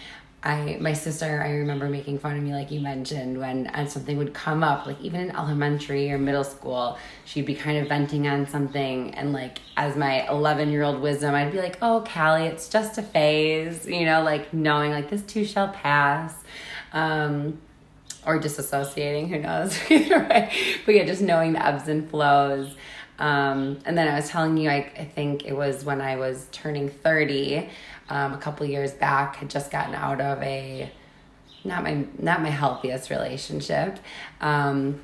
I 0.45 0.77
my 0.79 0.93
sister 0.93 1.43
I 1.43 1.53
remember 1.53 1.89
making 1.89 2.19
fun 2.19 2.37
of 2.37 2.43
me 2.43 2.53
like 2.53 2.71
you 2.71 2.81
mentioned 2.81 3.39
when 3.39 3.67
and 3.69 3.89
something 3.89 4.19
would 4.19 4.35
come 4.35 4.63
up 4.63 4.85
like 4.85 5.01
even 5.01 5.21
in 5.21 5.31
elementary 5.31 6.13
or 6.13 6.19
middle 6.19 6.45
school 6.45 6.99
she'd 7.25 7.47
be 7.47 7.55
kind 7.55 7.79
of 7.79 7.89
venting 7.89 8.29
on 8.29 8.47
something 8.47 9.15
and 9.15 9.33
like 9.33 9.59
as 9.79 9.97
my 9.97 10.29
11 10.29 10.71
year 10.71 10.83
old 10.83 11.01
wisdom 11.01 11.35
I'd 11.35 11.51
be 11.51 11.59
like 11.59 11.79
oh 11.81 12.05
Callie 12.07 12.45
it's 12.45 12.69
just 12.69 12.99
a 12.99 13.03
phase 13.03 13.87
you 13.87 14.05
know 14.05 14.23
like 14.23 14.53
knowing 14.53 14.91
like 14.91 15.09
this 15.09 15.23
too 15.23 15.47
shall 15.47 15.69
pass 15.69 16.35
um, 16.93 17.59
or 18.27 18.39
disassociating 18.39 19.29
who 19.29 19.39
knows 19.39 19.79
but 20.85 20.95
yeah 20.95 21.05
just 21.05 21.23
knowing 21.23 21.55
the 21.55 21.67
ebbs 21.67 21.89
and 21.89 22.09
flows. 22.09 22.75
Um, 23.17 23.79
and 23.85 23.97
then 23.97 24.09
I 24.09 24.17
was 24.17 24.29
telling 24.29 24.57
you 24.57 24.69
I, 24.69 24.93
I 24.99 25.05
think 25.05 25.45
it 25.45 25.53
was 25.53 25.85
when 25.85 26.01
I 26.01 26.17
was 26.17 26.49
turning 26.51 26.89
30 26.89 27.69
um, 28.09 28.35
a 28.35 28.39
couple 28.39 28.67
years 28.67 28.93
back 28.93 29.37
had 29.37 29.51
just 29.51 29.71
gotten 29.71 29.95
out 29.95 30.21
of 30.21 30.43
a 30.43 30.91
not 31.65 31.83
my 31.83 32.07
not 32.19 32.43
my 32.43 32.51
healthiest 32.51 33.11
relationship 33.11 33.99
um, 34.41 35.01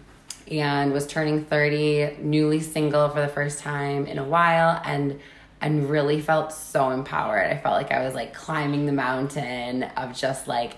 and 0.50 0.92
was 0.92 1.06
turning 1.06 1.44
30 1.44 2.18
newly 2.20 2.60
single 2.60 3.08
for 3.08 3.20
the 3.20 3.28
first 3.28 3.60
time 3.60 4.06
in 4.06 4.18
a 4.18 4.24
while 4.24 4.80
and 4.84 5.18
and 5.62 5.90
really 5.90 6.22
felt 6.22 6.52
so 6.52 6.90
empowered. 6.90 7.46
I 7.46 7.58
felt 7.58 7.74
like 7.74 7.92
i 7.92 8.04
was 8.04 8.14
like 8.14 8.34
climbing 8.34 8.86
the 8.86 8.92
mountain 8.92 9.84
of 9.96 10.16
just 10.16 10.48
like 10.48 10.76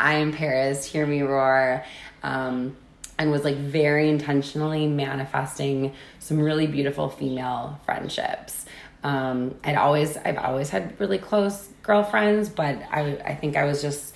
i 0.00 0.14
am 0.14 0.32
Paress 0.32 0.84
hear 0.84 1.06
me 1.06 1.22
roar 1.22 1.84
um, 2.22 2.76
and 3.18 3.30
was 3.30 3.44
like 3.44 3.56
very 3.56 4.08
intentionally 4.08 4.86
manifesting 4.86 5.94
some 6.18 6.40
really 6.40 6.66
beautiful 6.66 7.08
female 7.08 7.80
friendships 7.84 8.66
um, 9.04 9.54
I'd 9.64 9.76
always 9.76 10.16
I've 10.16 10.38
always 10.38 10.70
had 10.70 10.98
really 11.00 11.18
close 11.18 11.68
girlfriends, 11.82 12.48
but 12.48 12.80
I 12.90 13.16
I 13.24 13.34
think 13.34 13.56
I 13.56 13.64
was 13.64 13.82
just 13.82 14.14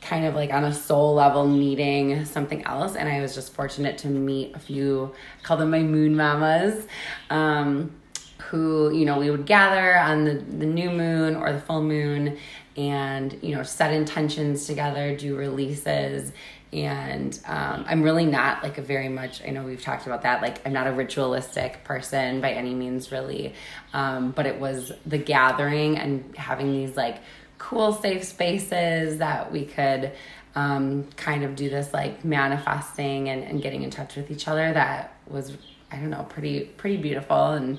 kind 0.00 0.24
of 0.24 0.34
like 0.34 0.52
on 0.52 0.64
a 0.64 0.72
soul 0.72 1.14
level 1.14 1.46
needing 1.46 2.24
something 2.24 2.64
else 2.64 2.94
and 2.94 3.08
I 3.08 3.20
was 3.20 3.34
just 3.34 3.52
fortunate 3.52 3.98
to 3.98 4.08
meet 4.08 4.54
a 4.54 4.58
few 4.58 5.12
call 5.42 5.56
them 5.56 5.70
my 5.70 5.82
moon 5.82 6.16
mamas 6.16 6.86
um, 7.30 7.90
who 8.38 8.94
you 8.94 9.04
know 9.04 9.18
we 9.18 9.30
would 9.30 9.44
gather 9.44 9.98
on 9.98 10.24
the, 10.24 10.34
the 10.34 10.66
new 10.66 10.90
moon 10.90 11.34
or 11.34 11.52
the 11.52 11.60
full 11.60 11.82
moon 11.82 12.38
and 12.76 13.36
you 13.42 13.54
know 13.54 13.64
set 13.64 13.92
intentions 13.92 14.66
together 14.66 15.16
do 15.16 15.36
releases 15.36 16.32
and 16.72 17.40
um, 17.46 17.84
i'm 17.88 18.02
really 18.02 18.26
not 18.26 18.62
like 18.62 18.78
a 18.78 18.82
very 18.82 19.08
much 19.08 19.42
i 19.42 19.50
know 19.50 19.62
we've 19.62 19.82
talked 19.82 20.06
about 20.06 20.22
that 20.22 20.42
like 20.42 20.64
i'm 20.66 20.72
not 20.72 20.86
a 20.86 20.92
ritualistic 20.92 21.82
person 21.84 22.40
by 22.40 22.52
any 22.52 22.74
means 22.74 23.10
really. 23.12 23.54
Um, 23.92 24.32
but 24.32 24.46
it 24.46 24.60
was 24.60 24.92
the 25.06 25.18
gathering 25.18 25.96
and 25.98 26.36
having 26.36 26.72
these 26.72 26.96
like 26.96 27.18
cool 27.58 27.92
safe 27.92 28.24
spaces 28.24 29.18
that 29.18 29.50
we 29.50 29.64
could 29.64 30.12
um, 30.54 31.04
kind 31.16 31.44
of 31.44 31.56
do 31.56 31.68
this 31.68 31.92
like 31.92 32.24
manifesting 32.24 33.28
and, 33.28 33.42
and 33.44 33.62
getting 33.62 33.82
in 33.82 33.90
touch 33.90 34.16
with 34.16 34.30
each 34.30 34.48
other 34.48 34.72
that 34.72 35.14
was 35.26 35.56
i 35.90 35.96
don't 35.96 36.10
know 36.10 36.24
pretty 36.28 36.60
pretty 36.64 36.96
beautiful. 36.96 37.52
And 37.52 37.78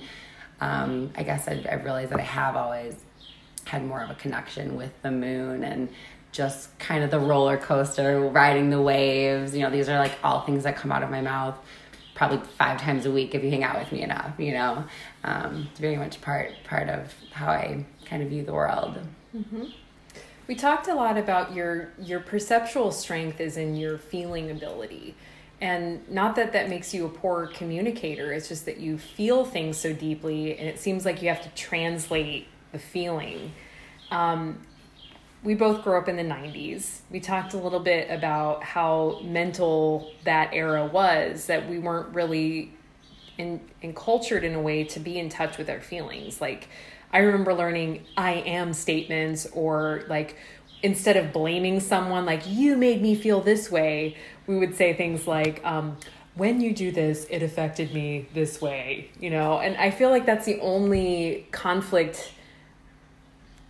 um, 0.61 1.11
i 1.15 1.23
guess 1.23 1.47
I, 1.47 1.65
I 1.69 1.75
realized 1.75 2.11
that 2.11 2.19
i 2.19 2.23
have 2.23 2.55
always 2.55 2.95
had 3.65 3.85
more 3.85 4.01
of 4.01 4.09
a 4.09 4.15
connection 4.15 4.75
with 4.75 4.91
the 5.03 5.11
moon 5.11 5.63
and 5.63 5.89
just 6.31 6.77
kind 6.79 7.03
of 7.03 7.11
the 7.11 7.19
roller 7.19 7.57
coaster, 7.57 8.19
riding 8.19 8.69
the 8.69 8.81
waves. 8.81 9.55
You 9.55 9.63
know, 9.63 9.69
these 9.69 9.89
are 9.89 9.97
like 9.97 10.13
all 10.23 10.41
things 10.41 10.63
that 10.63 10.75
come 10.75 10.91
out 10.91 11.03
of 11.03 11.09
my 11.09 11.21
mouth 11.21 11.55
probably 12.19 12.45
five 12.57 12.81
times 12.81 13.05
a 13.05 13.11
week 13.11 13.33
if 13.33 13.41
you 13.45 13.49
hang 13.49 13.63
out 13.63 13.79
with 13.79 13.93
me 13.93 14.01
enough. 14.01 14.33
You 14.37 14.51
know, 14.51 14.83
um, 15.23 15.69
it's 15.71 15.79
very 15.79 15.95
much 15.95 16.19
part 16.19 16.51
part 16.65 16.89
of 16.89 17.13
how 17.31 17.47
I 17.47 17.85
kind 18.05 18.21
of 18.21 18.27
view 18.27 18.43
the 18.43 18.53
world. 18.53 18.99
Mm-hmm. 19.35 19.63
We 20.45 20.55
talked 20.55 20.89
a 20.89 20.95
lot 20.95 21.17
about 21.17 21.53
your 21.53 21.91
your 21.97 22.19
perceptual 22.19 22.91
strength 22.91 23.39
is 23.39 23.55
in 23.55 23.77
your 23.77 23.97
feeling 23.97 24.51
ability. 24.51 25.15
And 25.61 26.07
not 26.09 26.35
that 26.35 26.51
that 26.53 26.69
makes 26.69 26.93
you 26.93 27.05
a 27.05 27.09
poor 27.09 27.47
communicator, 27.47 28.33
it's 28.33 28.49
just 28.49 28.65
that 28.65 28.79
you 28.79 28.97
feel 28.97 29.45
things 29.45 29.77
so 29.77 29.93
deeply 29.93 30.57
and 30.57 30.67
it 30.67 30.77
seems 30.77 31.05
like 31.05 31.21
you 31.21 31.29
have 31.29 31.41
to 31.43 31.49
translate 31.49 32.47
the 32.73 32.79
feeling. 32.79 33.53
Um, 34.11 34.59
we 35.43 35.55
both 35.55 35.83
grew 35.83 35.97
up 35.97 36.09
in 36.09 36.17
the 36.17 36.23
90s. 36.23 36.99
We 37.09 37.19
talked 37.19 37.53
a 37.53 37.57
little 37.57 37.79
bit 37.79 38.09
about 38.09 38.63
how 38.63 39.21
mental 39.23 40.11
that 40.25 40.49
era 40.53 40.85
was, 40.85 41.45
that 41.45 41.69
we 41.69 41.79
weren't 41.79 42.13
really 42.13 42.73
in, 43.37 43.61
encultured 43.81 44.43
in 44.43 44.53
a 44.53 44.61
way 44.61 44.83
to 44.83 44.99
be 44.99 45.17
in 45.17 45.29
touch 45.29 45.57
with 45.57 45.69
our 45.69 45.79
feelings. 45.79 46.41
Like, 46.41 46.67
I 47.11 47.19
remember 47.19 47.53
learning 47.53 48.05
I 48.17 48.33
am 48.33 48.73
statements 48.73 49.47
or 49.53 50.03
like 50.09 50.35
instead 50.83 51.17
of 51.17 51.33
blaming 51.33 51.79
someone 51.79 52.25
like 52.25 52.43
you 52.45 52.77
made 52.77 53.01
me 53.01 53.15
feel 53.15 53.41
this 53.41 53.71
way, 53.71 54.15
we 54.45 54.57
would 54.57 54.75
say 54.75 54.93
things 54.93 55.25
like, 55.25 55.63
um, 55.65 55.97
when 56.35 56.61
you 56.61 56.73
do 56.73 56.91
this, 56.91 57.25
it 57.29 57.41
affected 57.43 57.93
me 57.93 58.27
this 58.33 58.61
way, 58.61 59.09
you 59.19 59.29
know? 59.29 59.59
And 59.59 59.75
I 59.77 59.91
feel 59.91 60.09
like 60.09 60.25
that's 60.25 60.45
the 60.45 60.59
only 60.61 61.47
conflict 61.51 62.31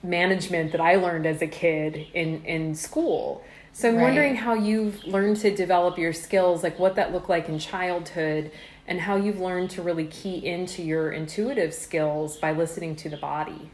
management 0.04 0.72
that 0.72 0.82
I 0.82 0.96
learned 0.96 1.26
as 1.26 1.42
a 1.42 1.48
kid 1.48 2.08
in, 2.14 2.44
in 2.46 2.76
school. 2.76 3.44
So 3.74 3.90
I'm 3.90 3.96
right. 3.96 4.04
wondering 4.04 4.36
how 4.36 4.54
you've 4.54 5.04
learned 5.06 5.38
to 5.38 5.56
develop 5.56 5.98
your 5.98 6.14
skills, 6.14 6.64
like 6.64 6.80
what 6.80 6.96
that 6.96 7.14
looked 7.14 7.30
like 7.30 7.48
in 7.50 7.60
childhood, 7.60 8.52
and 8.88 9.00
how 9.00 9.16
you've 9.16 9.40
learned 9.40 9.70
to 9.72 9.82
really 9.82 10.08
key 10.08 10.46
into 10.46 10.82
your 10.82 11.12
intuitive 11.12 11.74
skills 11.74 12.38
by 12.38 12.52
listening 12.52 12.96
to 12.98 13.10
the 13.10 13.18
body. 13.18 13.70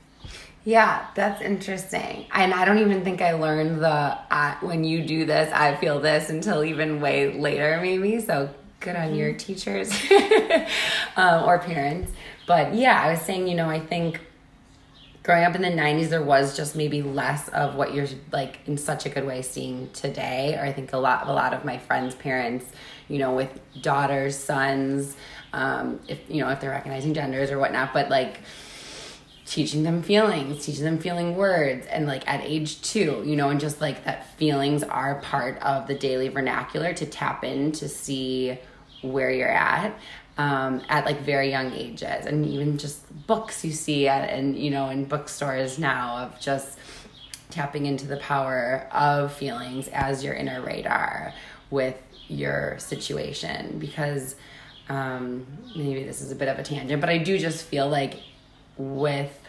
Yeah, 0.65 1.05
that's 1.13 1.41
interesting. 1.41 2.25
And 2.33 2.53
I 2.53 2.65
don't 2.65 2.79
even 2.79 3.03
think 3.03 3.21
I 3.21 3.33
learned 3.33 3.81
the 3.81 4.17
uh, 4.31 4.55
when 4.61 4.83
you 4.83 5.05
do 5.05 5.25
this, 5.25 5.53
I 5.53 5.75
feel 5.75 5.99
this 5.99 6.31
until 6.31 6.63
even 6.63 6.99
way 6.99 7.39
later, 7.39 7.79
maybe. 7.81 8.19
So 8.19 8.49
good 8.79 8.95
on 8.95 9.13
your 9.13 9.29
mm-hmm. 9.29 9.37
teachers 9.37 9.91
um, 11.17 11.43
or 11.43 11.59
parents. 11.59 12.11
But 12.47 12.73
yeah, 12.73 12.99
I 12.99 13.11
was 13.11 13.21
saying, 13.21 13.47
you 13.47 13.55
know, 13.55 13.69
I 13.69 13.79
think 13.79 14.19
growing 15.25 15.43
up 15.43 15.55
in 15.55 15.63
the 15.63 15.67
90s 15.67 16.09
there 16.09 16.21
was 16.21 16.55
just 16.55 16.75
maybe 16.75 17.01
less 17.01 17.49
of 17.49 17.73
what 17.73 17.95
you're 17.95 18.07
like 18.31 18.59
in 18.67 18.77
such 18.77 19.07
a 19.07 19.09
good 19.09 19.25
way 19.25 19.41
seeing 19.41 19.89
today. 19.91 20.55
Or 20.55 20.63
i 20.63 20.71
think 20.71 20.93
a 20.93 20.97
lot 20.97 21.23
of 21.23 21.27
a 21.27 21.33
lot 21.33 21.53
of 21.53 21.65
my 21.65 21.79
friends 21.79 22.13
parents 22.13 22.65
you 23.07 23.17
know 23.17 23.33
with 23.33 23.49
daughters 23.81 24.37
sons 24.37 25.17
um, 25.51 25.99
if 26.07 26.19
you 26.29 26.41
know 26.41 26.49
if 26.49 26.61
they're 26.61 26.69
recognizing 26.69 27.13
genders 27.13 27.49
or 27.49 27.57
whatnot 27.57 27.91
but 27.91 28.09
like 28.09 28.41
teaching 29.45 29.81
them 29.81 30.03
feelings 30.03 30.63
teaching 30.63 30.83
them 30.83 30.99
feeling 30.99 31.35
words. 31.35 31.87
And 31.87 32.05
like 32.05 32.27
at 32.27 32.41
age 32.41 32.81
two 32.83 33.23
you 33.25 33.35
know 33.35 33.49
and 33.49 33.59
just 33.59 33.81
like 33.81 34.05
that 34.05 34.37
feelings 34.37 34.83
are 34.83 35.15
part 35.21 35.57
of 35.63 35.87
the 35.87 35.95
daily 35.95 36.27
vernacular 36.27 36.93
to 36.93 37.05
tap 37.05 37.43
in 37.43 37.71
to 37.73 37.89
see 37.89 38.59
where 39.01 39.31
you're 39.31 39.49
at 39.49 39.97
um, 40.37 40.81
at 40.89 41.05
like 41.05 41.21
very 41.21 41.49
young 41.49 41.71
ages. 41.71 42.25
And 42.25 42.45
even 42.45 42.77
just 42.77 43.01
books 43.27 43.63
you 43.63 43.71
see 43.71 44.07
at 44.07 44.29
and 44.29 44.55
you 44.57 44.71
know 44.71 44.89
in 44.89 45.05
bookstores 45.05 45.79
now 45.79 46.17
of 46.17 46.39
just 46.39 46.77
tapping 47.49 47.85
into 47.85 48.05
the 48.07 48.17
power 48.17 48.87
of 48.91 49.33
feelings 49.33 49.87
as 49.89 50.23
your 50.23 50.33
inner 50.33 50.61
radar 50.61 51.33
with 51.69 52.01
your 52.27 52.77
situation. 52.79 53.79
Because 53.79 54.35
um, 54.89 55.45
maybe 55.75 56.03
this 56.03 56.21
is 56.21 56.31
a 56.31 56.35
bit 56.35 56.47
of 56.47 56.59
a 56.59 56.63
tangent 56.63 57.01
but 57.01 57.09
i 57.09 57.17
do 57.17 57.37
just 57.37 57.65
feel 57.65 57.89
like 57.89 58.21
with 58.77 59.39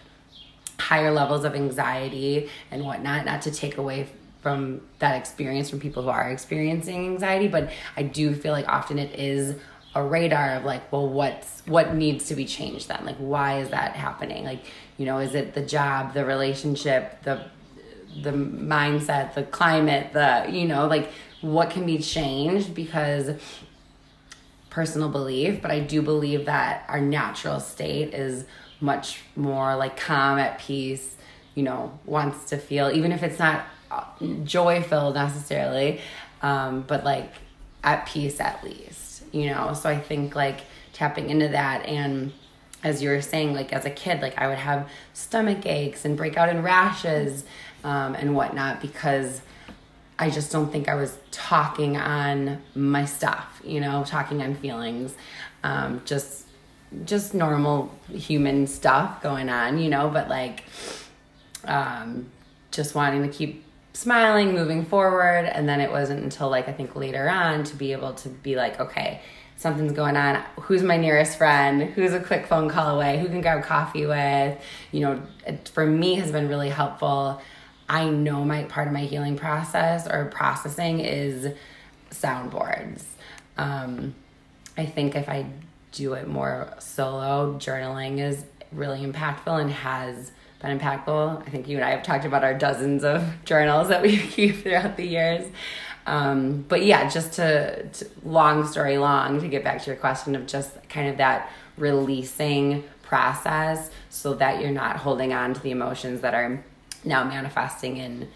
higher 0.79 1.11
levels 1.11 1.45
of 1.45 1.55
anxiety 1.55 2.51
and 2.71 2.85
whatnot 2.85 3.25
not 3.25 3.43
to 3.43 3.51
take 3.51 3.77
away 3.77 4.09
from 4.41 4.81
that 4.99 5.17
experience 5.17 5.69
from 5.69 5.81
people 5.81 6.03
who 6.03 6.09
are 6.09 6.31
experiencing 6.31 7.07
anxiety 7.07 7.49
but 7.49 7.71
i 7.97 8.03
do 8.03 8.35
feel 8.35 8.53
like 8.53 8.67
often 8.69 8.99
it 8.99 9.19
is 9.19 9.59
a 9.97 10.03
radar 10.03 10.57
of 10.57 10.65
like 10.65 10.93
well 10.93 11.09
what's 11.09 11.63
what 11.67 11.95
needs 11.95 12.27
to 12.27 12.35
be 12.35 12.45
changed 12.45 12.89
then? 12.89 13.05
Like 13.05 13.17
why 13.17 13.61
is 13.61 13.71
that 13.71 13.97
happening? 13.97 14.45
Like 14.45 14.65
you 14.99 15.07
know 15.07 15.19
is 15.19 15.35
it 15.35 15.55
the 15.55 15.63
job 15.63 16.15
the 16.15 16.25
relationship 16.25 17.23
the 17.23 17.47
the 18.23 18.31
mindset 18.31 19.35
the 19.35 19.43
climate 19.43 20.13
the 20.13 20.47
you 20.49 20.67
know 20.67 20.87
like 20.87 21.11
what 21.41 21.71
can 21.71 21.87
be 21.87 21.99
changed? 21.99 22.75
Because 22.75 23.31
personal 24.77 25.09
belief 25.09 25.63
but 25.63 25.71
i 25.71 25.81
do 25.81 26.03
believe 26.03 26.45
that 26.45 26.85
our 26.89 27.01
natural 27.01 27.61
state 27.61 28.13
is 28.13 28.45
much 28.79 29.23
more 29.35 29.75
like 29.75 29.97
calm 29.97 30.39
at 30.39 30.59
peace 30.59 31.17
you 31.55 31.63
know 31.63 31.99
wants 32.05 32.51
to 32.51 32.59
feel 32.59 32.91
even 32.91 33.11
if 33.11 33.23
it's 33.23 33.39
not 33.39 33.65
uh, 33.91 34.05
joy 34.45 34.83
filled 34.83 35.15
necessarily 35.15 35.99
um, 36.43 36.83
but 36.83 37.05
like 37.05 37.33
at 37.83 38.05
peace 38.07 38.39
at 38.39 38.63
least 38.63 39.06
you 39.37 39.51
know? 39.51 39.73
So 39.75 39.89
i 39.89 39.99
think 39.99 40.35
like 40.35 40.61
tapping 40.93 41.31
into 41.31 41.49
that 41.49 41.85
and 41.87 42.33
as 42.83 43.03
you 43.03 43.11
were 43.11 43.23
saying 43.23 43.55
like 43.55 43.73
as 43.73 43.85
a 43.85 43.91
kid 43.91 44.23
like 44.23 44.39
i 44.39 44.47
would 44.49 44.59
have 44.59 44.89
stomach 45.13 45.67
aches 45.67 46.05
and 46.05 46.17
break 46.17 46.37
out 46.37 46.49
in 46.49 46.63
rashes 46.63 47.45
um, 47.85 48.15
and 48.15 48.35
whatnot 48.35 48.81
because 48.81 49.43
i 50.19 50.31
just 50.31 50.51
don't 50.53 50.71
think 50.73 50.89
i 50.89 50.95
was 50.95 51.19
talking 51.31 51.97
on 51.97 52.63
my 52.75 53.05
stuff 53.05 53.57
you 53.67 53.81
know 53.81 54.05
talking 54.05 54.43
on 54.43 54.55
feelings. 54.55 55.15
Um, 55.63 56.01
just 56.05 56.47
just 57.05 57.35
normal 57.35 57.93
human 58.11 58.67
stuff 58.67 59.23
going 59.23 59.49
on 59.49 59.79
you 59.79 59.91
know? 59.91 60.09
But 60.09 60.29
like 60.29 60.65
um, 61.65 62.31
just 62.71 62.95
wanting 62.95 63.23
to 63.23 63.29
keep 63.29 63.65
smiling, 63.97 64.53
moving 64.53 64.85
forward. 64.85 65.47
And 65.47 65.69
then 65.69 65.81
it 65.81 65.91
wasn't 65.91 66.23
until 66.23 66.51
like 66.51 66.69
I 66.69 66.73
think 66.73 66.95
later 66.95 67.29
on 67.29 67.65
to 67.65 67.77
be 67.77 67.93
able 67.93 68.13
to 68.15 68.29
be 68.29 68.55
like, 68.55 68.79
okay, 68.79 69.23
something's 69.57 69.93
going 69.93 70.17
on. 70.17 70.43
Who's 70.61 70.83
my 70.83 70.99
nearest 70.99 71.39
friend? 71.39 71.83
Who's 71.83 72.13
a 72.13 72.21
quick 72.21 72.47
phone 72.47 72.69
call 72.69 72.95
away? 72.95 73.19
Who 73.19 73.29
can 73.29 73.41
grab 73.41 73.65
coffee 73.65 74.07
with? 74.07 74.61
You 74.93 75.01
know, 75.01 75.23
it, 75.47 75.69
for 75.71 75.87
me 75.87 76.17
has 76.17 76.31
been 76.31 76.49
really 76.49 76.69
helpful. 76.69 77.41
I 77.89 78.09
know 78.09 78.45
my 78.45 78.65
part 78.65 78.87
of 78.87 78.93
my 78.93 79.05
healing 79.05 79.37
process 79.37 80.07
or 80.07 80.27
processing 80.27 81.01
is 81.01 81.55
soundboards. 82.11 83.03
Um, 83.57 84.15
I 84.77 84.85
think 84.85 85.17
if 85.17 85.29
I 85.29 85.47
do 85.93 86.13
it 86.13 86.29
more 86.29 86.75
solo, 86.79 87.55
journaling 87.55 88.19
is 88.19 88.45
really 88.73 89.01
impactful 89.01 89.59
and 89.59 89.71
has 89.71 90.33
been 90.67 90.79
impactful. 90.79 91.47
I 91.47 91.51
think 91.51 91.69
you 91.69 91.77
and 91.77 91.85
I 91.85 91.91
have 91.91 92.03
talked 92.03 92.25
about 92.25 92.45
our 92.45 92.55
dozens 92.55 93.05
of 93.05 93.25
journals 93.45 93.89
that 93.89 94.03
we 94.03 94.17
keep 94.35 94.63
throughout 94.63 94.97
the 94.97 95.07
years. 95.07 95.47
Um, 96.07 96.65
but 96.69 96.85
yeah, 96.85 97.09
just 97.09 97.35
to, 97.35 97.89
to, 97.89 98.07
long 98.25 98.67
story 98.67 98.97
long, 98.99 99.41
to 99.41 99.49
get 99.49 99.65
back 99.65 99.83
to 99.83 99.87
your 99.87 99.97
question 99.97 100.37
of 100.37 100.47
just 100.47 100.71
kind 100.89 101.09
of 101.09 101.17
that 101.17 101.51
releasing 101.77 102.85
process 103.03 103.91
so 104.09 104.35
that 104.35 104.61
you're 104.61 104.71
not 104.71 104.97
holding 104.97 105.33
on 105.33 105.55
to 105.55 105.61
the 105.61 105.73
emotions 105.73 106.21
that 106.21 106.35
are 106.35 106.63
now 107.05 107.25
manifesting 107.25 107.97
in, 107.97 108.29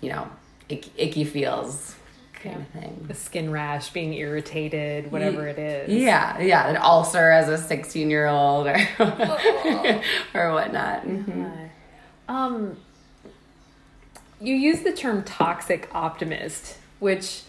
you 0.00 0.10
know, 0.10 0.28
icky, 0.68 0.90
icky 0.96 1.24
feels 1.24 1.94
kind 2.42 2.56
yeah. 2.56 2.62
of 2.62 2.82
thing. 2.82 3.04
The 3.06 3.14
skin 3.14 3.50
rash, 3.50 3.90
being 3.90 4.14
irritated, 4.14 5.10
whatever 5.12 5.46
it 5.46 5.58
is. 5.58 5.88
Yeah, 5.90 6.40
yeah, 6.40 6.68
an 6.68 6.76
ulcer 6.76 7.30
as 7.30 7.48
a 7.48 7.58
16 7.58 8.10
year 8.10 8.26
old 8.26 8.66
or, 8.66 8.76
or 10.34 10.52
whatnot. 10.52 11.06
Mm-hmm. 11.06 11.61
Um, 12.28 12.76
you 14.40 14.54
use 14.54 14.80
the 14.80 14.92
term 14.92 15.22
toxic 15.22 15.88
optimist, 15.94 16.76
which 16.98 17.42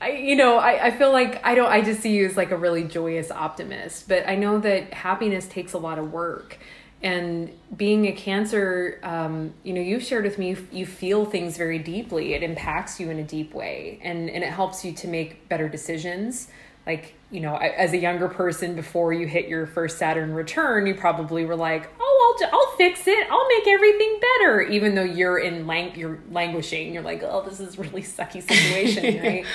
I, 0.00 0.12
you 0.12 0.36
know, 0.36 0.56
I, 0.58 0.86
I 0.86 0.90
feel 0.90 1.12
like 1.12 1.44
I 1.44 1.54
don't, 1.54 1.70
I 1.70 1.82
just 1.82 2.00
see 2.00 2.14
you 2.14 2.26
as 2.26 2.36
like 2.36 2.50
a 2.50 2.56
really 2.56 2.84
joyous 2.84 3.30
optimist, 3.30 4.08
but 4.08 4.26
I 4.26 4.34
know 4.36 4.58
that 4.60 4.94
happiness 4.94 5.46
takes 5.46 5.74
a 5.74 5.78
lot 5.78 5.98
of 5.98 6.12
work. 6.12 6.58
And 7.02 7.50
being 7.76 8.06
a 8.06 8.12
cancer, 8.12 9.00
um, 9.02 9.54
you 9.62 9.72
know, 9.72 9.80
you've 9.80 10.02
shared 10.02 10.24
with 10.24 10.38
me, 10.38 10.50
you, 10.50 10.68
you 10.70 10.86
feel 10.86 11.24
things 11.24 11.56
very 11.56 11.78
deeply. 11.78 12.34
It 12.34 12.42
impacts 12.42 13.00
you 13.00 13.10
in 13.10 13.18
a 13.18 13.22
deep 13.22 13.54
way 13.54 14.00
and, 14.02 14.28
and 14.30 14.42
it 14.44 14.50
helps 14.50 14.84
you 14.84 14.92
to 14.92 15.08
make 15.08 15.48
better 15.48 15.68
decisions 15.68 16.48
like 16.86 17.14
you 17.30 17.40
know 17.40 17.56
as 17.56 17.92
a 17.92 17.98
younger 17.98 18.28
person 18.28 18.74
before 18.74 19.12
you 19.12 19.26
hit 19.26 19.48
your 19.48 19.66
first 19.66 19.98
saturn 19.98 20.32
return 20.32 20.86
you 20.86 20.94
probably 20.94 21.44
were 21.44 21.56
like 21.56 21.90
oh 22.00 22.36
i'll, 22.40 22.50
I'll 22.52 22.76
fix 22.76 23.06
it. 23.06 23.26
I'll 23.30 23.48
make 23.48 23.66
everything 23.68 24.20
better. 24.20 24.62
Even 24.62 24.94
though 24.94 25.04
you're 25.04 25.38
in 25.38 25.66
lang- 25.66 25.98
you're 25.98 26.18
languishing 26.30 26.94
you're 26.94 27.02
like 27.02 27.22
oh 27.22 27.42
this 27.42 27.60
is 27.60 27.78
really 27.78 28.02
sucky 28.02 28.42
situation 28.48 29.22
right? 29.22 29.46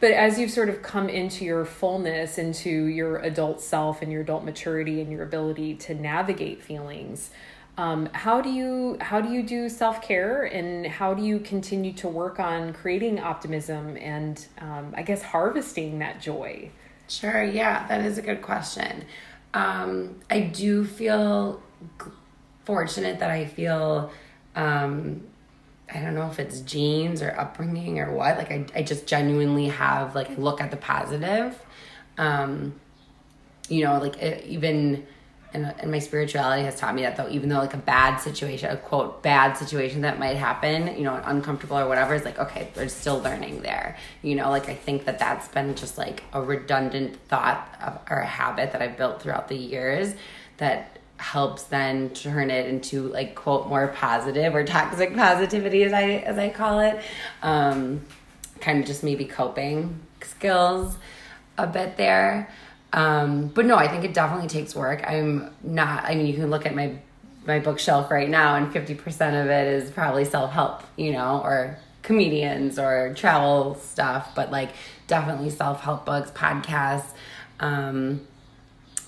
But 0.00 0.12
as 0.12 0.38
you've 0.38 0.50
sort 0.50 0.70
of 0.70 0.80
come 0.80 1.10
into 1.10 1.44
your 1.44 1.66
fullness 1.66 2.38
into 2.38 2.70
your 2.70 3.18
adult 3.18 3.60
self 3.60 4.00
and 4.00 4.10
your 4.10 4.22
adult 4.22 4.44
maturity 4.44 5.02
and 5.02 5.12
your 5.12 5.22
ability 5.22 5.74
to 5.74 5.94
navigate 5.94 6.62
feelings 6.62 7.30
um, 7.80 8.10
how 8.12 8.42
do 8.42 8.50
you 8.50 8.98
how 9.00 9.22
do 9.22 9.32
you 9.32 9.42
do 9.42 9.70
self 9.70 10.02
care 10.02 10.44
and 10.44 10.86
how 10.86 11.14
do 11.14 11.22
you 11.22 11.38
continue 11.38 11.94
to 11.94 12.08
work 12.08 12.38
on 12.38 12.74
creating 12.74 13.18
optimism 13.18 13.96
and 13.96 14.46
um, 14.58 14.92
I 14.94 15.00
guess 15.00 15.22
harvesting 15.22 15.98
that 16.00 16.20
joy? 16.20 16.70
Sure. 17.08 17.42
Yeah, 17.42 17.86
that 17.88 18.04
is 18.04 18.18
a 18.18 18.22
good 18.22 18.42
question. 18.42 19.06
Um, 19.54 20.16
I 20.28 20.40
do 20.40 20.84
feel 20.84 21.62
fortunate 22.64 23.18
that 23.20 23.30
I 23.30 23.46
feel. 23.46 24.12
Um, 24.54 25.22
I 25.92 26.00
don't 26.00 26.14
know 26.14 26.30
if 26.30 26.38
it's 26.38 26.60
genes 26.60 27.22
or 27.22 27.34
upbringing 27.40 27.98
or 27.98 28.12
what. 28.12 28.36
Like 28.36 28.52
I, 28.52 28.66
I 28.74 28.82
just 28.82 29.06
genuinely 29.06 29.68
have 29.68 30.14
like 30.14 30.36
look 30.36 30.60
at 30.60 30.70
the 30.70 30.76
positive. 30.76 31.58
Um, 32.18 32.78
you 33.70 33.84
know, 33.84 33.98
like 33.98 34.18
it, 34.18 34.44
even 34.46 35.06
and, 35.52 35.74
and 35.78 35.90
my 35.90 35.98
spirituality 35.98 36.62
has 36.62 36.76
taught 36.76 36.94
me 36.94 37.02
that 37.02 37.16
though 37.16 37.28
even 37.28 37.48
though 37.48 37.58
like 37.58 37.74
a 37.74 37.78
bad 37.78 38.18
situation 38.18 38.70
a 38.70 38.76
quote 38.76 39.22
bad 39.22 39.56
situation 39.56 40.02
that 40.02 40.18
might 40.18 40.36
happen 40.36 40.96
you 40.96 41.02
know 41.02 41.20
uncomfortable 41.24 41.78
or 41.78 41.88
whatever 41.88 42.14
is 42.14 42.24
like 42.24 42.38
okay 42.38 42.68
there's 42.74 42.92
still 42.92 43.18
learning 43.20 43.62
there 43.62 43.96
you 44.22 44.34
know 44.34 44.50
like 44.50 44.68
i 44.68 44.74
think 44.74 45.04
that 45.04 45.18
that's 45.18 45.48
been 45.48 45.74
just 45.74 45.98
like 45.98 46.22
a 46.32 46.40
redundant 46.40 47.16
thought 47.28 47.74
of, 47.82 47.98
or 48.10 48.18
a 48.20 48.26
habit 48.26 48.72
that 48.72 48.80
i've 48.80 48.96
built 48.96 49.20
throughout 49.20 49.48
the 49.48 49.56
years 49.56 50.14
that 50.58 50.98
helps 51.20 51.64
then 51.64 52.08
turn 52.10 52.50
it 52.50 52.66
into 52.66 53.08
like 53.08 53.34
quote 53.34 53.68
more 53.68 53.88
positive 53.88 54.54
or 54.54 54.64
toxic 54.64 55.14
positivity 55.14 55.82
as 55.84 55.92
I 55.92 56.02
as 56.02 56.38
I 56.38 56.48
call 56.48 56.80
it. 56.80 56.98
Um, 57.42 58.00
kind 58.60 58.80
of 58.80 58.86
just 58.86 59.02
maybe 59.04 59.26
coping 59.26 60.00
skills 60.22 60.96
a 61.58 61.66
bit 61.66 61.96
there. 61.96 62.50
Um, 62.92 63.48
but 63.48 63.66
no, 63.66 63.76
I 63.76 63.88
think 63.88 64.04
it 64.04 64.14
definitely 64.14 64.48
takes 64.48 64.74
work. 64.74 65.02
I'm 65.06 65.54
not. 65.62 66.04
I 66.04 66.14
mean, 66.14 66.26
you 66.26 66.34
can 66.34 66.50
look 66.50 66.66
at 66.66 66.74
my 66.74 66.98
my 67.46 67.58
bookshelf 67.58 68.10
right 68.10 68.28
now, 68.28 68.56
and 68.56 68.72
fifty 68.72 68.94
percent 68.94 69.36
of 69.36 69.46
it 69.46 69.68
is 69.68 69.90
probably 69.90 70.24
self 70.24 70.52
help, 70.52 70.82
you 70.96 71.12
know, 71.12 71.40
or 71.44 71.78
comedians 72.02 72.78
or 72.78 73.14
travel 73.14 73.76
stuff. 73.76 74.34
But 74.34 74.50
like, 74.50 74.70
definitely 75.06 75.50
self 75.50 75.82
help 75.82 76.04
books, 76.04 76.30
podcasts. 76.32 77.12
Um, 77.60 78.26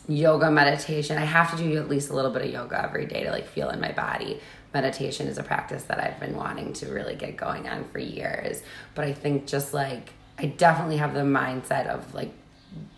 yoga 0.08 0.50
meditation 0.50 1.16
i 1.16 1.24
have 1.24 1.56
to 1.56 1.62
do 1.62 1.78
at 1.78 1.88
least 1.88 2.10
a 2.10 2.12
little 2.12 2.32
bit 2.32 2.42
of 2.42 2.50
yoga 2.50 2.82
every 2.82 3.06
day 3.06 3.22
to 3.22 3.30
like 3.30 3.46
feel 3.46 3.70
in 3.70 3.80
my 3.80 3.92
body 3.92 4.40
meditation 4.74 5.28
is 5.28 5.38
a 5.38 5.42
practice 5.42 5.84
that 5.84 6.00
i've 6.00 6.18
been 6.18 6.34
wanting 6.34 6.72
to 6.72 6.86
really 6.86 7.14
get 7.14 7.36
going 7.36 7.68
on 7.68 7.84
for 7.90 8.00
years 8.00 8.62
but 8.94 9.04
i 9.04 9.12
think 9.12 9.46
just 9.46 9.72
like 9.72 10.10
i 10.38 10.46
definitely 10.46 10.96
have 10.96 11.14
the 11.14 11.20
mindset 11.20 11.86
of 11.86 12.14
like 12.14 12.32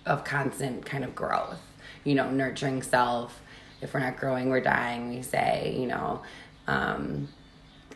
of 0.06 0.24
constant 0.24 0.84
kind 0.84 1.04
of 1.04 1.14
growth 1.14 1.60
you 2.04 2.14
know 2.14 2.30
nurturing 2.30 2.82
self 2.82 3.40
if 3.80 3.92
we're 3.94 4.00
not 4.00 4.16
growing 4.16 4.48
we're 4.48 4.60
dying 4.60 5.08
we 5.08 5.22
say 5.22 5.74
you 5.78 5.86
know 5.86 6.22
um 6.66 7.28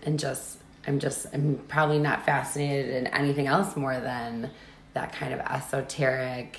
and 0.04 0.18
just 0.18 0.58
i'm 0.86 0.98
just 0.98 1.26
i'm 1.32 1.58
probably 1.68 1.98
not 1.98 2.24
fascinated 2.24 2.94
in 2.94 3.06
anything 3.08 3.46
else 3.46 3.76
more 3.76 3.98
than 4.00 4.50
that 4.94 5.12
kind 5.12 5.32
of 5.32 5.40
esoteric 5.40 6.58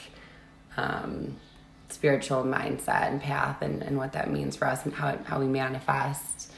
um 0.78 1.36
spiritual 1.90 2.44
mindset 2.44 3.10
and 3.10 3.22
path 3.22 3.62
and, 3.62 3.82
and 3.82 3.98
what 3.98 4.14
that 4.14 4.32
means 4.32 4.56
for 4.56 4.68
us 4.68 4.86
and 4.86 4.94
how, 4.94 5.10
it, 5.10 5.20
how 5.26 5.40
we 5.40 5.48
manifest. 5.48 6.52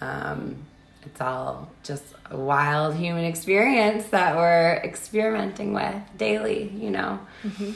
Um, 0.00 0.64
it's 1.04 1.20
all 1.20 1.68
just 1.82 2.04
a 2.30 2.36
wild 2.36 2.94
human 2.94 3.24
experience 3.24 4.06
that 4.06 4.36
we're 4.36 4.80
experimenting 4.82 5.72
with 5.72 5.94
daily, 6.16 6.70
you 6.74 6.90
know. 6.90 7.20
Mm-hmm. 7.44 7.72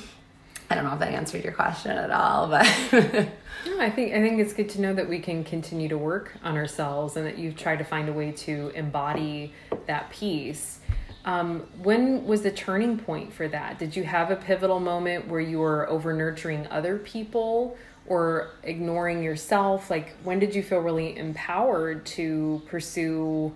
I 0.71 0.77
don't 0.77 0.85
know 0.85 0.93
if 0.93 1.01
that 1.01 1.13
answered 1.13 1.43
your 1.45 1.53
question 1.53 1.91
at 1.91 2.11
all, 2.13 2.47
but 2.47 2.65
no, 2.93 3.81
I 3.81 3.91
think 3.91 4.15
I 4.15 4.21
think 4.21 4.41
it's 4.41 4.53
good 4.53 4.69
to 4.71 4.81
know 4.81 4.95
that 4.95 5.09
we 5.09 5.19
can 5.19 5.43
continue 5.43 5.89
to 5.89 5.99
work 5.99 6.33
on 6.45 6.57
ourselves 6.57 7.17
and 7.17 7.27
that 7.27 7.37
you've 7.37 7.57
tried 7.57 7.79
to 7.79 7.85
find 7.85 8.09
a 8.09 8.13
way 8.13 8.31
to 8.33 8.71
embody 8.77 9.53
that 9.87 10.11
peace 10.11 10.79
um, 11.25 11.67
when 11.83 12.25
was 12.27 12.43
the 12.43 12.51
turning 12.51 12.99
point 12.99 13.33
for 13.33 13.47
that? 13.49 13.79
Did 13.79 13.95
you 13.95 14.05
have 14.05 14.31
a 14.31 14.37
pivotal 14.37 14.81
moment 14.81 15.29
where 15.29 15.41
you 15.41 15.59
were 15.59 15.89
over 15.89 16.13
nurturing 16.13 16.67
other 16.69 16.99
people 16.99 17.77
or 18.07 18.53
ignoring 18.63 19.23
yourself? 19.23 19.91
Like, 19.91 20.17
when 20.25 20.39
did 20.39 20.55
you 20.55 20.63
feel 20.63 20.79
really 20.79 21.17
empowered 21.17 22.07
to 22.07 22.63
pursue, 22.67 23.53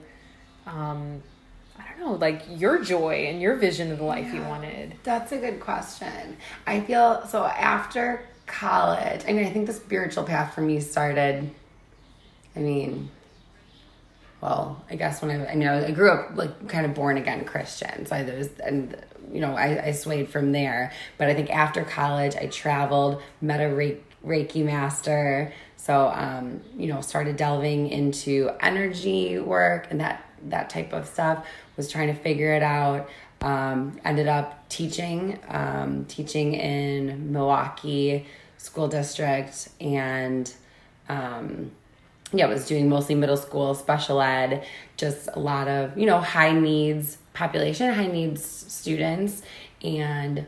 um, 0.66 1.22
don't 1.99 2.12
know, 2.12 2.12
like 2.14 2.42
your 2.49 2.82
joy 2.82 3.26
and 3.28 3.40
your 3.40 3.57
vision 3.57 3.90
of 3.92 3.99
the 3.99 4.05
life 4.05 4.26
yeah, 4.26 4.34
you 4.34 4.42
wanted? 4.42 4.95
That's 5.03 5.32
a 5.32 5.38
good 5.38 5.61
question. 5.61 6.36
I 6.66 6.80
feel 6.80 7.26
so 7.26 7.45
after 7.45 8.24
college, 8.47 9.22
I 9.26 9.32
mean, 9.32 9.47
I 9.47 9.51
think 9.51 9.66
the 9.66 9.72
spiritual 9.72 10.24
path 10.24 10.55
for 10.55 10.61
me 10.61 10.80
started, 10.80 11.51
I 12.55 12.59
mean, 12.59 13.11
well, 14.45 14.84
I 14.90 14.97
guess 14.97 15.22
when 15.22 15.30
I, 15.30 15.53
I 15.53 15.55
mean, 15.55 15.66
I, 15.66 15.90
grew 15.90 16.11
up 16.11 16.36
like 16.36 16.68
kind 16.68 16.84
of 16.84 16.92
born 16.95 17.16
again 17.16 17.47
Christian. 17.47 18.05
So 18.05 18.14
I 18.14 18.24
was, 18.24 18.51
and, 18.59 18.95
you 19.32 19.40
know, 19.40 19.57
I, 19.57 19.86
I 19.86 19.92
swayed 19.92 20.28
from 20.28 20.53
there. 20.53 20.92
But 21.16 21.28
I 21.28 21.34
think 21.34 21.49
after 21.49 21.82
college, 21.82 22.36
I 22.36 22.49
traveled, 22.49 23.22
met 23.40 23.61
a 23.61 23.99
Reiki 24.22 24.62
master. 24.62 25.51
So, 25.76 26.09
um, 26.09 26.61
you 26.76 26.88
know, 26.88 27.01
started 27.01 27.38
delving 27.38 27.88
into 27.88 28.51
energy 28.61 29.38
work 29.38 29.86
and 29.90 30.01
that, 30.01 30.28
that 30.49 30.68
type 30.68 30.92
of 30.92 31.07
stuff, 31.07 31.47
was 31.77 31.91
trying 31.91 32.09
to 32.09 32.14
figure 32.14 32.53
it 32.55 32.62
out. 32.62 33.09
Um, 33.41 34.01
ended 34.05 34.27
up 34.27 34.68
teaching, 34.68 35.39
um, 35.49 36.07
teaching 36.07 36.55
in 36.55 37.33
Milwaukee 37.33 38.27
School 38.57 38.89
District 38.89 39.68
and, 39.81 40.53
um, 41.09 41.70
yeah, 42.33 42.47
was 42.47 42.66
doing 42.66 42.89
mostly 42.89 43.14
middle 43.14 43.37
school, 43.37 43.75
special 43.75 44.20
ed, 44.22 44.64
just 44.97 45.29
a 45.35 45.39
lot 45.39 45.68
of, 45.68 45.97
you 45.99 46.07
know, 46.07 46.20
high 46.20 46.53
needs 46.53 47.18
population, 47.35 47.93
high 47.93 48.07
needs 48.07 48.43
students. 48.45 49.43
And 49.83 50.47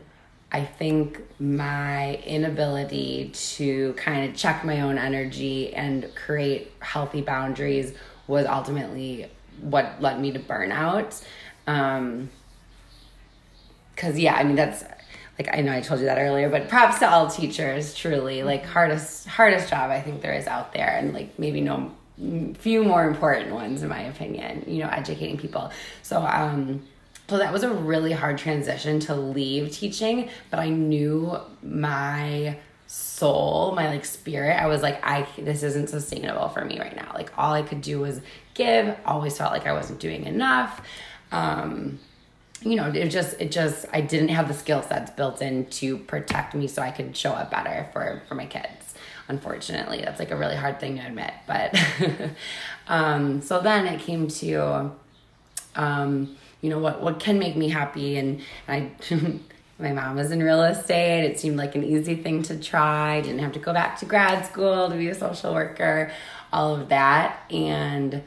I 0.51 0.63
think 0.63 1.21
my 1.39 2.15
inability 2.25 3.31
to 3.33 3.93
kind 3.93 4.29
of 4.29 4.35
check 4.35 4.63
my 4.65 4.81
own 4.81 4.97
energy 4.97 5.73
and 5.75 6.09
create 6.15 6.71
healthy 6.79 7.21
boundaries 7.21 7.93
was 8.27 8.45
ultimately 8.45 9.29
what 9.61 10.01
led 10.01 10.19
me 10.19 10.31
to 10.31 10.39
burnout. 10.39 11.23
Um, 11.65 12.29
cause 13.95 14.17
yeah, 14.17 14.35
I 14.35 14.43
mean, 14.43 14.55
that's 14.55 14.83
like, 15.37 15.55
I 15.55 15.61
know 15.61 15.71
I 15.71 15.81
told 15.81 15.99
you 15.99 16.07
that 16.07 16.17
earlier, 16.17 16.49
but 16.49 16.67
props 16.67 16.99
to 16.99 17.09
all 17.09 17.29
teachers, 17.29 17.93
truly 17.93 18.43
like 18.43 18.65
hardest, 18.65 19.27
hardest 19.27 19.69
job 19.69 19.91
I 19.91 20.01
think 20.01 20.21
there 20.21 20.33
is 20.33 20.47
out 20.47 20.73
there. 20.73 20.97
And 20.97 21.13
like 21.13 21.37
maybe 21.37 21.61
no 21.61 21.91
few 22.57 22.83
more 22.83 23.07
important 23.07 23.51
ones 23.53 23.83
in 23.83 23.89
my 23.89 24.01
opinion, 24.01 24.63
you 24.65 24.83
know, 24.83 24.89
educating 24.89 25.37
people. 25.37 25.71
So, 26.01 26.21
um, 26.21 26.83
so 27.29 27.37
that 27.37 27.51
was 27.51 27.63
a 27.63 27.69
really 27.69 28.13
hard 28.13 28.37
transition 28.37 28.99
to 29.01 29.15
leave 29.15 29.71
teaching, 29.71 30.29
but 30.49 30.59
I 30.59 30.69
knew 30.69 31.37
my 31.61 32.57
soul, 32.87 33.73
my 33.75 33.89
like 33.89 34.05
spirit, 34.05 34.53
I 34.53 34.67
was 34.67 34.81
like, 34.81 35.05
I 35.05 35.27
this 35.37 35.61
isn't 35.61 35.89
sustainable 35.89 36.47
for 36.49 36.63
me 36.63 36.79
right 36.79 36.95
now. 36.95 37.11
Like 37.13 37.31
all 37.37 37.53
I 37.53 37.61
could 37.61 37.81
do 37.81 37.99
was 37.99 38.21
give. 38.57 38.97
Always 39.05 39.37
felt 39.37 39.53
like 39.53 39.65
I 39.67 39.73
wasn't 39.73 39.99
doing 39.99 40.25
enough. 40.25 40.81
Um, 41.31 41.99
you 42.61 42.75
know, 42.75 42.89
it 42.89 43.09
just 43.09 43.39
it 43.39 43.51
just 43.51 43.85
I 43.93 44.01
didn't 44.01 44.29
have 44.29 44.47
the 44.47 44.53
skill 44.53 44.81
sets 44.81 45.11
built 45.11 45.41
in 45.41 45.67
to 45.67 45.97
protect 45.97 46.55
me 46.55 46.67
so 46.67 46.81
I 46.81 46.91
could 46.91 47.15
show 47.15 47.31
up 47.31 47.51
better 47.51 47.87
for 47.93 48.23
for 48.27 48.35
my 48.35 48.45
kids. 48.45 48.95
Unfortunately, 49.27 50.01
that's 50.01 50.19
like 50.19 50.31
a 50.31 50.35
really 50.35 50.55
hard 50.55 50.79
thing 50.79 50.97
to 50.97 51.05
admit, 51.05 51.33
but 51.45 51.79
um 52.87 53.41
so 53.41 53.61
then 53.61 53.85
it 53.85 53.99
came 53.99 54.27
to 54.27 54.91
um 55.75 56.35
you 56.61 56.69
know 56.69 56.79
what 56.79 57.01
what 57.01 57.19
can 57.19 57.37
make 57.37 57.55
me 57.55 57.69
happy 57.69 58.17
and 58.17 58.41
I 58.67 58.91
my 59.79 59.91
mom 59.91 60.15
was 60.15 60.31
in 60.31 60.41
real 60.41 60.63
estate. 60.63 61.25
It 61.25 61.39
seemed 61.39 61.57
like 61.57 61.75
an 61.75 61.83
easy 61.83 62.15
thing 62.15 62.41
to 62.43 62.57
try. 62.57 63.21
Didn't 63.21 63.39
have 63.39 63.53
to 63.53 63.59
go 63.59 63.73
back 63.73 63.99
to 63.99 64.05
grad 64.05 64.45
school 64.45 64.89
to 64.89 64.95
be 64.95 65.09
a 65.09 65.15
social 65.15 65.53
worker, 65.53 66.11
all 66.51 66.75
of 66.75 66.89
that. 66.89 67.39
And 67.51 68.23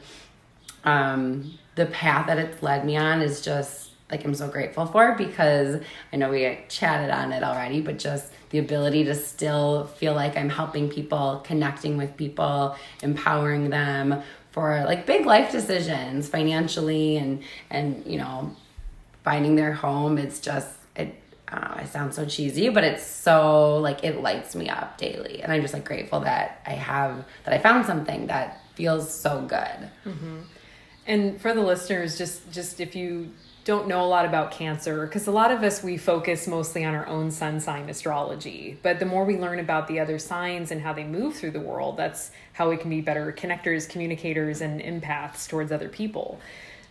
um, 0.83 1.57
the 1.75 1.85
path 1.87 2.27
that 2.27 2.37
it's 2.37 2.61
led 2.61 2.85
me 2.85 2.97
on 2.97 3.21
is 3.21 3.41
just 3.41 3.91
like 4.09 4.25
I'm 4.25 4.35
so 4.35 4.49
grateful 4.49 4.85
for 4.85 5.15
because 5.15 5.81
I 6.11 6.17
know 6.17 6.29
we 6.29 6.59
chatted 6.67 7.09
on 7.09 7.31
it 7.31 7.43
already, 7.43 7.81
but 7.81 7.97
just 7.97 8.31
the 8.49 8.59
ability 8.59 9.05
to 9.05 9.15
still 9.15 9.87
feel 9.87 10.13
like 10.13 10.35
I'm 10.35 10.49
helping 10.49 10.89
people, 10.89 11.41
connecting 11.45 11.97
with 11.97 12.17
people, 12.17 12.75
empowering 13.01 13.69
them 13.69 14.21
for 14.51 14.83
like 14.83 15.05
big 15.05 15.25
life 15.25 15.51
decisions 15.51 16.27
financially 16.27 17.15
and 17.15 17.41
and 17.69 18.05
you 18.05 18.17
know 18.17 18.53
finding 19.23 19.55
their 19.55 19.71
home 19.71 20.17
it's 20.17 20.41
just 20.41 20.69
it 20.97 21.15
uh, 21.47 21.75
I 21.77 21.85
sound 21.85 22.13
so 22.13 22.25
cheesy, 22.25 22.69
but 22.69 22.83
it's 22.83 23.05
so 23.05 23.77
like 23.77 24.03
it 24.03 24.21
lights 24.21 24.55
me 24.55 24.69
up 24.69 24.97
daily, 24.97 25.41
and 25.41 25.51
I'm 25.51 25.61
just 25.61 25.73
like 25.73 25.83
grateful 25.83 26.21
that 26.21 26.61
I 26.65 26.71
have 26.71 27.25
that 27.43 27.53
I 27.53 27.57
found 27.57 27.85
something 27.85 28.27
that 28.27 28.61
feels 28.75 29.13
so 29.13 29.41
good. 29.41 29.89
Mm-hmm. 30.05 30.37
And 31.07 31.41
for 31.41 31.53
the 31.53 31.61
listeners, 31.61 32.17
just 32.17 32.51
just 32.51 32.79
if 32.79 32.95
you 32.95 33.31
don't 33.63 33.87
know 33.87 34.03
a 34.03 34.07
lot 34.07 34.25
about 34.25 34.51
cancer 34.51 35.05
because 35.05 35.27
a 35.27 35.31
lot 35.31 35.51
of 35.51 35.61
us 35.61 35.83
we 35.83 35.95
focus 35.95 36.47
mostly 36.47 36.83
on 36.83 36.95
our 36.95 37.05
own 37.05 37.29
sun 37.29 37.59
sign 37.59 37.89
astrology. 37.89 38.79
But 38.81 38.99
the 38.99 39.05
more 39.05 39.23
we 39.23 39.37
learn 39.37 39.59
about 39.59 39.87
the 39.87 39.99
other 39.99 40.17
signs 40.17 40.71
and 40.71 40.81
how 40.81 40.93
they 40.93 41.03
move 41.03 41.35
through 41.35 41.51
the 41.51 41.59
world 41.59 41.95
that's 41.97 42.31
how 42.53 42.69
we 42.69 42.77
can 42.77 42.89
be 42.89 43.01
better 43.01 43.31
connectors 43.31 43.87
communicators 43.87 44.61
and 44.61 44.81
empaths 44.81 45.47
towards 45.47 45.71
other 45.71 45.89
people. 45.89 46.39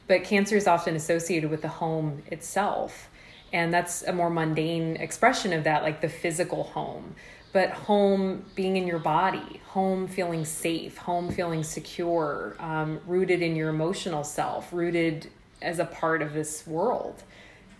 But 0.06 0.22
cancer 0.22 0.56
is 0.56 0.68
often 0.68 0.94
associated 0.94 1.50
with 1.50 1.62
the 1.62 1.68
home 1.68 2.22
itself. 2.28 3.08
And 3.52 3.74
that's 3.74 4.02
a 4.02 4.12
more 4.12 4.30
mundane 4.30 4.96
expression 4.96 5.52
of 5.52 5.64
that 5.64 5.82
like 5.82 6.00
the 6.00 6.08
physical 6.08 6.64
home 6.64 7.16
but 7.52 7.70
home 7.70 8.44
being 8.54 8.76
in 8.76 8.86
your 8.86 8.98
body 8.98 9.60
home 9.66 10.08
feeling 10.08 10.44
safe 10.44 10.96
home 10.98 11.30
feeling 11.30 11.62
secure 11.62 12.56
um, 12.58 13.00
rooted 13.06 13.42
in 13.42 13.54
your 13.54 13.68
emotional 13.68 14.24
self 14.24 14.72
rooted 14.72 15.28
as 15.62 15.78
a 15.78 15.84
part 15.84 16.22
of 16.22 16.32
this 16.32 16.66
world, 16.66 17.22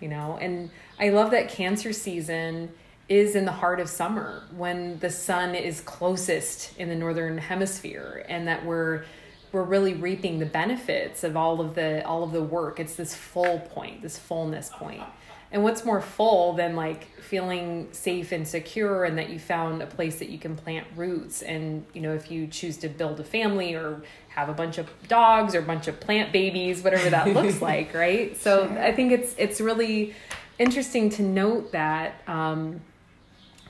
you 0.00 0.08
know? 0.08 0.38
And 0.40 0.70
I 0.98 1.10
love 1.10 1.30
that 1.30 1.48
cancer 1.48 1.92
season 1.92 2.72
is 3.08 3.34
in 3.34 3.44
the 3.44 3.52
heart 3.52 3.80
of 3.80 3.88
summer 3.88 4.44
when 4.56 4.98
the 5.00 5.10
sun 5.10 5.54
is 5.54 5.80
closest 5.80 6.76
in 6.78 6.88
the 6.88 6.94
northern 6.94 7.38
hemisphere 7.38 8.24
and 8.28 8.46
that 8.46 8.64
we're 8.64 9.04
we're 9.52 9.64
really 9.64 9.94
reaping 9.94 10.38
the 10.38 10.46
benefits 10.46 11.24
of 11.24 11.36
all 11.36 11.60
of 11.60 11.74
the 11.74 12.06
all 12.06 12.22
of 12.22 12.30
the 12.30 12.42
work 12.42 12.78
it's 12.78 12.94
this 12.94 13.12
full 13.12 13.58
point 13.58 14.00
this 14.00 14.16
fullness 14.16 14.70
point 14.72 15.02
and 15.53 15.62
what's 15.64 15.84
more 15.84 16.01
full 16.01 16.53
than 16.53 16.76
like 16.76 17.05
feeling 17.20 17.88
safe 17.92 18.32
and 18.32 18.46
secure 18.46 19.05
and 19.05 19.18
that 19.18 19.30
you 19.30 19.38
found 19.38 19.82
a 19.82 19.86
place 19.86 20.18
that 20.18 20.28
you 20.28 20.38
can 20.38 20.57
plant 20.57 20.86
roots? 20.96 21.42
And 21.42 21.84
you 21.92 22.01
know 22.01 22.14
if 22.14 22.30
you 22.30 22.46
choose 22.46 22.76
to 22.78 22.88
build 22.88 23.20
a 23.20 23.24
family 23.24 23.74
or 23.74 24.03
have 24.28 24.48
a 24.48 24.55
bunch 24.55 24.78
of 24.78 24.88
dogs 25.09 25.55
or 25.55 25.59
a 25.59 25.62
bunch 25.62 25.88
of 25.88 25.98
plant 25.98 26.32
babies 26.32 26.82
whatever 26.82 27.11
that 27.11 27.26
looks 27.34 27.61
like 27.61 27.92
right? 27.94 28.36
So 28.36 28.68
sure. 28.68 28.78
i 28.78 28.92
think 28.92 29.12
it's 29.12 29.34
it's 29.38 29.61
really 29.61 30.14
interesting 30.61 31.09
to 31.09 31.22
note 31.22 31.72
that 31.72 32.20
um, 32.28 32.82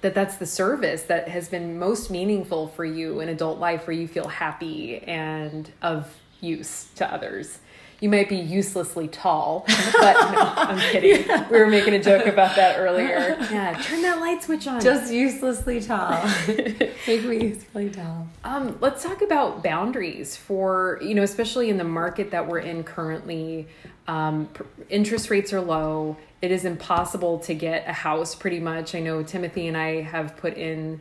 that 0.01 0.15
that's 0.15 0.37
the 0.37 0.47
service 0.47 1.03
that 1.05 1.29
has 1.29 1.49
been 1.49 1.79
most 1.79 2.11
meaningful 2.11 2.69
for 2.69 2.85
you 2.85 3.21
in 3.21 3.29
adult 3.29 3.59
life 3.59 3.87
where 3.87 3.95
you 3.95 4.09
feel 4.09 4.29
happy 4.29 4.99
and 5.03 5.71
of 5.83 6.15
use 6.41 6.89
to 6.97 7.11
others 7.13 7.59
you 8.01 8.09
might 8.09 8.29
be 8.29 8.37
uselessly 8.37 9.09
tall, 9.09 9.65
but 9.67 10.15
no, 10.33 10.53
I'm 10.57 10.79
kidding. 10.91 11.27
Yeah. 11.27 11.49
We 11.51 11.59
were 11.59 11.67
making 11.67 11.95
a 11.95 12.03
joke 12.03 12.27
about 12.27 12.57
that 12.57 12.79
earlier. 12.79 13.37
Yeah, 13.51 13.81
turn 13.83 14.03
that 14.03 14.21
light 14.21 14.43
switch 14.43 14.67
on. 14.67 14.81
Just 14.81 15.13
uselessly 15.13 15.81
tall. 15.81 16.23
Make 16.49 17.25
me 17.25 17.43
uselessly 17.49 17.91
tall. 17.91 18.27
Um, 18.43 18.79
let's 18.81 19.03
talk 19.03 19.21
about 19.21 19.63
boundaries 19.63 20.35
for, 20.35 20.99
you 21.03 21.15
know, 21.15 21.23
especially 21.23 21.69
in 21.69 21.77
the 21.77 21.85
market 21.85 22.31
that 22.31 22.49
we're 22.49 22.61
in 22.61 22.85
currently. 22.85 23.69
Um, 24.09 24.49
interest 24.89 25.29
rates 25.29 25.53
are 25.53 25.61
low. 25.61 26.17
It 26.41 26.51
is 26.51 26.65
impossible 26.65 27.39
to 27.41 27.55
get 27.55 27.87
a 27.87 27.93
house 27.93 28.35
pretty 28.35 28.61
much. 28.61 28.95
I 28.95 29.01
know 29.01 29.23
Timothy 29.23 29.69
and 29.69 29.77
I 29.77 30.01
have 30.01 30.39
put 30.39 30.55
in 30.57 31.01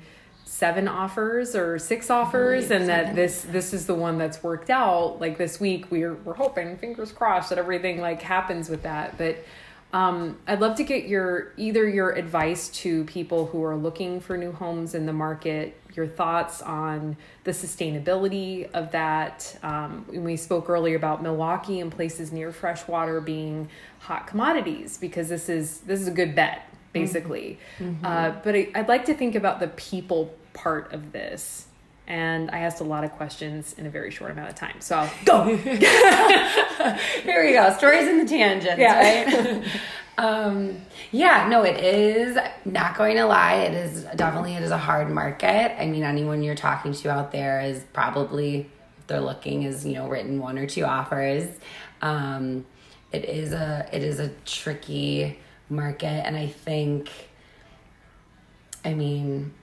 seven 0.49 0.87
offers 0.87 1.55
or 1.55 1.77
six 1.77 2.09
offers 2.09 2.71
and 2.71 2.89
that 2.89 3.13
this 3.13 3.43
this 3.43 3.71
is 3.71 3.85
the 3.85 3.93
one 3.93 4.17
that's 4.17 4.41
worked 4.41 4.71
out 4.71 5.21
like 5.21 5.37
this 5.37 5.59
week 5.59 5.85
we're 5.91 6.15
we're 6.15 6.33
hoping 6.33 6.75
fingers 6.75 7.11
crossed 7.11 7.49
that 7.49 7.59
everything 7.59 8.01
like 8.01 8.19
happens 8.19 8.67
with 8.67 8.81
that 8.81 9.15
but 9.15 9.37
um, 9.91 10.37
I'd 10.47 10.59
love 10.59 10.75
to 10.77 10.83
get 10.83 11.07
your 11.07 11.51
either 11.57 11.87
your 11.87 12.11
advice 12.11 12.69
to 12.69 13.03
people 13.05 13.47
who 13.47 13.63
are 13.63 13.75
looking 13.75 14.19
for 14.19 14.37
new 14.37 14.51
homes 14.51 14.93
in 14.93 15.07
the 15.07 15.13
market, 15.13 15.79
your 15.95 16.05
thoughts 16.05 16.61
on 16.61 17.17
the 17.43 17.51
sustainability 17.51 18.71
of 18.71 18.91
that. 18.91 19.57
Um, 19.63 20.05
we 20.07 20.37
spoke 20.37 20.69
earlier 20.69 20.95
about 20.95 21.23
Milwaukee 21.23 21.79
and 21.79 21.91
places 21.91 22.31
near 22.31 22.51
freshwater 22.51 23.19
being 23.19 23.67
hot 23.97 24.27
commodities 24.27 24.99
because 24.99 25.27
this 25.27 25.49
is 25.49 25.79
this 25.79 25.99
is 25.99 26.07
a 26.07 26.11
good 26.11 26.35
bet 26.35 26.69
basically. 26.93 27.59
Mm-hmm. 27.79 28.05
Uh, 28.05 28.31
but 28.43 28.55
I, 28.55 28.71
I'd 28.75 28.87
like 28.87 29.05
to 29.05 29.13
think 29.13 29.35
about 29.35 29.59
the 29.59 29.69
people 29.69 30.35
part 30.53 30.93
of 30.93 31.11
this 31.11 31.67
and 32.09 32.49
I 32.49 32.59
asked 32.59 32.81
a 32.81 32.83
lot 32.83 33.03
of 33.03 33.11
questions 33.11 33.75
in 33.77 33.85
a 33.85 33.89
very 33.89 34.09
short 34.09 34.31
amount 34.31 34.49
of 34.49 34.55
time. 34.55 34.81
So 34.81 34.97
I'll 34.97 35.11
go. 35.25 35.55
Here 37.23 37.45
we 37.45 37.53
go. 37.53 37.71
Stories 37.77 38.07
in 38.07 38.17
the 38.17 38.25
tangents, 38.25 38.79
yeah. 38.79 39.25
right? 39.25 39.63
um, 40.17 40.81
yeah, 41.11 41.47
no, 41.47 41.63
it 41.63 41.77
is 41.77 42.37
not 42.65 42.97
going 42.97 43.15
to 43.17 43.25
lie. 43.25 43.57
It 43.57 43.75
is 43.75 44.05
definitely 44.15 44.55
it 44.55 44.63
is 44.63 44.71
a 44.71 44.77
hard 44.77 45.11
market. 45.11 45.79
I 45.79 45.85
mean, 45.85 46.03
anyone 46.03 46.41
you're 46.41 46.55
talking 46.55 46.93
to 46.93 47.11
out 47.11 47.31
there 47.31 47.61
is 47.61 47.83
probably 47.93 48.67
if 48.97 49.07
they're 49.07 49.21
looking 49.21 49.63
is 49.63 49.85
you 49.85 49.93
know 49.93 50.07
written 50.09 50.39
one 50.39 50.57
or 50.57 50.65
two 50.65 50.85
offers. 50.85 51.47
Um, 52.01 52.65
it 53.11 53.25
is 53.25 53.53
a 53.53 53.87
it 53.93 54.01
is 54.01 54.19
a 54.19 54.29
tricky 54.45 55.39
market, 55.69 56.25
and 56.25 56.35
I 56.35 56.47
think. 56.47 57.11
I 58.85 58.93
mean, 58.93 59.53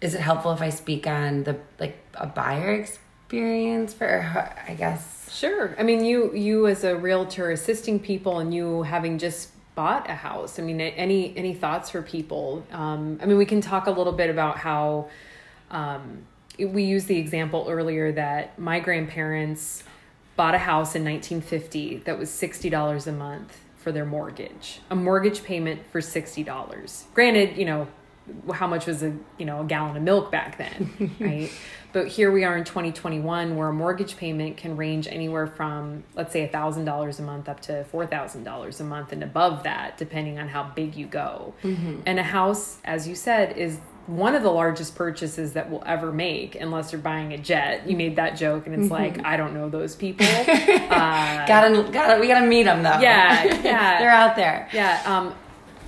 is 0.00 0.14
it 0.14 0.20
helpful 0.20 0.52
if 0.52 0.60
I 0.60 0.70
speak 0.70 1.06
on 1.06 1.44
the 1.44 1.58
like 1.78 1.98
a 2.14 2.26
buyer 2.26 2.72
experience 2.72 3.94
for 3.94 4.52
I 4.68 4.74
guess 4.74 5.16
Sure. 5.32 5.74
I 5.78 5.82
mean 5.82 6.04
you 6.04 6.34
you 6.34 6.66
as 6.66 6.84
a 6.84 6.96
realtor 6.96 7.50
assisting 7.50 7.98
people 7.98 8.38
and 8.38 8.54
you 8.54 8.82
having 8.82 9.18
just 9.18 9.50
bought 9.74 10.08
a 10.08 10.14
house. 10.14 10.58
I 10.58 10.62
mean 10.62 10.80
any 10.80 11.36
any 11.36 11.54
thoughts 11.54 11.90
for 11.90 12.02
people? 12.02 12.64
Um, 12.72 13.18
I 13.22 13.26
mean 13.26 13.36
we 13.36 13.46
can 13.46 13.60
talk 13.60 13.86
a 13.86 13.90
little 13.90 14.12
bit 14.12 14.30
about 14.30 14.58
how 14.58 15.08
um, 15.70 16.22
we 16.58 16.84
used 16.84 17.08
the 17.08 17.18
example 17.18 17.66
earlier 17.68 18.12
that 18.12 18.58
my 18.58 18.80
grandparents 18.80 19.82
bought 20.36 20.54
a 20.54 20.58
house 20.58 20.94
in 20.94 21.04
1950 21.04 21.98
that 22.04 22.18
was 22.18 22.30
$60 22.30 23.06
a 23.06 23.12
month 23.12 23.58
for 23.76 23.92
their 23.92 24.04
mortgage. 24.04 24.80
A 24.90 24.96
mortgage 24.96 25.42
payment 25.42 25.80
for 25.90 26.00
$60. 26.00 27.04
Granted, 27.14 27.56
you 27.56 27.64
know, 27.64 27.88
how 28.52 28.66
much 28.66 28.86
was 28.86 29.02
a 29.02 29.14
you 29.38 29.46
know 29.46 29.60
a 29.60 29.64
gallon 29.64 29.96
of 29.96 30.02
milk 30.02 30.30
back 30.30 30.58
then 30.58 31.14
right? 31.20 31.50
But 31.92 32.08
here 32.08 32.30
we 32.30 32.44
are 32.44 32.58
in 32.58 32.64
2021 32.64 33.56
where 33.56 33.68
a 33.68 33.72
mortgage 33.72 34.18
payment 34.18 34.58
can 34.58 34.76
range 34.76 35.06
anywhere 35.06 35.46
from 35.46 36.04
let's 36.14 36.32
say 36.32 36.48
$1000 36.52 37.18
a 37.18 37.22
month 37.22 37.48
up 37.48 37.60
to 37.60 37.86
$4000 37.90 38.80
a 38.80 38.84
month 38.84 39.12
and 39.12 39.22
above 39.22 39.62
that 39.62 39.96
depending 39.96 40.38
on 40.38 40.48
how 40.48 40.64
big 40.74 40.94
you 40.94 41.06
go. 41.06 41.54
Mm-hmm. 41.62 42.00
and 42.04 42.18
a 42.18 42.22
house 42.22 42.78
as 42.84 43.08
you 43.08 43.14
said 43.14 43.56
is 43.56 43.80
one 44.06 44.34
of 44.36 44.42
the 44.42 44.50
largest 44.50 44.94
purchases 44.94 45.54
that 45.54 45.68
we'll 45.68 45.82
ever 45.84 46.12
make 46.12 46.54
unless 46.54 46.92
you're 46.92 47.00
buying 47.00 47.32
a 47.32 47.38
jet. 47.38 47.88
You 47.88 47.96
made 47.96 48.16
that 48.16 48.36
joke 48.36 48.66
and 48.66 48.74
it's 48.74 48.84
mm-hmm. 48.84 49.16
like 49.16 49.24
i 49.24 49.36
don't 49.36 49.54
know 49.54 49.68
those 49.68 49.94
people. 49.94 50.26
Uh, 50.96 51.46
gotta 51.46 51.90
gotta 51.92 52.20
we 52.20 52.28
gotta 52.28 52.46
meet 52.46 52.62
them 52.62 52.82
though. 52.82 52.98
Yeah 53.00 53.44
yeah. 53.62 53.98
They're 53.98 54.10
out 54.10 54.36
there. 54.36 54.68
Yeah 54.72 55.02
um 55.04 55.34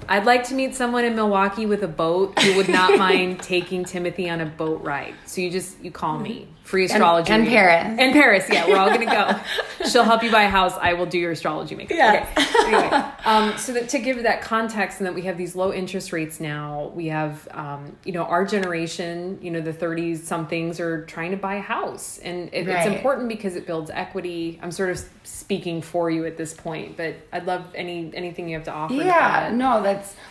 I'd 0.08 0.24
like 0.24 0.44
to 0.44 0.54
meet 0.54 0.74
someone 0.74 1.04
in 1.04 1.14
Milwaukee 1.14 1.66
with 1.66 1.82
a 1.82 1.88
boat 1.88 2.38
who 2.38 2.56
would 2.56 2.68
not 2.68 2.98
mind 2.98 3.40
taking 3.40 3.84
Timothy 3.84 4.30
on 4.30 4.40
a 4.40 4.46
boat 4.46 4.82
ride. 4.82 5.14
So 5.26 5.40
you 5.40 5.50
just 5.50 5.78
you 5.82 5.90
call 5.90 6.18
me 6.18 6.48
free 6.68 6.84
astrology 6.84 7.32
and, 7.32 7.46
and 7.46 7.50
Paress 7.50 7.98
and 7.98 8.14
Paress. 8.14 8.52
Yeah, 8.52 8.66
we're 8.66 8.76
all 8.76 8.88
gonna 8.88 9.06
go. 9.06 9.40
She'll 9.88 10.04
help 10.04 10.22
you 10.22 10.30
buy 10.30 10.42
a 10.42 10.48
house. 10.50 10.74
I 10.80 10.92
will 10.92 11.06
do 11.06 11.18
your 11.18 11.32
astrology 11.32 11.74
makeup. 11.74 11.96
Yeah. 11.96 12.26
Okay. 12.36 12.66
Anyway, 12.66 13.04
um, 13.24 13.56
so 13.56 13.72
that 13.72 13.88
to 13.90 13.98
give 13.98 14.22
that 14.22 14.42
context, 14.42 14.98
and 14.98 15.06
that 15.06 15.14
we 15.14 15.22
have 15.22 15.38
these 15.38 15.56
low 15.56 15.72
interest 15.72 16.12
rates 16.12 16.40
now. 16.40 16.92
We 16.94 17.06
have, 17.06 17.48
um, 17.52 17.96
you 18.04 18.12
know, 18.12 18.24
our 18.24 18.44
generation, 18.44 19.38
you 19.40 19.50
know, 19.50 19.60
the 19.60 19.72
30s 19.72 20.18
somethings 20.18 20.78
are 20.80 21.04
trying 21.06 21.30
to 21.30 21.36
buy 21.36 21.56
a 21.56 21.60
house, 21.60 22.18
and 22.18 22.50
it, 22.52 22.66
right. 22.66 22.86
it's 22.86 22.96
important 22.96 23.28
because 23.28 23.56
it 23.56 23.66
builds 23.66 23.90
equity. 23.90 24.58
I'm 24.62 24.72
sort 24.72 24.90
of 24.90 25.02
speaking 25.24 25.80
for 25.80 26.10
you 26.10 26.26
at 26.26 26.36
this 26.36 26.52
point, 26.52 26.96
but 26.96 27.16
I'd 27.32 27.46
love 27.46 27.64
any 27.74 28.10
anything 28.14 28.48
you 28.48 28.56
have 28.56 28.64
to 28.64 28.72
offer. 28.72 28.94
Yeah, 28.94 29.50
no, 29.54 29.82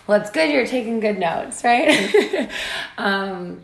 well, 0.05 0.19
that's 0.19 0.31
good. 0.31 0.51
You're 0.51 0.65
taking 0.65 0.99
good 0.99 1.17
notes, 1.17 1.63
right? 1.63 2.49
um, 2.97 3.63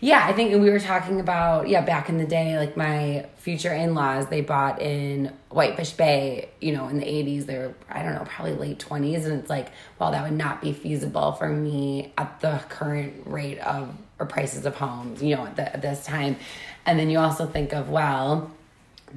yeah, 0.00 0.24
I 0.26 0.32
think 0.32 0.52
we 0.52 0.70
were 0.70 0.78
talking 0.78 1.20
about 1.20 1.68
yeah 1.68 1.80
back 1.80 2.08
in 2.08 2.18
the 2.18 2.26
day, 2.26 2.56
like 2.56 2.76
my 2.76 3.26
future 3.36 3.72
in 3.72 3.94
laws, 3.94 4.28
they 4.28 4.42
bought 4.42 4.80
in 4.80 5.32
Whitefish 5.50 5.92
Bay, 5.92 6.50
you 6.60 6.72
know, 6.72 6.88
in 6.88 6.98
the 6.98 7.08
eighties. 7.08 7.46
They 7.46 7.58
were 7.58 7.74
I 7.90 8.02
don't 8.02 8.14
know, 8.14 8.24
probably 8.24 8.54
late 8.54 8.78
twenties, 8.78 9.26
and 9.26 9.40
it's 9.40 9.50
like, 9.50 9.72
well, 9.98 10.12
that 10.12 10.22
would 10.22 10.38
not 10.38 10.60
be 10.60 10.72
feasible 10.72 11.32
for 11.32 11.48
me 11.48 12.12
at 12.16 12.40
the 12.40 12.60
current 12.68 13.26
rate 13.26 13.58
of 13.58 13.94
or 14.20 14.26
prices 14.26 14.66
of 14.66 14.74
homes, 14.76 15.22
you 15.22 15.36
know, 15.36 15.46
at, 15.46 15.56
the, 15.56 15.72
at 15.72 15.82
this 15.82 16.04
time. 16.04 16.36
And 16.86 16.98
then 16.98 17.10
you 17.10 17.18
also 17.18 17.46
think 17.46 17.72
of 17.72 17.88
well, 17.88 18.50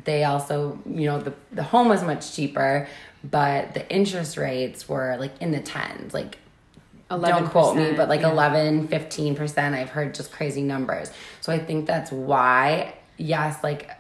they 0.05 0.23
also 0.23 0.79
you 0.85 1.05
know 1.05 1.19
the 1.19 1.33
the 1.51 1.63
home 1.63 1.89
was 1.89 2.03
much 2.03 2.35
cheaper, 2.35 2.87
but 3.23 3.73
the 3.73 3.89
interest 3.93 4.37
rates 4.37 4.89
were 4.89 5.17
like 5.19 5.39
in 5.41 5.51
the 5.51 5.59
tens, 5.59 6.13
like 6.13 6.37
11%, 7.11 7.27
don't 7.27 7.49
quote 7.49 7.77
me, 7.77 7.91
but 7.91 8.09
like 8.09 8.21
yeah. 8.21 8.31
11, 8.31 8.87
15%. 8.87 9.73
I've 9.73 9.89
heard 9.89 10.15
just 10.15 10.31
crazy 10.31 10.61
numbers. 10.63 11.11
So 11.41 11.51
I 11.51 11.59
think 11.59 11.85
that's 11.85 12.11
why, 12.11 12.95
yes, 13.17 13.63
like, 13.63 13.91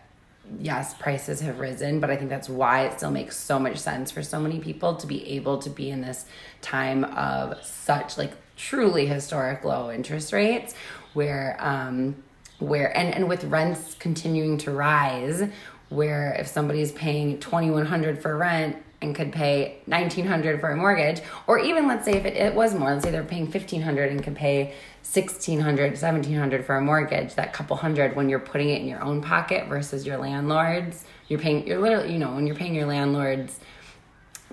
yes, 0.59 0.93
prices 0.95 1.41
have 1.41 1.59
risen, 1.59 1.99
but 1.99 2.09
I 2.09 2.15
think 2.15 2.29
that's 2.29 2.49
why 2.49 2.85
it 2.85 2.97
still 2.97 3.11
makes 3.11 3.37
so 3.37 3.59
much 3.59 3.77
sense 3.77 4.11
for 4.11 4.23
so 4.23 4.39
many 4.39 4.59
people 4.59 4.95
to 4.95 5.07
be 5.07 5.27
able 5.31 5.59
to 5.59 5.69
be 5.69 5.89
in 5.89 6.01
this 6.01 6.25
time 6.61 7.03
of 7.03 7.63
such 7.63 8.17
like 8.17 8.31
truly 8.55 9.05
historic 9.05 9.63
low 9.63 9.91
interest 9.91 10.33
rates 10.33 10.73
where, 11.13 11.57
um, 11.59 12.15
where, 12.59 12.95
and, 12.97 13.13
and 13.13 13.27
with 13.27 13.43
rents 13.43 13.95
continuing 13.99 14.57
to 14.59 14.71
rise, 14.71 15.43
where 15.89 16.33
if 16.39 16.47
somebody's 16.47 16.93
paying 16.93 17.37
2100 17.39 18.21
for 18.21 18.37
rent 18.37 18.81
and 19.01 19.15
could 19.15 19.31
pay 19.31 19.79
1900 19.85 20.59
for 20.59 20.69
a 20.69 20.75
mortgage 20.75 21.21
or 21.47 21.57
even 21.57 21.87
let's 21.87 22.05
say 22.05 22.13
if 22.13 22.25
it, 22.25 22.35
it 22.35 22.53
was 22.53 22.75
more 22.75 22.91
let's 22.91 23.03
say 23.03 23.11
they're 23.11 23.23
paying 23.23 23.43
1500 23.43 24.11
and 24.11 24.23
could 24.23 24.35
pay 24.35 24.65
1600 25.03 25.91
1700 25.91 26.65
for 26.65 26.75
a 26.75 26.81
mortgage 26.81 27.35
that 27.35 27.51
couple 27.51 27.75
hundred 27.75 28.15
when 28.15 28.29
you're 28.29 28.39
putting 28.39 28.69
it 28.69 28.81
in 28.81 28.87
your 28.87 29.01
own 29.01 29.21
pocket 29.21 29.67
versus 29.67 30.05
your 30.05 30.17
landlord's 30.17 31.05
you're 31.27 31.39
paying 31.39 31.65
you're 31.65 31.79
literally 31.79 32.13
you 32.13 32.19
know 32.19 32.33
when 32.33 32.45
you're 32.45 32.55
paying 32.55 32.75
your 32.75 32.85
landlord's 32.85 33.59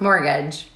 mortgage 0.01 0.69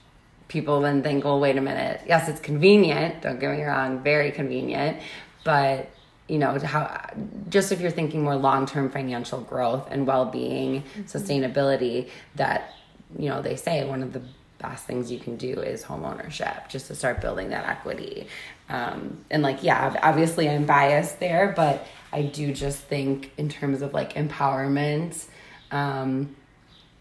people 0.48 0.80
then 0.82 1.02
think 1.02 1.24
well 1.24 1.40
wait 1.40 1.56
a 1.56 1.60
minute 1.60 2.00
yes 2.06 2.28
it's 2.28 2.40
convenient 2.40 3.22
don't 3.22 3.40
get 3.40 3.56
me 3.56 3.62
wrong 3.62 4.02
very 4.02 4.30
convenient 4.30 4.98
but 5.44 5.90
you 6.28 6.38
know 6.38 6.58
how 6.58 7.10
just 7.48 7.72
if 7.72 7.80
you're 7.80 7.90
thinking 7.90 8.22
more 8.22 8.36
long-term 8.36 8.90
financial 8.90 9.40
growth 9.40 9.88
and 9.90 10.06
well-being 10.06 10.82
mm-hmm. 10.82 11.02
sustainability 11.02 12.08
that 12.36 12.74
you 13.18 13.28
know, 13.28 13.42
they 13.42 13.56
say 13.56 13.84
one 13.84 14.02
of 14.02 14.12
the 14.12 14.22
best 14.58 14.86
things 14.86 15.10
you 15.10 15.18
can 15.18 15.36
do 15.36 15.60
is 15.60 15.82
home 15.82 16.04
ownership 16.04 16.68
just 16.68 16.86
to 16.86 16.94
start 16.94 17.20
building 17.20 17.50
that 17.50 17.66
equity. 17.66 18.28
Um, 18.68 19.24
and 19.30 19.42
like, 19.42 19.62
yeah, 19.62 19.98
obviously 20.02 20.48
I'm 20.48 20.64
biased 20.64 21.20
there, 21.20 21.52
but 21.54 21.86
I 22.12 22.22
do 22.22 22.52
just 22.54 22.78
think 22.78 23.32
in 23.36 23.48
terms 23.48 23.82
of 23.82 23.92
like 23.92 24.14
empowerment, 24.14 25.24
um, 25.70 26.36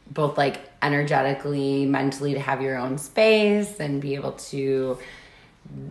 both 0.09 0.37
like 0.37 0.69
energetically, 0.81 1.85
mentally 1.85 2.33
to 2.33 2.39
have 2.39 2.61
your 2.61 2.77
own 2.77 2.97
space 2.97 3.79
and 3.79 4.01
be 4.01 4.15
able 4.15 4.33
to 4.33 4.97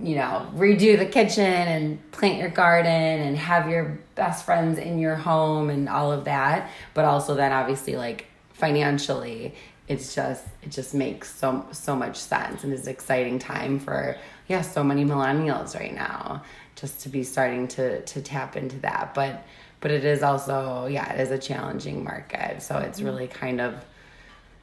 you 0.03 0.17
know, 0.17 0.51
redo 0.55 0.99
the 0.99 1.07
kitchen 1.07 1.45
and 1.45 2.11
plant 2.11 2.39
your 2.39 2.49
garden 2.49 2.91
and 2.91 3.37
have 3.37 3.69
your 3.69 3.99
best 4.15 4.45
friends 4.45 4.79
in 4.79 4.99
your 4.99 5.17
home 5.17 5.71
and 5.71 5.89
all 5.89 6.13
of 6.13 6.25
that. 6.25 6.71
But 6.93 7.05
also 7.05 7.35
then 7.35 7.53
obviously 7.53 7.97
like 7.97 8.27
financially, 8.53 9.55
it's 9.91 10.15
just 10.15 10.47
it 10.63 10.71
just 10.71 10.95
makes 10.95 11.35
so 11.35 11.67
so 11.73 11.97
much 11.97 12.17
sense 12.17 12.63
and 12.63 12.73
it's 12.73 12.85
an 12.85 12.91
exciting 12.91 13.41
time 13.41 13.81
for 13.81 14.17
yeah, 14.47 14.63
so 14.63 14.85
many 14.85 15.05
millennials 15.05 15.79
right 15.79 15.95
now 15.95 16.43
just 16.77 17.01
to 17.03 17.09
be 17.09 17.25
starting 17.25 17.67
to 17.69 18.01
to 18.03 18.23
tap 18.23 18.57
into 18.57 18.79
that. 18.79 19.13
But 19.15 19.45
but 19.81 19.91
it 19.91 20.05
is 20.05 20.23
also 20.23 20.87
yeah, 20.87 21.13
it 21.13 21.21
is 21.21 21.33
a 21.33 21.39
challenging 21.39 22.05
market. 22.05 22.63
So 22.63 22.79
it's 22.79 22.99
mm-hmm. 22.99 23.09
really 23.09 23.27
kind 23.27 23.61
of 23.61 23.85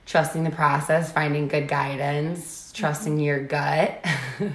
trusting 0.05 0.45
the 0.45 0.51
process, 0.51 1.11
finding 1.11 1.49
good 1.49 1.67
guidance, 1.67 2.71
trusting 2.73 3.17
mm-hmm. 3.17 3.21
your 3.21 3.39
gut. 3.43 4.03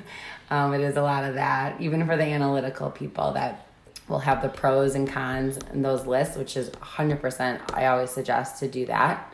Um, 0.51 0.75
it 0.75 0.83
is 0.83 0.99
a 0.99 1.03
lot 1.03 1.25
of 1.25 1.37
that, 1.37 1.81
even 1.81 2.05
for 2.05 2.15
the 2.15 2.25
analytical 2.27 2.91
people 2.91 3.33
that 3.33 3.67
will 4.07 4.19
have 4.19 4.43
the 4.43 4.51
pros 4.51 4.95
and 4.95 5.09
cons 5.09 5.59
in 5.73 5.81
those 5.81 6.07
lists, 6.07 6.37
which 6.37 6.59
is 6.59 6.69
100%. 6.69 7.73
I 7.73 7.87
always 7.87 8.11
suggest 8.11 8.59
to 8.59 8.69
do 8.69 8.85
that. 8.85 9.33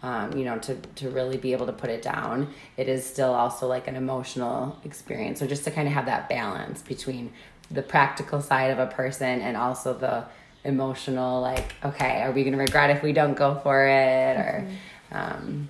Um, 0.00 0.36
you 0.36 0.44
know, 0.44 0.58
to, 0.60 0.76
to 0.76 1.10
really 1.10 1.38
be 1.38 1.52
able 1.52 1.66
to 1.66 1.72
put 1.72 1.90
it 1.90 2.02
down. 2.02 2.54
It 2.76 2.88
is 2.88 3.04
still 3.04 3.34
also 3.34 3.66
like 3.66 3.88
an 3.88 3.96
emotional 3.96 4.78
experience. 4.84 5.40
So 5.40 5.46
just 5.48 5.64
to 5.64 5.72
kind 5.72 5.88
of 5.88 5.94
have 5.94 6.06
that 6.06 6.28
balance 6.28 6.82
between 6.82 7.32
the 7.68 7.82
practical 7.82 8.40
side 8.40 8.70
of 8.70 8.78
a 8.78 8.86
person 8.86 9.40
and 9.40 9.56
also 9.56 9.92
the 9.94 10.24
emotional, 10.62 11.40
like, 11.40 11.74
okay, 11.84 12.22
are 12.22 12.30
we 12.30 12.42
going 12.42 12.52
to 12.52 12.60
regret 12.60 12.90
if 12.90 13.02
we 13.02 13.12
don't 13.12 13.36
go 13.36 13.56
for 13.56 13.88
it? 13.88 14.36
Or 14.36 14.64
mm-hmm. 14.64 15.16
um, 15.16 15.68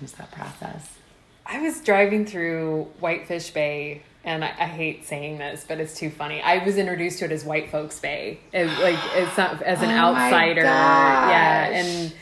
just 0.00 0.18
that 0.18 0.30
process. 0.30 0.98
I 1.46 1.60
was 1.60 1.80
driving 1.80 2.26
through 2.26 2.84
Whitefish 3.00 3.50
Bay 3.50 4.02
and 4.24 4.44
I, 4.44 4.48
I, 4.48 4.66
hate 4.66 5.06
saying 5.06 5.38
this, 5.38 5.64
but 5.66 5.80
it's 5.80 5.96
too 5.98 6.10
funny. 6.10 6.42
I 6.42 6.62
was 6.64 6.76
introduced 6.76 7.20
to 7.20 7.24
it 7.24 7.32
as 7.32 7.44
White 7.44 7.70
Folks 7.70 7.98
Bay, 7.98 8.40
as, 8.52 8.68
like 8.78 8.98
as, 9.16 9.38
as 9.62 9.82
an 9.82 9.90
oh 9.90 10.14
outsider. 10.14 10.62
Yeah, 10.62 11.70
and 11.70 12.12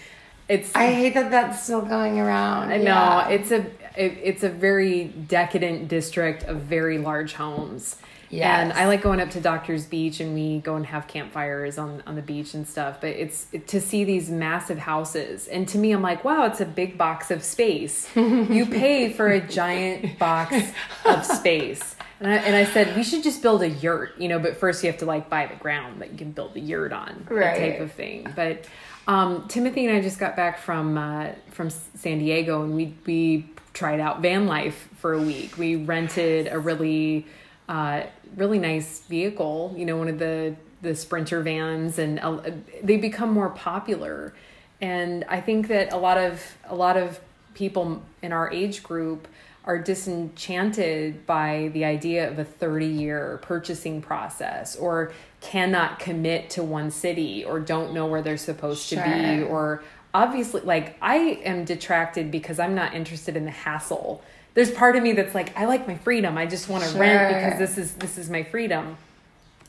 it's. 0.49 0.75
I 0.75 0.93
hate 0.93 1.15
that 1.15 1.31
that's 1.31 1.63
still 1.63 1.83
going 1.83 2.19
around. 2.19 2.71
I 2.71 2.79
know 2.79 2.85
yeah. 2.85 3.29
it's 3.29 3.51
a 3.51 3.67
it, 3.97 4.19
it's 4.23 4.43
a 4.43 4.49
very 4.49 5.05
decadent 5.05 5.89
district 5.89 6.45
of 6.45 6.63
very 6.63 6.99
large 6.99 7.33
homes. 7.33 7.97
Yes. 8.29 8.61
And 8.61 8.73
I 8.73 8.87
like 8.87 9.03
going 9.03 9.21
up 9.21 9.31
to 9.31 9.41
Doctor's 9.41 9.87
Beach 9.87 10.21
and 10.21 10.35
we 10.35 10.59
go 10.59 10.75
and 10.75 10.85
have 10.87 11.07
campfires 11.07 11.79
on, 11.79 12.03
on 12.07 12.17
the 12.17 12.23
beach 12.23 12.55
and 12.55 12.67
stuff. 12.67 13.01
But 13.01 13.11
it's 13.11 13.47
it, 13.53 13.69
to 13.69 13.81
see 13.81 14.05
these 14.05 14.31
massive 14.31 14.79
houses. 14.79 15.47
And 15.47 15.69
to 15.69 15.79
me, 15.79 15.93
I'm 15.93 16.03
like, 16.03 16.25
wow, 16.25 16.45
it's 16.45 16.61
a 16.61 16.67
big 16.67 16.99
box 16.99 17.31
of 17.31 17.43
space. 17.43 18.09
you 18.17 18.67
pay 18.71 19.13
for 19.13 19.29
a 19.29 19.41
giant 19.41 20.19
box 20.19 20.57
of 21.05 21.25
space. 21.25 21.95
And 22.19 22.33
I, 22.33 22.37
and 22.37 22.57
I 22.57 22.65
said, 22.65 22.97
we 22.97 23.05
should 23.05 23.23
just 23.23 23.43
build 23.43 23.63
a 23.63 23.69
yurt, 23.69 24.19
you 24.19 24.29
know, 24.29 24.39
but 24.39 24.57
first 24.57 24.83
you 24.83 24.91
have 24.91 24.99
to 25.01 25.07
like 25.07 25.29
buy 25.29 25.47
the 25.47 25.57
ground 25.57 26.01
that 26.01 26.11
you 26.11 26.19
can 26.19 26.33
build 26.33 26.55
the 26.55 26.61
yurt 26.61 26.93
on, 26.93 27.27
right. 27.29 27.41
that 27.41 27.59
type 27.59 27.81
of 27.81 27.93
thing. 27.93 28.33
But 28.35 28.65
um, 29.07 29.47
Timothy 29.49 29.87
and 29.87 29.97
I 29.97 30.01
just 30.01 30.19
got 30.19 30.37
back 30.37 30.59
from 30.59 30.99
uh, 30.99 31.29
from 31.51 31.71
San 31.71 32.19
Diego 32.19 32.63
and 32.63 32.75
we, 32.75 32.95
we 33.07 33.49
tried 33.73 34.01
out 34.01 34.21
van 34.21 34.47
life 34.47 34.89
for 34.97 35.13
a 35.13 35.21
week. 35.21 35.57
We 35.59 35.77
rented 35.77 36.49
a 36.51 36.59
really 36.59 37.27
uh, 37.69 38.05
really 38.37 38.59
nice 38.59 39.01
vehicle, 39.01 39.75
you 39.77 39.85
know, 39.85 39.97
one 39.97 40.09
of 40.09 40.19
the 40.19 40.57
the 40.83 40.95
sprinter 40.95 41.43
vans, 41.43 41.99
and 41.99 42.21
uh, 42.21 42.51
they 42.83 42.97
become 42.97 43.31
more 43.31 43.51
popular. 43.51 44.35
And 44.81 45.25
I 45.29 45.41
think 45.41 45.69
that 45.69 45.93
a 45.93 45.97
lot 45.97 46.19
of 46.19 46.57
a 46.65 46.75
lot 46.75 46.97
of 46.97 47.21
people 47.55 48.03
in 48.23 48.33
our 48.33 48.51
age 48.53 48.83
group 48.83 49.29
are 49.67 49.79
disenchanted 49.79 51.27
by 51.27 51.71
the 51.73 51.85
idea 51.85 52.31
of 52.31 52.39
a 52.39 52.45
30 52.45 52.87
year 52.87 53.41
purchasing 53.43 54.01
process 54.01 54.77
or 54.77 55.13
cannot 55.41 55.99
commit 55.99 56.49
to 56.51 56.63
one 56.63 56.91
city 56.91 57.45
or 57.45 57.59
don't 57.61 57.93
know 57.93 58.07
where 58.07 58.23
they're 58.23 58.37
supposed 58.37 58.87
sure. 58.87 59.03
to 59.03 59.09
be 59.09 59.43
or 59.43 59.83
obviously 60.15 60.61
like 60.63 60.97
I 61.03 61.17
am 61.45 61.65
detracted 61.65 62.31
because 62.31 62.59
I'm 62.59 62.75
not 62.75 62.95
interested 62.95 63.37
in 63.37 63.45
the 63.45 63.51
hassle 63.51 64.23
there's 64.57 64.71
part 64.71 64.97
of 64.97 65.03
me 65.03 65.13
that's 65.13 65.35
like 65.35 65.57
I 65.57 65.67
like 65.67 65.87
my 65.87 65.97
freedom. 65.97 66.39
I 66.39 66.47
just 66.47 66.69
want 66.69 66.83
to 66.83 66.91
sure. 66.91 67.01
rent 67.01 67.35
because 67.35 67.59
this 67.59 67.77
is 67.77 67.93
this 67.97 68.17
is 68.17 68.31
my 68.31 68.43
freedom. 68.43 68.97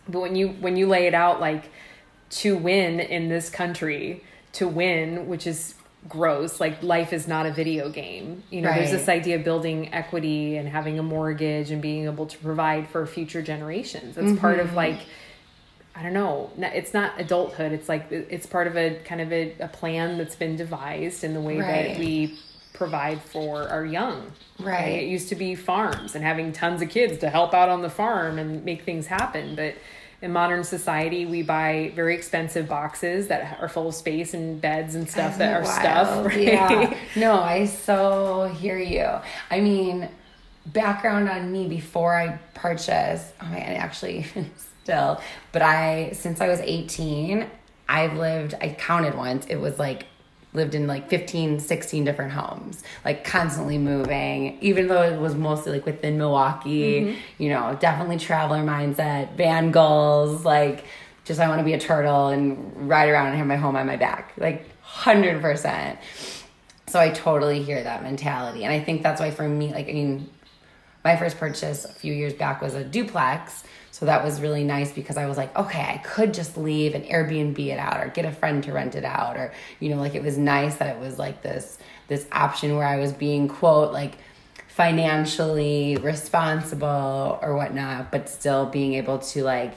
But 0.08 0.22
when 0.22 0.36
you 0.38 0.48
when 0.48 0.78
you 0.78 0.88
lay 0.88 1.08
it 1.08 1.14
out 1.14 1.42
like 1.42 1.70
to 2.30 2.56
win 2.56 3.02
in 3.02 3.28
this 3.28 3.50
country, 3.50 4.24
to 4.54 4.66
win, 4.66 5.28
which 5.28 5.46
is 5.46 5.76
gross, 6.08 6.60
like 6.60 6.84
life 6.84 7.14
is 7.14 7.28
not 7.28 7.46
a 7.46 7.52
video 7.52 7.90
game. 7.90 8.44
You 8.50 8.62
know, 8.62 8.70
right. 8.70 8.80
there's 8.80 8.92
this 8.92 9.10
idea 9.10 9.38
of 9.38 9.44
building 9.44 9.94
equity 9.94 10.58
and 10.58 10.68
having 10.68 11.00
a 11.00 11.04
mortgage 11.04 11.72
and 11.72 11.82
being 11.82 12.06
able 12.06 12.26
to 12.28 12.38
provide 12.38 12.88
for 12.90 13.06
future 13.06 13.42
generations. 13.42 14.18
it's 14.18 14.28
mm-hmm. 14.28 14.38
part 14.38 14.60
of 14.60 14.74
like 14.74 15.00
I 15.96 16.04
don't 16.04 16.14
know. 16.14 16.52
It's 16.58 16.94
not 16.94 17.20
adulthood. 17.20 17.72
It's 17.72 17.90
like 17.90 18.12
it's 18.12 18.46
part 18.46 18.68
of 18.68 18.78
a 18.78 19.00
kind 19.04 19.20
of 19.20 19.34
a, 19.34 19.56
a 19.60 19.68
plan 19.68 20.20
that's 20.20 20.36
been 20.36 20.56
devised 20.56 21.24
in 21.24 21.34
the 21.34 21.42
way 21.42 21.58
right. 21.58 21.88
that 21.88 21.98
we 21.98 22.38
provide 22.74 23.20
for 23.20 23.68
our 23.68 23.84
young. 23.84 24.32
Right. 24.60 24.66
right. 24.68 25.04
It 25.04 25.08
used 25.08 25.30
to 25.30 25.36
be 25.36 25.56
farms 25.56 26.14
and 26.14 26.24
having 26.24 26.54
tons 26.54 26.84
of 26.84 26.90
kids 26.90 27.18
to 27.22 27.32
help 27.32 27.56
out 27.56 27.70
on 27.70 27.82
the 27.82 27.90
farm 27.90 28.38
and 28.38 28.64
make 28.64 28.84
things 28.84 29.08
happen. 29.08 29.56
But 29.56 29.74
in 30.22 30.32
modern 30.32 30.64
society, 30.64 31.26
we 31.26 31.44
buy 31.44 31.92
very 31.96 32.16
expensive 32.16 32.68
boxes 32.68 33.28
that 33.28 33.60
are 33.62 33.70
full 33.70 33.90
of 33.90 33.96
space 33.96 34.34
and 34.34 34.60
beds 34.60 34.96
and 34.96 35.08
stuff 35.10 35.34
Isn't 35.34 35.40
that 35.40 35.62
are 35.62 35.64
wild? 35.64 35.80
stuff. 35.80 36.26
Right? 36.26 36.44
Yeah. 36.44 36.98
No, 37.16 37.40
I 37.40 37.66
so 37.66 38.48
hear 38.60 38.78
you. 38.78 39.08
I 39.52 39.60
mean, 39.60 40.10
background 40.68 41.30
on 41.30 41.52
me 41.52 41.68
before 41.68 42.16
I 42.16 42.40
purchased, 42.54 43.34
oh 43.42 43.46
my, 43.46 43.60
actually 43.60 44.26
still, 44.84 45.22
but 45.52 45.62
I, 45.62 46.12
since 46.14 46.42
I 46.42 46.48
was 46.48 46.60
18, 46.62 47.46
I've 47.90 48.18
lived, 48.18 48.56
I 48.60 48.70
counted 48.70 49.16
once, 49.16 49.46
it 49.48 49.56
was 49.58 49.80
like 49.80 50.08
lived 50.58 50.76
in 50.76 50.88
like 50.88 51.10
15 51.10 51.62
16 51.62 52.04
different 52.04 52.34
homes 52.34 52.84
like 53.06 53.24
constantly 53.24 53.78
moving 53.78 54.58
even 54.60 54.88
though 54.88 55.04
it 55.04 55.18
was 55.20 55.36
mostly 55.36 55.72
like 55.72 55.86
within 55.86 56.18
milwaukee 56.18 57.02
mm-hmm. 57.02 57.20
you 57.42 57.50
know 57.50 57.78
definitely 57.80 58.18
traveler 58.18 58.60
mindset 58.60 59.34
van 59.36 59.72
goals 59.72 60.44
like 60.44 60.84
just 61.24 61.40
i 61.40 61.48
want 61.48 61.60
to 61.60 61.64
be 61.64 61.74
a 61.74 61.80
turtle 61.80 62.28
and 62.28 62.90
ride 62.90 63.08
around 63.08 63.28
and 63.28 63.38
have 63.38 63.48
my 63.48 63.56
home 63.56 63.76
on 63.78 63.88
my 63.88 63.96
back 63.96 64.34
like 64.38 64.66
100% 64.86 65.98
so 66.88 67.00
i 67.00 67.10
totally 67.10 67.64
hear 67.64 67.82
that 67.82 68.04
mentality 68.04 68.66
and 68.66 68.74
i 68.74 68.80
think 68.80 69.04
that's 69.04 69.22
why 69.22 69.32
for 69.32 69.48
me 69.48 69.72
like 69.72 69.88
i 69.88 69.94
mean 69.94 70.30
my 71.04 71.16
first 71.16 71.38
purchase 71.38 71.86
a 71.86 71.94
few 71.94 72.14
years 72.14 72.34
back 72.34 72.62
was 72.62 72.74
a 72.74 72.84
duplex 72.84 73.64
so 73.98 74.06
that 74.06 74.24
was 74.24 74.42
really 74.42 74.64
nice 74.64 74.92
because 74.92 75.18
I 75.18 75.26
was 75.26 75.38
like, 75.38 75.58
okay, 75.58 75.82
I 75.82 75.98
could 75.98 76.32
just 76.32 76.56
leave 76.56 76.94
and 76.94 77.04
Airbnb 77.06 77.58
it 77.58 77.80
out 77.80 78.00
or 78.00 78.10
get 78.10 78.26
a 78.26 78.32
friend 78.32 78.64
to 78.66 78.72
rent 78.72 78.94
it 78.94 79.04
out 79.04 79.38
or 79.38 79.52
you 79.80 79.90
know, 79.90 79.96
like 79.96 80.14
it 80.14 80.22
was 80.22 80.38
nice 80.38 80.76
that 80.76 80.96
it 80.96 81.00
was 81.00 81.18
like 81.18 81.42
this 81.42 81.80
this 82.08 82.28
option 82.32 82.76
where 82.76 82.86
I 82.86 82.98
was 82.98 83.12
being 83.12 83.48
quote 83.48 83.92
like 83.92 84.20
financially 84.68 85.98
responsible 85.98 87.40
or 87.42 87.56
whatnot, 87.56 88.12
but 88.12 88.30
still 88.30 88.68
being 88.68 88.94
able 88.94 89.18
to 89.18 89.44
like 89.44 89.74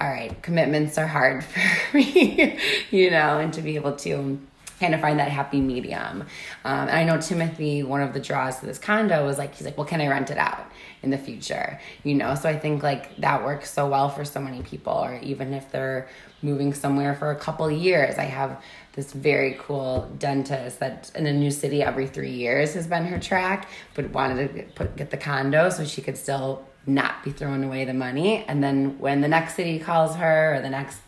all 0.00 0.08
right, 0.08 0.40
commitments 0.40 0.96
are 0.96 1.06
hard 1.06 1.44
for 1.90 1.98
me, 1.98 2.58
you 2.90 3.10
know, 3.10 3.40
and 3.40 3.52
to 3.52 3.60
be 3.60 3.74
able 3.74 3.94
to 3.96 4.40
kind 4.80 4.94
of 4.94 5.02
find 5.02 5.18
that 5.18 5.30
happy 5.30 5.60
medium. 5.60 6.22
Um, 6.64 6.88
and 6.88 6.92
I 6.92 7.04
know 7.04 7.20
Timothy, 7.20 7.82
one 7.82 8.00
of 8.00 8.14
the 8.14 8.20
draws 8.20 8.60
to 8.60 8.66
this 8.66 8.78
condo 8.78 9.26
was 9.26 9.36
like, 9.36 9.54
he's 9.54 9.66
like, 9.66 9.76
well, 9.76 9.86
can 9.86 10.00
I 10.00 10.06
rent 10.06 10.30
it 10.30 10.38
out 10.38 10.64
in 11.02 11.10
the 11.10 11.18
future? 11.18 11.80
You 12.04 12.14
know, 12.14 12.34
so 12.34 12.48
I 12.48 12.58
think 12.58 12.82
like 12.82 13.16
that 13.16 13.44
works 13.44 13.70
so 13.70 13.88
well 13.88 14.08
for 14.08 14.24
so 14.24 14.40
many 14.40 14.62
people, 14.62 14.92
or 14.92 15.18
even 15.22 15.54
if 15.54 15.70
they're 15.70 16.08
moving 16.42 16.72
somewhere 16.72 17.14
for 17.14 17.30
a 17.30 17.36
couple 17.36 17.70
years. 17.70 18.16
I 18.16 18.24
have 18.24 18.62
this 18.92 19.12
very 19.12 19.56
cool 19.58 20.10
dentist 20.18 20.80
that 20.80 21.10
in 21.14 21.26
a 21.26 21.32
new 21.32 21.50
city 21.50 21.82
every 21.82 22.06
three 22.06 22.32
years 22.32 22.74
has 22.74 22.86
been 22.86 23.04
her 23.06 23.18
track, 23.18 23.68
but 23.94 24.10
wanted 24.10 24.54
to 24.54 24.62
put, 24.74 24.96
get 24.96 25.10
the 25.10 25.16
condo 25.16 25.70
so 25.70 25.84
she 25.84 26.02
could 26.02 26.16
still 26.16 26.64
not 26.86 27.22
be 27.22 27.30
throwing 27.30 27.64
away 27.64 27.84
the 27.84 27.94
money. 27.94 28.44
And 28.46 28.62
then 28.62 28.98
when 28.98 29.20
the 29.20 29.28
next 29.28 29.54
city 29.54 29.78
calls 29.78 30.16
her 30.16 30.56
or 30.56 30.60
the 30.60 30.70
next 30.70 30.98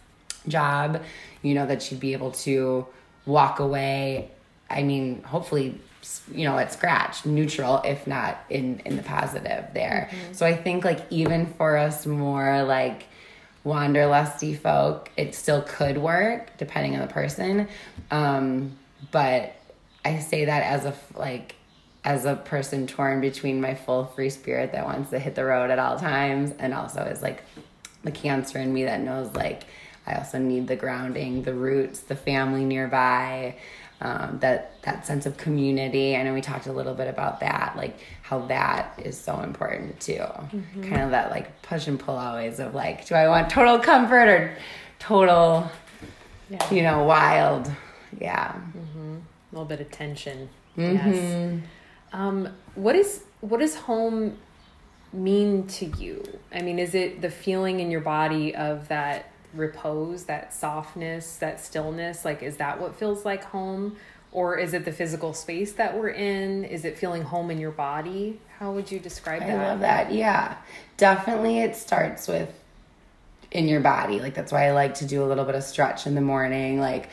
job, 0.48 1.02
you 1.42 1.54
know, 1.54 1.66
that 1.66 1.82
she'd 1.82 2.00
be 2.00 2.12
able 2.12 2.32
to 2.32 2.86
walk 3.26 3.60
away 3.60 4.30
i 4.70 4.82
mean 4.82 5.22
hopefully 5.22 5.78
you 6.32 6.44
know 6.44 6.56
at 6.56 6.72
scratch 6.72 7.26
neutral 7.26 7.80
if 7.84 8.06
not 8.06 8.38
in 8.48 8.80
in 8.84 8.96
the 8.96 9.02
positive 9.02 9.66
there 9.74 10.08
mm-hmm. 10.10 10.32
so 10.32 10.46
i 10.46 10.54
think 10.54 10.84
like 10.84 11.00
even 11.10 11.46
for 11.54 11.76
us 11.76 12.06
more 12.06 12.62
like 12.62 13.06
wanderlusty 13.64 14.58
folk 14.58 15.10
it 15.16 15.34
still 15.34 15.62
could 15.62 15.98
work 15.98 16.56
depending 16.56 16.94
on 16.94 17.00
the 17.00 17.12
person 17.12 17.68
um 18.10 18.72
but 19.10 19.54
i 20.04 20.18
say 20.18 20.46
that 20.46 20.62
as 20.62 20.86
a 20.86 20.94
like 21.18 21.54
as 22.02 22.24
a 22.24 22.34
person 22.34 22.86
torn 22.86 23.20
between 23.20 23.60
my 23.60 23.74
full 23.74 24.06
free 24.06 24.30
spirit 24.30 24.72
that 24.72 24.86
wants 24.86 25.10
to 25.10 25.18
hit 25.18 25.34
the 25.34 25.44
road 25.44 25.70
at 25.70 25.78
all 25.78 25.98
times 25.98 26.52
and 26.58 26.72
also 26.72 27.02
is 27.02 27.20
like 27.20 27.42
the 28.04 28.10
cancer 28.10 28.58
in 28.58 28.72
me 28.72 28.84
that 28.84 29.00
knows 29.00 29.34
like 29.34 29.64
I 30.06 30.14
also 30.16 30.38
need 30.38 30.66
the 30.66 30.76
grounding, 30.76 31.42
the 31.42 31.54
roots, 31.54 32.00
the 32.00 32.16
family 32.16 32.64
nearby. 32.64 33.56
Um, 34.02 34.38
that 34.40 34.80
that 34.82 35.06
sense 35.06 35.26
of 35.26 35.36
community. 35.36 36.16
I 36.16 36.22
know 36.22 36.32
we 36.32 36.40
talked 36.40 36.66
a 36.66 36.72
little 36.72 36.94
bit 36.94 37.08
about 37.08 37.40
that, 37.40 37.74
like 37.76 37.98
how 38.22 38.46
that 38.46 38.98
is 39.04 39.18
so 39.18 39.40
important 39.40 40.00
too. 40.00 40.14
Mm-hmm. 40.14 40.82
Kind 40.82 41.02
of 41.02 41.10
that 41.10 41.30
like 41.30 41.60
push 41.62 41.86
and 41.86 41.98
pull 41.98 42.16
always 42.16 42.60
of 42.60 42.74
like, 42.74 43.06
do 43.06 43.14
I 43.14 43.28
want 43.28 43.50
total 43.50 43.78
comfort 43.78 44.28
or 44.28 44.56
total, 44.98 45.70
yeah. 46.48 46.72
you 46.72 46.82
know, 46.82 47.04
wild? 47.04 47.70
Yeah, 48.18 48.52
mm-hmm. 48.52 49.16
a 49.16 49.52
little 49.52 49.66
bit 49.66 49.80
of 49.80 49.90
tension. 49.90 50.48
Mm-hmm. 50.76 51.10
Yes. 51.10 51.62
Um, 52.12 52.48
what 52.74 52.96
is 52.96 53.24
what 53.40 53.60
does 53.60 53.74
home 53.74 54.38
mean 55.12 55.66
to 55.66 55.86
you? 55.86 56.22
I 56.52 56.62
mean, 56.62 56.78
is 56.78 56.94
it 56.94 57.20
the 57.20 57.30
feeling 57.30 57.80
in 57.80 57.90
your 57.90 58.00
body 58.00 58.54
of 58.54 58.88
that 58.88 59.29
repose, 59.54 60.24
that 60.24 60.52
softness, 60.54 61.36
that 61.36 61.60
stillness? 61.60 62.24
Like, 62.24 62.42
is 62.42 62.56
that 62.58 62.80
what 62.80 62.94
feels 62.94 63.24
like 63.24 63.44
home? 63.44 63.96
Or 64.32 64.56
is 64.56 64.74
it 64.74 64.84
the 64.84 64.92
physical 64.92 65.34
space 65.34 65.72
that 65.72 65.98
we're 65.98 66.10
in? 66.10 66.64
Is 66.64 66.84
it 66.84 66.96
feeling 66.96 67.22
home 67.22 67.50
in 67.50 67.58
your 67.58 67.72
body? 67.72 68.40
How 68.58 68.72
would 68.72 68.90
you 68.90 69.00
describe 69.00 69.40
that? 69.40 69.50
I 69.50 69.68
love 69.70 69.80
that. 69.80 70.12
Yeah. 70.12 70.56
Definitely 70.96 71.58
it 71.58 71.74
starts 71.74 72.28
with 72.28 72.52
in 73.50 73.66
your 73.66 73.80
body. 73.80 74.20
Like 74.20 74.34
that's 74.34 74.52
why 74.52 74.68
I 74.68 74.72
like 74.72 74.94
to 74.96 75.06
do 75.06 75.24
a 75.24 75.26
little 75.26 75.44
bit 75.44 75.56
of 75.56 75.64
stretch 75.64 76.06
in 76.06 76.14
the 76.14 76.20
morning. 76.20 76.78
Like, 76.78 77.10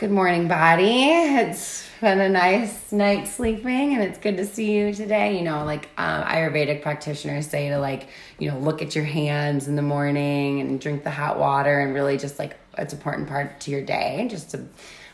good 0.00 0.10
morning, 0.10 0.48
body. 0.48 1.10
It's 1.10 1.86
been 2.00 2.22
a 2.22 2.28
nice 2.30 2.90
night 2.90 3.28
sleeping 3.28 3.92
and 3.92 4.02
it's 4.02 4.16
good 4.16 4.38
to 4.38 4.46
see 4.46 4.72
you 4.72 4.94
today. 4.94 5.36
You 5.36 5.44
know, 5.44 5.66
like 5.66 5.90
um, 5.98 6.22
Ayurvedic 6.22 6.80
practitioners 6.80 7.46
say 7.46 7.68
to 7.68 7.78
like, 7.78 8.08
you 8.38 8.50
know, 8.50 8.58
look 8.60 8.80
at 8.80 8.94
your 8.94 9.04
hands 9.04 9.68
in 9.68 9.76
the 9.76 9.82
morning 9.82 10.62
and 10.62 10.80
drink 10.80 11.04
the 11.04 11.10
hot 11.10 11.38
water 11.38 11.80
and 11.80 11.92
really 11.92 12.16
just 12.16 12.38
like 12.38 12.56
it's 12.78 12.94
important 12.94 13.28
part 13.28 13.60
to 13.60 13.70
your 13.70 13.82
day 13.82 14.26
just 14.30 14.52
to 14.52 14.64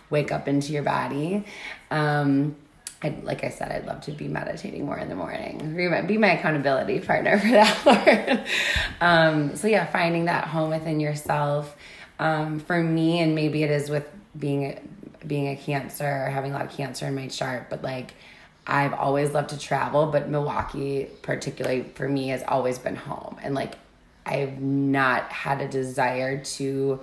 wake 0.08 0.30
up 0.30 0.46
into 0.46 0.72
your 0.72 0.84
body. 0.84 1.44
Um, 1.90 2.54
I, 3.02 3.08
like 3.24 3.42
I 3.42 3.50
said, 3.50 3.72
I'd 3.72 3.86
love 3.86 4.02
to 4.02 4.12
be 4.12 4.28
meditating 4.28 4.86
more 4.86 4.98
in 4.98 5.08
the 5.08 5.16
morning. 5.16 5.74
Be 5.74 5.88
my, 5.88 6.02
be 6.02 6.16
my 6.16 6.38
accountability 6.38 7.00
partner 7.00 7.40
for 7.40 7.48
that, 7.48 8.46
um, 9.00 9.56
so 9.56 9.66
yeah, 9.66 9.84
finding 9.86 10.26
that 10.26 10.46
home 10.46 10.70
within 10.70 11.00
yourself. 11.00 11.76
Um, 12.18 12.60
for 12.60 12.82
me, 12.82 13.18
and 13.18 13.34
maybe 13.34 13.62
it 13.62 13.70
is 13.70 13.90
with 13.90 14.06
being 14.38 14.78
being 15.26 15.48
a 15.48 15.56
cancer, 15.56 16.26
having 16.26 16.52
a 16.52 16.54
lot 16.54 16.66
of 16.66 16.72
cancer 16.72 17.06
in 17.06 17.14
my 17.14 17.28
chart, 17.28 17.68
but 17.68 17.82
like 17.82 18.14
I've 18.66 18.94
always 18.94 19.32
loved 19.32 19.50
to 19.50 19.58
travel, 19.58 20.06
but 20.06 20.28
Milwaukee, 20.28 21.08
particularly 21.22 21.84
for 21.94 22.08
me, 22.08 22.28
has 22.28 22.42
always 22.46 22.78
been 22.78 22.96
home. 22.96 23.36
And 23.42 23.54
like 23.54 23.74
I've 24.24 24.60
not 24.60 25.30
had 25.30 25.60
a 25.60 25.68
desire 25.68 26.42
to 26.42 27.00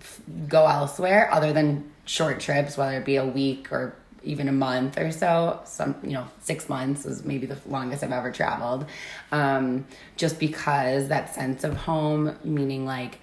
f- 0.00 0.20
go 0.48 0.66
elsewhere 0.66 1.32
other 1.32 1.52
than 1.52 1.92
short 2.04 2.40
trips, 2.40 2.76
whether 2.76 2.98
it 2.98 3.04
be 3.04 3.16
a 3.16 3.24
week 3.26 3.70
or 3.72 3.94
even 4.24 4.48
a 4.48 4.52
month 4.52 4.98
or 4.98 5.12
so. 5.12 5.60
Some, 5.64 5.94
you 6.02 6.10
know, 6.10 6.26
six 6.40 6.68
months 6.68 7.06
is 7.06 7.24
maybe 7.24 7.46
the 7.46 7.58
longest 7.68 8.02
I've 8.02 8.10
ever 8.10 8.32
traveled. 8.32 8.86
Um, 9.30 9.86
just 10.16 10.40
because 10.40 11.08
that 11.08 11.32
sense 11.32 11.62
of 11.62 11.76
home, 11.76 12.36
meaning 12.42 12.84
like 12.84 13.20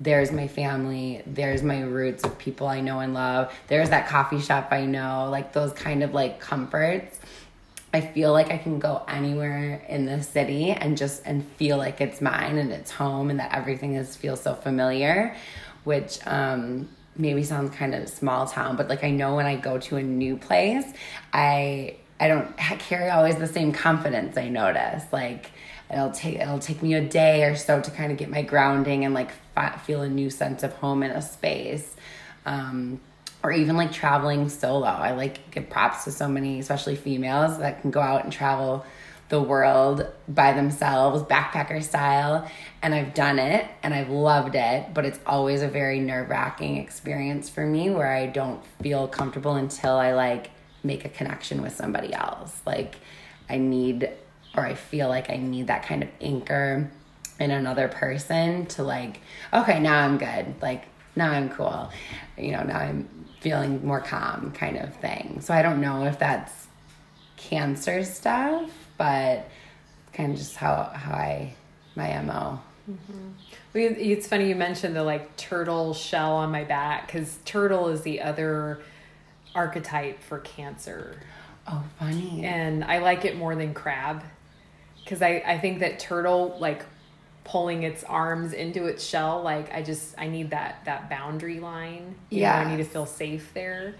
there's 0.00 0.32
my 0.32 0.48
family, 0.48 1.22
there's 1.26 1.62
my 1.62 1.82
roots 1.82 2.24
of 2.24 2.38
people 2.38 2.66
I 2.66 2.80
know 2.80 3.00
and 3.00 3.12
love, 3.12 3.52
there's 3.68 3.90
that 3.90 4.08
coffee 4.08 4.40
shop 4.40 4.68
I 4.70 4.86
know, 4.86 5.28
like 5.30 5.52
those 5.52 5.72
kind 5.72 6.02
of 6.02 6.14
like 6.14 6.40
comforts. 6.40 7.18
I 7.92 8.00
feel 8.00 8.32
like 8.32 8.50
I 8.50 8.56
can 8.56 8.78
go 8.78 9.02
anywhere 9.08 9.84
in 9.88 10.06
the 10.06 10.22
city 10.22 10.70
and 10.70 10.96
just 10.96 11.22
and 11.26 11.44
feel 11.56 11.76
like 11.76 12.00
it's 12.00 12.20
mine 12.20 12.56
and 12.56 12.72
it's 12.72 12.90
home 12.90 13.30
and 13.30 13.40
that 13.40 13.52
everything 13.52 13.94
is 13.94 14.16
feels 14.16 14.40
so 14.40 14.54
familiar, 14.54 15.36
which 15.84 16.18
um 16.26 16.88
maybe 17.16 17.42
sounds 17.42 17.74
kind 17.74 17.94
of 17.94 18.08
small 18.08 18.46
town, 18.46 18.76
but 18.76 18.88
like 18.88 19.04
I 19.04 19.10
know 19.10 19.34
when 19.36 19.46
I 19.46 19.56
go 19.56 19.78
to 19.78 19.96
a 19.96 20.02
new 20.02 20.36
place, 20.36 20.86
I 21.32 21.96
I 22.18 22.28
don't 22.28 22.56
carry 22.56 23.10
always 23.10 23.36
the 23.36 23.46
same 23.46 23.72
confidence 23.72 24.36
I 24.36 24.48
notice. 24.48 25.04
Like 25.12 25.50
it'll 25.92 26.10
take 26.10 26.36
it'll 26.36 26.58
take 26.58 26.82
me 26.82 26.94
a 26.94 27.04
day 27.04 27.44
or 27.44 27.56
so 27.56 27.80
to 27.80 27.90
kind 27.90 28.12
of 28.12 28.18
get 28.18 28.30
my 28.30 28.42
grounding 28.42 29.04
and 29.04 29.14
like 29.14 29.30
feel 29.84 30.02
a 30.02 30.08
new 30.08 30.30
sense 30.30 30.62
of 30.62 30.72
home 30.74 31.02
in 31.02 31.10
a 31.10 31.22
space. 31.22 31.96
Um, 32.46 33.00
or 33.42 33.52
even 33.52 33.76
like 33.76 33.92
traveling 33.92 34.48
solo. 34.48 34.86
I 34.86 35.12
like 35.12 35.50
give 35.50 35.70
props 35.70 36.04
to 36.04 36.12
so 36.12 36.28
many 36.28 36.58
especially 36.58 36.96
females 36.96 37.58
that 37.58 37.80
can 37.80 37.90
go 37.90 38.00
out 38.00 38.24
and 38.24 38.32
travel 38.32 38.84
the 39.30 39.40
world 39.40 40.06
by 40.28 40.52
themselves 40.52 41.22
backpacker 41.22 41.82
style. 41.82 42.50
And 42.82 42.94
i've 42.94 43.14
done 43.14 43.38
it 43.38 43.66
and 43.82 43.94
i've 43.94 44.10
loved 44.10 44.54
it 44.54 44.92
but 44.92 45.04
it's 45.04 45.20
always 45.26 45.62
a 45.62 45.68
very 45.68 46.00
nerve-wracking 46.00 46.76
experience 46.78 47.48
for 47.48 47.64
me 47.64 47.90
where 47.90 48.12
i 48.12 48.26
don't 48.26 48.64
feel 48.82 49.06
comfortable 49.06 49.54
until 49.54 49.92
i 49.92 50.12
like 50.12 50.50
make 50.82 51.04
a 51.04 51.10
connection 51.10 51.60
with 51.62 51.74
somebody 51.74 52.12
else. 52.12 52.60
Like 52.66 52.96
i 53.48 53.56
need 53.56 54.10
or 54.56 54.64
I 54.64 54.74
feel 54.74 55.08
like 55.08 55.30
I 55.30 55.36
need 55.36 55.68
that 55.68 55.84
kind 55.84 56.02
of 56.02 56.08
anchor 56.20 56.90
in 57.38 57.50
another 57.50 57.88
person 57.88 58.66
to 58.66 58.82
like, 58.82 59.20
okay, 59.52 59.80
now 59.80 60.04
I'm 60.04 60.18
good. 60.18 60.54
Like, 60.60 60.84
now 61.16 61.30
I'm 61.30 61.48
cool. 61.48 61.90
You 62.36 62.52
know, 62.52 62.62
now 62.62 62.78
I'm 62.78 63.08
feeling 63.40 63.84
more 63.84 64.00
calm 64.00 64.52
kind 64.52 64.76
of 64.76 64.94
thing. 64.96 65.40
So 65.40 65.54
I 65.54 65.62
don't 65.62 65.80
know 65.80 66.04
if 66.04 66.18
that's 66.18 66.68
cancer 67.36 68.04
stuff, 68.04 68.70
but 68.98 69.48
kind 70.12 70.32
of 70.32 70.38
just 70.38 70.56
how, 70.56 70.90
how 70.94 71.12
I, 71.12 71.54
my 71.96 72.20
MO. 72.20 72.60
Mm-hmm. 72.90 73.30
It's 73.72 74.26
funny 74.26 74.48
you 74.48 74.56
mentioned 74.56 74.96
the 74.96 75.04
like 75.04 75.36
turtle 75.36 75.94
shell 75.94 76.32
on 76.36 76.50
my 76.50 76.64
back 76.64 77.06
because 77.06 77.38
turtle 77.44 77.88
is 77.88 78.02
the 78.02 78.20
other 78.20 78.80
archetype 79.54 80.20
for 80.22 80.40
cancer. 80.40 81.20
Oh, 81.68 81.82
funny. 81.98 82.44
And 82.44 82.84
I 82.84 82.98
like 82.98 83.24
it 83.24 83.36
more 83.36 83.54
than 83.54 83.74
crab 83.74 84.24
because 85.10 85.22
I, 85.22 85.42
I 85.44 85.58
think 85.58 85.80
that 85.80 85.98
turtle 85.98 86.56
like 86.60 86.84
pulling 87.42 87.82
its 87.82 88.04
arms 88.04 88.52
into 88.52 88.86
its 88.86 89.04
shell 89.04 89.42
like 89.42 89.74
i 89.74 89.82
just 89.82 90.14
i 90.16 90.28
need 90.28 90.50
that 90.50 90.84
that 90.84 91.10
boundary 91.10 91.58
line. 91.58 92.14
Yeah 92.30 92.56
i 92.60 92.70
need 92.70 92.76
to 92.76 92.88
feel 92.88 93.06
safe 93.06 93.52
there. 93.52 93.96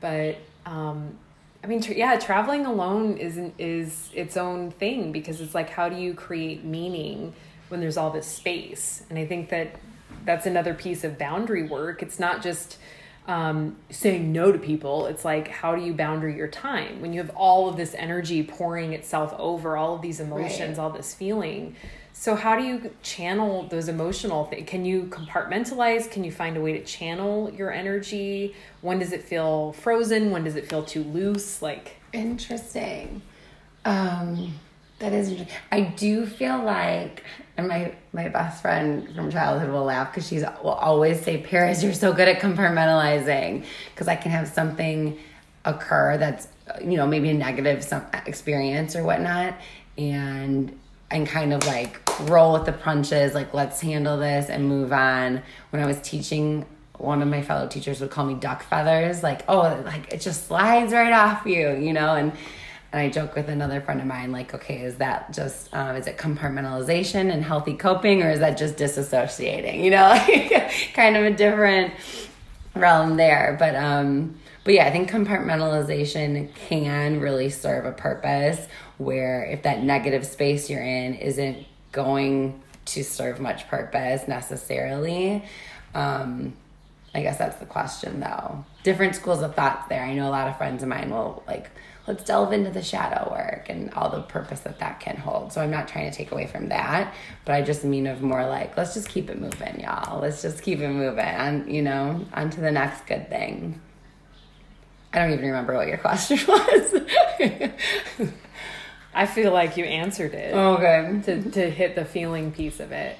But 0.00 0.38
um 0.64 1.18
i 1.64 1.66
mean 1.66 1.82
tra- 1.82 1.96
yeah 1.96 2.16
traveling 2.16 2.64
alone 2.64 3.16
isn't 3.16 3.54
is 3.58 4.08
its 4.14 4.36
own 4.36 4.70
thing 4.70 5.10
because 5.10 5.40
it's 5.40 5.52
like 5.54 5.68
how 5.68 5.88
do 5.88 5.96
you 5.96 6.14
create 6.14 6.62
meaning 6.62 7.34
when 7.68 7.80
there's 7.80 7.96
all 7.96 8.10
this 8.10 8.26
space? 8.26 9.02
And 9.10 9.18
i 9.18 9.26
think 9.26 9.48
that 9.48 9.74
that's 10.24 10.46
another 10.46 10.74
piece 10.74 11.02
of 11.02 11.18
boundary 11.18 11.64
work. 11.64 12.04
It's 12.04 12.20
not 12.20 12.40
just 12.40 12.78
um, 13.26 13.76
saying 13.90 14.32
no 14.32 14.50
to 14.50 14.58
people. 14.58 15.06
It's 15.06 15.24
like, 15.24 15.48
how 15.48 15.76
do 15.76 15.82
you 15.82 15.94
boundary 15.94 16.36
your 16.36 16.48
time 16.48 17.00
when 17.00 17.12
you 17.12 17.20
have 17.20 17.30
all 17.36 17.68
of 17.68 17.76
this 17.76 17.94
energy 17.94 18.42
pouring 18.42 18.92
itself 18.92 19.34
over 19.38 19.76
all 19.76 19.94
of 19.94 20.02
these 20.02 20.20
emotions, 20.20 20.78
right. 20.78 20.84
all 20.84 20.90
this 20.90 21.14
feeling? 21.14 21.76
So, 22.14 22.34
how 22.34 22.58
do 22.58 22.64
you 22.64 22.94
channel 23.02 23.64
those 23.64 23.88
emotional 23.88 24.44
things? 24.44 24.68
Can 24.68 24.84
you 24.84 25.04
compartmentalize? 25.04 26.10
Can 26.10 26.24
you 26.24 26.32
find 26.32 26.56
a 26.56 26.60
way 26.60 26.72
to 26.72 26.84
channel 26.84 27.50
your 27.50 27.72
energy? 27.72 28.54
When 28.80 28.98
does 28.98 29.12
it 29.12 29.22
feel 29.22 29.72
frozen? 29.72 30.30
When 30.30 30.44
does 30.44 30.56
it 30.56 30.68
feel 30.68 30.84
too 30.84 31.04
loose? 31.04 31.62
Like, 31.62 31.96
interesting. 32.12 33.22
Um, 33.84 34.54
that 35.02 35.12
is 35.12 35.28
interesting. 35.28 35.56
I 35.72 35.80
do 35.80 36.24
feel 36.24 36.62
like, 36.62 37.24
and 37.56 37.66
my 37.66 37.92
my 38.12 38.28
best 38.28 38.62
friend 38.62 39.12
from 39.14 39.30
childhood 39.30 39.70
will 39.70 39.84
laugh 39.84 40.12
because 40.12 40.26
she's 40.28 40.44
will 40.62 40.70
always 40.70 41.20
say, 41.20 41.42
"Paress, 41.42 41.82
you're 41.82 41.92
so 41.92 42.12
good 42.12 42.28
at 42.28 42.40
compartmentalizing." 42.40 43.66
Because 43.92 44.06
I 44.06 44.14
can 44.14 44.30
have 44.30 44.48
something 44.48 45.18
occur 45.64 46.16
that's 46.18 46.48
you 46.80 46.96
know 46.96 47.06
maybe 47.06 47.30
a 47.30 47.34
negative 47.34 47.82
some 47.84 48.06
experience 48.26 48.94
or 48.94 49.02
whatnot, 49.02 49.56
and 49.98 50.78
and 51.10 51.26
kind 51.26 51.52
of 51.52 51.66
like 51.66 52.00
roll 52.30 52.52
with 52.52 52.64
the 52.64 52.72
punches. 52.72 53.34
Like 53.34 53.52
let's 53.52 53.80
handle 53.80 54.18
this 54.18 54.48
and 54.48 54.68
move 54.68 54.92
on. 54.92 55.42
When 55.70 55.82
I 55.82 55.86
was 55.86 56.00
teaching 56.00 56.64
one 56.98 57.20
of 57.22 57.26
my 57.26 57.42
fellow 57.42 57.66
teachers 57.66 58.00
would 58.00 58.10
call 58.10 58.24
me 58.24 58.34
duck 58.34 58.62
feathers 58.62 59.24
like 59.24 59.42
oh 59.48 59.82
like 59.84 60.12
it 60.12 60.20
just 60.20 60.46
slides 60.46 60.92
right 60.92 61.12
off 61.12 61.44
you 61.44 61.74
you 61.74 61.92
know 61.92 62.14
and 62.14 62.32
and 62.92 63.00
I 63.00 63.08
joke 63.08 63.34
with 63.34 63.48
another 63.48 63.80
friend 63.80 64.00
of 64.00 64.06
mine, 64.06 64.32
like, 64.32 64.52
okay, 64.54 64.82
is 64.82 64.96
that 64.96 65.32
just, 65.32 65.72
um, 65.74 65.96
is 65.96 66.06
it 66.06 66.18
compartmentalization 66.18 67.32
and 67.32 67.42
healthy 67.42 67.74
coping, 67.74 68.22
or 68.22 68.30
is 68.30 68.40
that 68.40 68.58
just 68.58 68.76
disassociating? 68.76 69.82
You 69.82 69.90
know, 69.90 70.08
like 70.08 70.92
kind 70.92 71.16
of 71.16 71.24
a 71.24 71.30
different 71.30 71.94
realm 72.74 73.16
there. 73.16 73.56
But, 73.58 73.76
um, 73.76 74.38
but 74.64 74.74
yeah, 74.74 74.86
I 74.86 74.90
think 74.90 75.10
compartmentalization 75.10 76.54
can 76.54 77.20
really 77.20 77.48
serve 77.48 77.86
a 77.86 77.92
purpose 77.92 78.66
where 78.98 79.44
if 79.44 79.62
that 79.62 79.82
negative 79.82 80.26
space 80.26 80.68
you're 80.68 80.82
in 80.82 81.14
isn't 81.14 81.66
going 81.92 82.60
to 82.84 83.02
serve 83.02 83.40
much 83.40 83.68
purpose 83.68 84.28
necessarily, 84.28 85.44
um, 85.94 86.52
I 87.14 87.22
guess 87.22 87.38
that's 87.38 87.56
the 87.56 87.66
question 87.66 88.20
though. 88.20 88.64
Different 88.82 89.14
schools 89.14 89.42
of 89.42 89.54
thought 89.54 89.88
there. 89.88 90.02
I 90.02 90.14
know 90.14 90.28
a 90.28 90.30
lot 90.30 90.48
of 90.48 90.56
friends 90.58 90.82
of 90.82 90.88
mine 90.88 91.10
will 91.10 91.42
like 91.46 91.70
let's 92.06 92.24
delve 92.24 92.52
into 92.52 92.70
the 92.70 92.82
shadow 92.82 93.30
work 93.30 93.66
and 93.68 93.92
all 93.94 94.10
the 94.10 94.22
purpose 94.22 94.60
that 94.60 94.78
that 94.80 95.00
can 95.00 95.16
hold. 95.16 95.52
So 95.52 95.60
I'm 95.60 95.70
not 95.70 95.88
trying 95.88 96.10
to 96.10 96.16
take 96.16 96.32
away 96.32 96.46
from 96.46 96.68
that, 96.68 97.14
but 97.44 97.54
I 97.54 97.62
just 97.62 97.84
mean 97.84 98.06
of 98.06 98.22
more 98.22 98.44
like 98.46 98.76
let's 98.76 98.94
just 98.94 99.08
keep 99.08 99.30
it 99.30 99.40
moving, 99.40 99.80
y'all. 99.80 100.20
Let's 100.20 100.42
just 100.42 100.62
keep 100.62 100.80
it 100.80 100.88
moving, 100.88 101.18
and 101.20 101.72
you 101.72 101.82
know, 101.82 102.24
on 102.32 102.50
to 102.50 102.60
the 102.60 102.72
next 102.72 103.06
good 103.06 103.28
thing. 103.28 103.80
I 105.12 105.18
don't 105.18 105.32
even 105.32 105.44
remember 105.44 105.74
what 105.74 105.88
your 105.88 105.98
question 105.98 106.38
was. 106.48 107.02
I 109.14 109.26
feel 109.26 109.52
like 109.52 109.76
you 109.76 109.84
answered 109.84 110.32
it. 110.32 110.54
okay. 110.54 111.20
To, 111.24 111.50
to 111.50 111.70
hit 111.70 111.94
the 111.94 112.04
feeling 112.04 112.50
piece 112.50 112.80
of 112.80 112.92
it. 112.92 113.18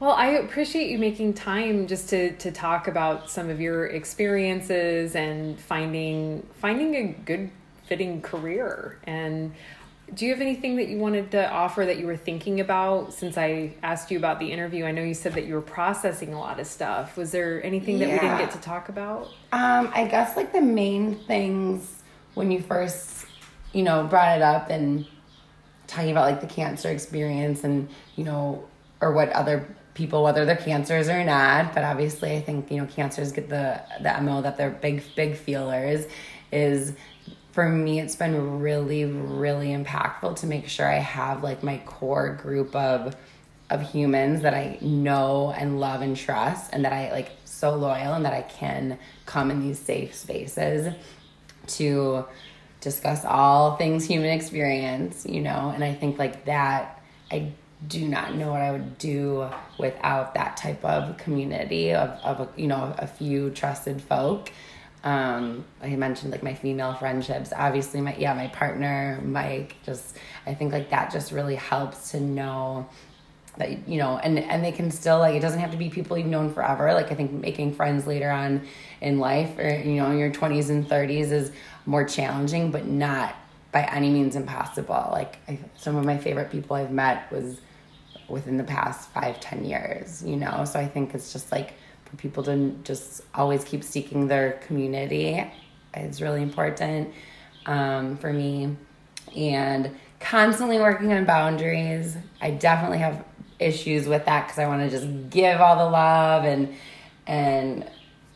Well, 0.00 0.12
I 0.12 0.28
appreciate 0.28 0.90
you 0.90 0.98
making 0.98 1.34
time 1.34 1.86
just 1.86 2.08
to, 2.08 2.32
to 2.38 2.50
talk 2.50 2.88
about 2.88 3.30
some 3.30 3.50
of 3.50 3.60
your 3.60 3.86
experiences 3.86 5.14
and 5.14 5.60
finding 5.60 6.46
finding 6.54 6.94
a 6.96 7.12
good 7.12 7.50
fitting 7.90 8.22
career. 8.22 9.00
And 9.02 9.52
do 10.14 10.24
you 10.24 10.32
have 10.32 10.40
anything 10.40 10.76
that 10.76 10.88
you 10.88 10.98
wanted 10.98 11.32
to 11.32 11.50
offer 11.50 11.84
that 11.84 11.98
you 11.98 12.06
were 12.06 12.16
thinking 12.16 12.60
about 12.60 13.12
since 13.12 13.36
I 13.36 13.74
asked 13.82 14.12
you 14.12 14.16
about 14.16 14.38
the 14.38 14.50
interview? 14.50 14.84
I 14.84 14.92
know 14.92 15.02
you 15.02 15.12
said 15.12 15.34
that 15.34 15.44
you 15.44 15.54
were 15.54 15.60
processing 15.60 16.32
a 16.32 16.38
lot 16.38 16.60
of 16.60 16.68
stuff. 16.68 17.16
Was 17.16 17.32
there 17.32 17.62
anything 17.64 17.98
that 17.98 18.08
we 18.08 18.18
didn't 18.18 18.38
get 18.38 18.52
to 18.52 18.58
talk 18.58 18.88
about? 18.88 19.26
Um, 19.52 19.90
I 19.92 20.06
guess 20.06 20.36
like 20.36 20.52
the 20.52 20.60
main 20.60 21.16
things 21.16 22.02
when 22.34 22.52
you 22.52 22.62
first, 22.62 23.26
you 23.72 23.82
know, 23.82 24.04
brought 24.04 24.36
it 24.36 24.42
up 24.42 24.70
and 24.70 25.04
talking 25.88 26.12
about 26.12 26.30
like 26.30 26.40
the 26.40 26.46
cancer 26.46 26.90
experience 26.90 27.64
and, 27.64 27.88
you 28.14 28.22
know, 28.22 28.64
or 29.00 29.12
what 29.12 29.30
other 29.30 29.66
people, 29.94 30.22
whether 30.22 30.44
they're 30.44 30.54
cancers 30.54 31.08
or 31.08 31.24
not, 31.24 31.74
but 31.74 31.82
obviously 31.82 32.36
I 32.36 32.40
think, 32.40 32.70
you 32.70 32.78
know, 32.78 32.86
cancers 32.86 33.32
get 33.32 33.48
the 33.48 33.80
the 34.00 34.20
MO 34.22 34.42
that 34.42 34.56
they're 34.56 34.70
big, 34.70 35.02
big 35.16 35.34
feelers 35.34 36.06
is 36.52 36.94
for 37.52 37.68
me 37.68 38.00
it's 38.00 38.16
been 38.16 38.60
really, 38.60 39.04
really 39.04 39.68
impactful 39.68 40.36
to 40.36 40.46
make 40.46 40.68
sure 40.68 40.86
I 40.86 40.98
have 40.98 41.42
like 41.42 41.62
my 41.62 41.78
core 41.78 42.38
group 42.40 42.74
of 42.74 43.16
of 43.70 43.80
humans 43.82 44.42
that 44.42 44.52
I 44.52 44.78
know 44.80 45.54
and 45.56 45.78
love 45.78 46.02
and 46.02 46.16
trust 46.16 46.70
and 46.72 46.84
that 46.84 46.92
I 46.92 47.12
like 47.12 47.30
so 47.44 47.76
loyal 47.76 48.14
and 48.14 48.24
that 48.24 48.32
I 48.32 48.42
can 48.42 48.98
come 49.26 49.50
in 49.50 49.60
these 49.60 49.78
safe 49.78 50.14
spaces 50.14 50.92
to 51.68 52.24
discuss 52.80 53.24
all 53.24 53.76
things 53.76 54.04
human 54.04 54.30
experience, 54.30 55.24
you 55.24 55.40
know, 55.40 55.70
and 55.72 55.84
I 55.84 55.94
think 55.94 56.18
like 56.18 56.46
that 56.46 57.00
I 57.30 57.52
do 57.86 58.08
not 58.08 58.34
know 58.34 58.50
what 58.50 58.60
I 58.60 58.72
would 58.72 58.98
do 58.98 59.48
without 59.78 60.34
that 60.34 60.56
type 60.56 60.84
of 60.84 61.16
community 61.16 61.92
of, 61.92 62.10
of 62.22 62.40
a, 62.40 62.60
you 62.60 62.66
know, 62.66 62.94
a 62.98 63.06
few 63.06 63.50
trusted 63.50 64.02
folk. 64.02 64.52
Um, 65.02 65.64
I 65.82 65.96
mentioned 65.96 66.30
like 66.30 66.42
my 66.42 66.54
female 66.54 66.94
friendships, 66.94 67.52
obviously 67.56 68.00
my, 68.02 68.14
yeah, 68.16 68.34
my 68.34 68.48
partner, 68.48 69.20
Mike, 69.24 69.76
just, 69.84 70.16
I 70.46 70.54
think 70.54 70.72
like 70.72 70.90
that 70.90 71.10
just 71.10 71.32
really 71.32 71.54
helps 71.54 72.10
to 72.10 72.20
know 72.20 72.86
that 73.56 73.88
you 73.88 73.98
know 73.98 74.18
and 74.18 74.38
and 74.38 74.64
they 74.64 74.72
can 74.72 74.90
still 74.90 75.18
like 75.18 75.34
it 75.34 75.40
doesn't 75.40 75.60
have 75.60 75.70
to 75.70 75.76
be 75.76 75.88
people 75.90 76.16
you've 76.16 76.26
known 76.26 76.52
forever. 76.52 76.92
Like 76.94 77.10
i 77.12 77.14
think 77.14 77.32
making 77.32 77.74
friends 77.74 78.06
later 78.06 78.30
on 78.30 78.62
in 79.00 79.18
life 79.18 79.58
or 79.58 79.68
you 79.68 79.96
know 79.96 80.10
in 80.10 80.18
your 80.18 80.30
20s 80.30 80.70
and 80.70 80.88
30s 80.88 81.30
is 81.30 81.52
more 81.86 82.04
challenging 82.04 82.70
but 82.70 82.86
not 82.86 83.34
by 83.72 83.82
any 83.84 84.10
means 84.10 84.34
impossible. 84.34 85.08
Like 85.12 85.38
I, 85.48 85.58
some 85.76 85.96
of 85.96 86.04
my 86.04 86.18
favorite 86.18 86.50
people 86.50 86.76
i've 86.76 86.90
met 86.92 87.30
was 87.30 87.60
within 88.28 88.56
the 88.56 88.64
past 88.64 89.10
five 89.10 89.40
ten 89.40 89.64
years 89.64 90.22
you 90.24 90.36
know? 90.36 90.64
So 90.64 90.78
i 90.78 90.86
think 90.86 91.14
it's 91.14 91.32
just 91.32 91.50
like 91.52 91.74
for 92.10 92.16
people 92.16 92.42
to 92.44 92.74
just 92.84 93.22
always 93.34 93.64
keep 93.64 93.84
seeking 93.84 94.26
their 94.26 94.52
community 94.66 95.48
is 95.94 96.20
really 96.20 96.42
important 96.42 97.12
um, 97.66 98.16
for 98.16 98.32
me 98.32 98.76
and 99.36 99.90
constantly 100.18 100.78
working 100.78 101.12
on 101.12 101.24
boundaries. 101.24 102.16
I 102.40 102.50
definitely 102.50 102.98
have 102.98 103.24
issues 103.58 104.06
with 104.06 104.24
that 104.24 104.46
because 104.46 104.58
I 104.58 104.66
want 104.66 104.82
to 104.82 104.90
just 104.90 105.30
give 105.30 105.60
all 105.60 105.76
the 105.76 105.90
love 105.90 106.44
and 106.44 106.74
and 107.26 107.88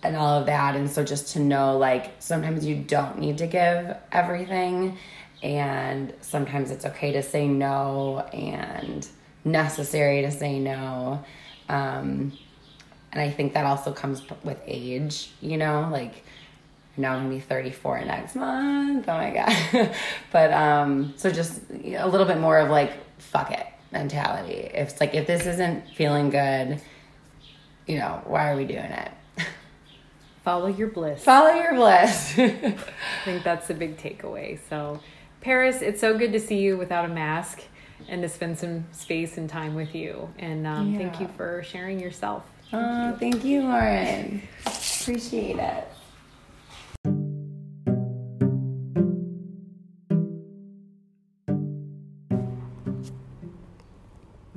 and 0.03 0.17
all 0.17 0.39
of 0.39 0.47
that. 0.47 0.77
And 0.77 0.91
so 0.91 1.03
just 1.03 1.33
to 1.33 1.41
know 1.41 1.79
like 1.79 2.13
sometimes 2.19 2.65
you 2.65 2.77
don't 2.77 3.19
need 3.19 3.39
to 3.39 3.47
give 3.47 3.97
everything 4.13 4.99
and 5.43 6.13
sometimes 6.21 6.71
it's 6.71 6.85
okay 6.85 7.13
to 7.13 7.23
say 7.23 7.49
no 7.49 8.21
and 8.33 9.07
necessary 9.45 10.23
to 10.23 10.31
say 10.31 10.59
no. 10.59 11.25
Um, 11.69 12.33
and 13.15 13.23
I 13.23 13.31
think 13.31 13.55
that 13.55 13.65
also 13.65 13.93
comes 13.93 14.23
with 14.43 14.61
age, 14.67 15.31
you 15.41 15.57
know, 15.57 15.89
like 15.91 16.25
now 16.97 17.13
I'm 17.13 17.23
gonna 17.23 17.35
be 17.37 17.41
34 17.41 18.05
next 18.05 18.35
month. 18.35 19.09
Oh 19.09 19.17
my 19.17 19.31
god. 19.31 19.95
but 20.33 20.53
um 20.53 21.15
so 21.17 21.31
just 21.31 21.61
a 21.71 22.09
little 22.09 22.27
bit 22.27 22.39
more 22.39 22.59
of 22.59 22.71
like 22.71 22.93
fuck 23.19 23.53
it 23.53 23.67
mentality. 23.93 24.69
If 24.75 24.91
it's 24.91 25.01
like 25.01 25.15
if 25.15 25.29
this 25.29 25.47
isn't 25.47 25.89
feeling 25.91 26.31
good, 26.31 26.81
you 27.87 27.99
know, 27.99 28.21
why 28.27 28.51
are 28.51 28.57
we 28.57 28.65
doing 28.65 28.81
it? 28.81 29.13
Follow 30.45 30.67
your 30.67 30.89
bliss. 30.89 31.23
Follow 31.23 31.55
your 31.55 31.75
bliss. 31.75 32.35
I 32.39 32.77
think 33.25 33.45
that's 33.45 33.69
the 33.69 33.75
big 33.75 33.97
takeaway. 33.97 34.59
So, 34.69 34.99
Paress, 35.41 35.83
it's 35.83 36.01
so 36.01 36.19
good 36.19 36.33
to 36.33 36.41
see 36.41 36.59
you 36.59 36.77
without 36.77 37.05
a 37.05 37.09
mask 37.09 37.63
and 38.09 38.23
to 38.23 38.29
spend 38.29 38.59
some 38.59 38.87
space 38.91 39.39
and 39.39 39.49
time 39.49 39.77
with 39.77 39.95
you. 39.95 40.29
And 40.39 40.67
um, 40.67 40.97
thank 40.99 41.21
you 41.21 41.29
for 41.37 41.63
sharing 41.63 42.01
yourself. 42.01 42.43
Oh, 42.77 43.17
thank 43.21 43.45
you, 43.45 43.63
Lauren. 43.63 44.43
Appreciate 44.67 45.61
it. 45.61 45.89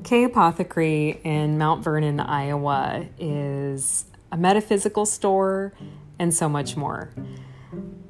Kae 0.01 0.25
Apothecary 0.25 1.21
in 1.23 1.59
Mount 1.59 1.83
Vernon, 1.83 2.19
Iowa 2.19 3.05
is 3.19 4.05
a 4.31 4.37
metaphysical 4.37 5.05
store 5.05 5.73
and 6.17 6.33
so 6.33 6.49
much 6.49 6.75
more. 6.75 7.11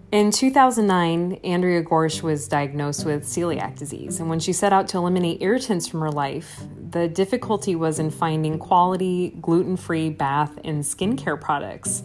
In 0.10 0.32
2009, 0.32 1.42
Andrea 1.44 1.84
Gorsh 1.84 2.22
was 2.22 2.48
diagnosed 2.48 3.06
with 3.06 3.26
celiac 3.26 3.78
disease, 3.78 4.22
and 4.22 4.30
when 4.30 4.40
she 4.40 4.54
set 4.54 4.72
out 4.72 4.88
to 4.90 4.98
eliminate 4.98 5.42
irritants 5.42 5.86
from 5.86 6.00
her 6.00 6.12
life, 6.12 6.62
the 6.92 7.10
difficulty 7.10 7.76
was 7.76 8.00
in 8.00 8.10
finding 8.10 8.58
quality, 8.58 9.36
gluten 9.42 9.76
free 9.76 10.10
bath 10.10 10.58
and 10.64 10.82
skincare 10.82 11.40
products. 11.40 12.04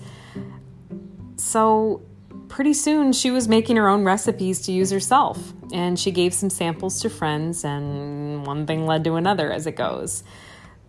So, 1.37 2.03
pretty 2.49 2.75
soon, 2.75 3.13
she 3.13 3.31
was 3.31 3.47
making 3.47 3.77
her 3.77 3.89
own 3.89 4.03
recipes 4.03 4.63
to 4.63 4.73
use 4.73 4.91
herself, 4.91 5.53
and 5.73 5.97
she 5.97 6.11
gave 6.11 6.35
some 6.35 6.51
samples 6.51 7.01
to 7.03 7.09
friends, 7.09 7.65
and 7.65 8.45
one 8.45 8.67
thing 8.67 8.85
led 8.85 9.05
to 9.05 9.15
another 9.15 9.53
as 9.53 9.69
it 9.69 9.77
goes. 9.77 10.25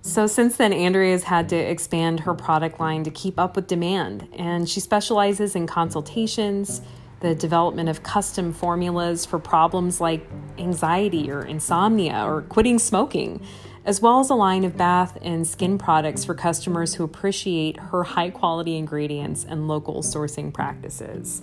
So, 0.01 0.25
since 0.25 0.57
then, 0.57 0.73
Andrea 0.73 1.11
has 1.11 1.23
had 1.23 1.47
to 1.49 1.55
expand 1.55 2.21
her 2.21 2.33
product 2.33 2.79
line 2.79 3.03
to 3.03 3.11
keep 3.11 3.39
up 3.39 3.55
with 3.55 3.67
demand, 3.67 4.29
and 4.33 4.67
she 4.67 4.79
specializes 4.79 5.55
in 5.55 5.67
consultations, 5.67 6.81
the 7.23 7.33
development 7.33 7.87
of 7.87 8.03
custom 8.03 8.51
formulas 8.51 9.25
for 9.25 9.39
problems 9.39 10.01
like 10.01 10.27
anxiety 10.57 11.31
or 11.31 11.41
insomnia 11.41 12.21
or 12.25 12.41
quitting 12.41 12.77
smoking, 12.77 13.39
as 13.85 14.01
well 14.01 14.19
as 14.19 14.29
a 14.29 14.35
line 14.35 14.65
of 14.65 14.75
bath 14.75 15.17
and 15.21 15.47
skin 15.47 15.77
products 15.77 16.25
for 16.25 16.35
customers 16.35 16.95
who 16.95 17.03
appreciate 17.05 17.79
her 17.79 18.03
high 18.03 18.29
quality 18.29 18.75
ingredients 18.75 19.45
and 19.47 19.69
local 19.69 20.03
sourcing 20.03 20.53
practices. 20.53 21.41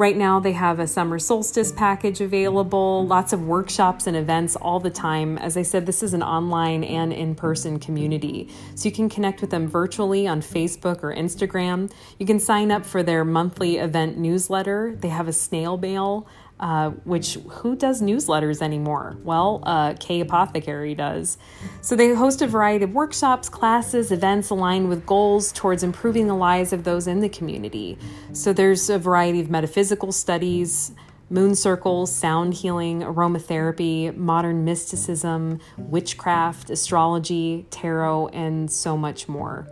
Right 0.00 0.16
now, 0.16 0.40
they 0.40 0.52
have 0.52 0.78
a 0.78 0.86
summer 0.86 1.18
solstice 1.18 1.72
package 1.72 2.22
available, 2.22 3.06
lots 3.06 3.34
of 3.34 3.42
workshops 3.42 4.06
and 4.06 4.16
events 4.16 4.56
all 4.56 4.80
the 4.80 4.88
time. 4.88 5.36
As 5.36 5.58
I 5.58 5.62
said, 5.62 5.84
this 5.84 6.02
is 6.02 6.14
an 6.14 6.22
online 6.22 6.84
and 6.84 7.12
in 7.12 7.34
person 7.34 7.78
community. 7.78 8.48
So 8.76 8.88
you 8.88 8.94
can 8.94 9.10
connect 9.10 9.42
with 9.42 9.50
them 9.50 9.68
virtually 9.68 10.26
on 10.26 10.40
Facebook 10.40 11.02
or 11.02 11.14
Instagram. 11.14 11.92
You 12.18 12.24
can 12.24 12.40
sign 12.40 12.70
up 12.70 12.86
for 12.86 13.02
their 13.02 13.26
monthly 13.26 13.76
event 13.76 14.16
newsletter. 14.16 14.96
They 14.98 15.10
have 15.10 15.28
a 15.28 15.34
snail 15.34 15.76
mail. 15.76 16.26
Uh, 16.60 16.90
which 17.04 17.38
who 17.48 17.74
does 17.74 18.02
newsletters 18.02 18.60
anymore? 18.60 19.16
Well, 19.24 19.62
uh, 19.62 19.94
Kae 19.94 20.20
Apothecary 20.20 20.94
does. 20.94 21.38
So 21.80 21.96
they 21.96 22.14
host 22.14 22.42
a 22.42 22.46
variety 22.46 22.84
of 22.84 22.92
workshops, 22.92 23.48
classes, 23.48 24.12
events 24.12 24.50
aligned 24.50 24.90
with 24.90 25.06
goals 25.06 25.52
towards 25.52 25.82
improving 25.82 26.26
the 26.26 26.34
lives 26.34 26.74
of 26.74 26.84
those 26.84 27.06
in 27.06 27.20
the 27.20 27.30
community. 27.30 27.96
So 28.34 28.52
there's 28.52 28.90
a 28.90 28.98
variety 28.98 29.40
of 29.40 29.48
metaphysical 29.48 30.12
studies, 30.12 30.92
moon 31.30 31.54
circles, 31.54 32.14
sound 32.14 32.52
healing, 32.52 33.00
aromatherapy, 33.00 34.14
modern 34.14 34.62
mysticism, 34.62 35.60
witchcraft, 35.78 36.68
astrology, 36.68 37.64
tarot, 37.70 38.28
and 38.28 38.70
so 38.70 38.98
much 38.98 39.28
more. 39.28 39.66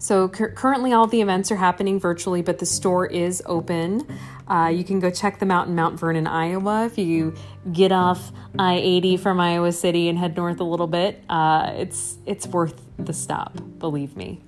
So 0.00 0.28
cur- 0.28 0.52
currently, 0.52 0.92
all 0.92 1.06
the 1.06 1.20
events 1.20 1.50
are 1.50 1.56
happening 1.56 1.98
virtually, 1.98 2.40
but 2.40 2.58
the 2.58 2.66
store 2.66 3.06
is 3.06 3.42
open. 3.46 4.06
Uh, 4.46 4.72
you 4.74 4.84
can 4.84 5.00
go 5.00 5.10
check 5.10 5.38
them 5.38 5.50
out 5.50 5.66
in 5.66 5.74
Mount 5.74 5.98
Vernon, 5.98 6.26
Iowa. 6.26 6.86
If 6.86 6.98
you 6.98 7.34
get 7.72 7.92
off 7.92 8.32
I 8.58 8.76
eighty 8.76 9.16
from 9.16 9.40
Iowa 9.40 9.72
City 9.72 10.08
and 10.08 10.16
head 10.18 10.36
north 10.36 10.60
a 10.60 10.64
little 10.64 10.86
bit, 10.86 11.22
uh, 11.28 11.72
it's 11.76 12.16
it's 12.26 12.46
worth 12.46 12.80
the 12.96 13.12
stop. 13.12 13.58
Believe 13.78 14.16
me. 14.16 14.40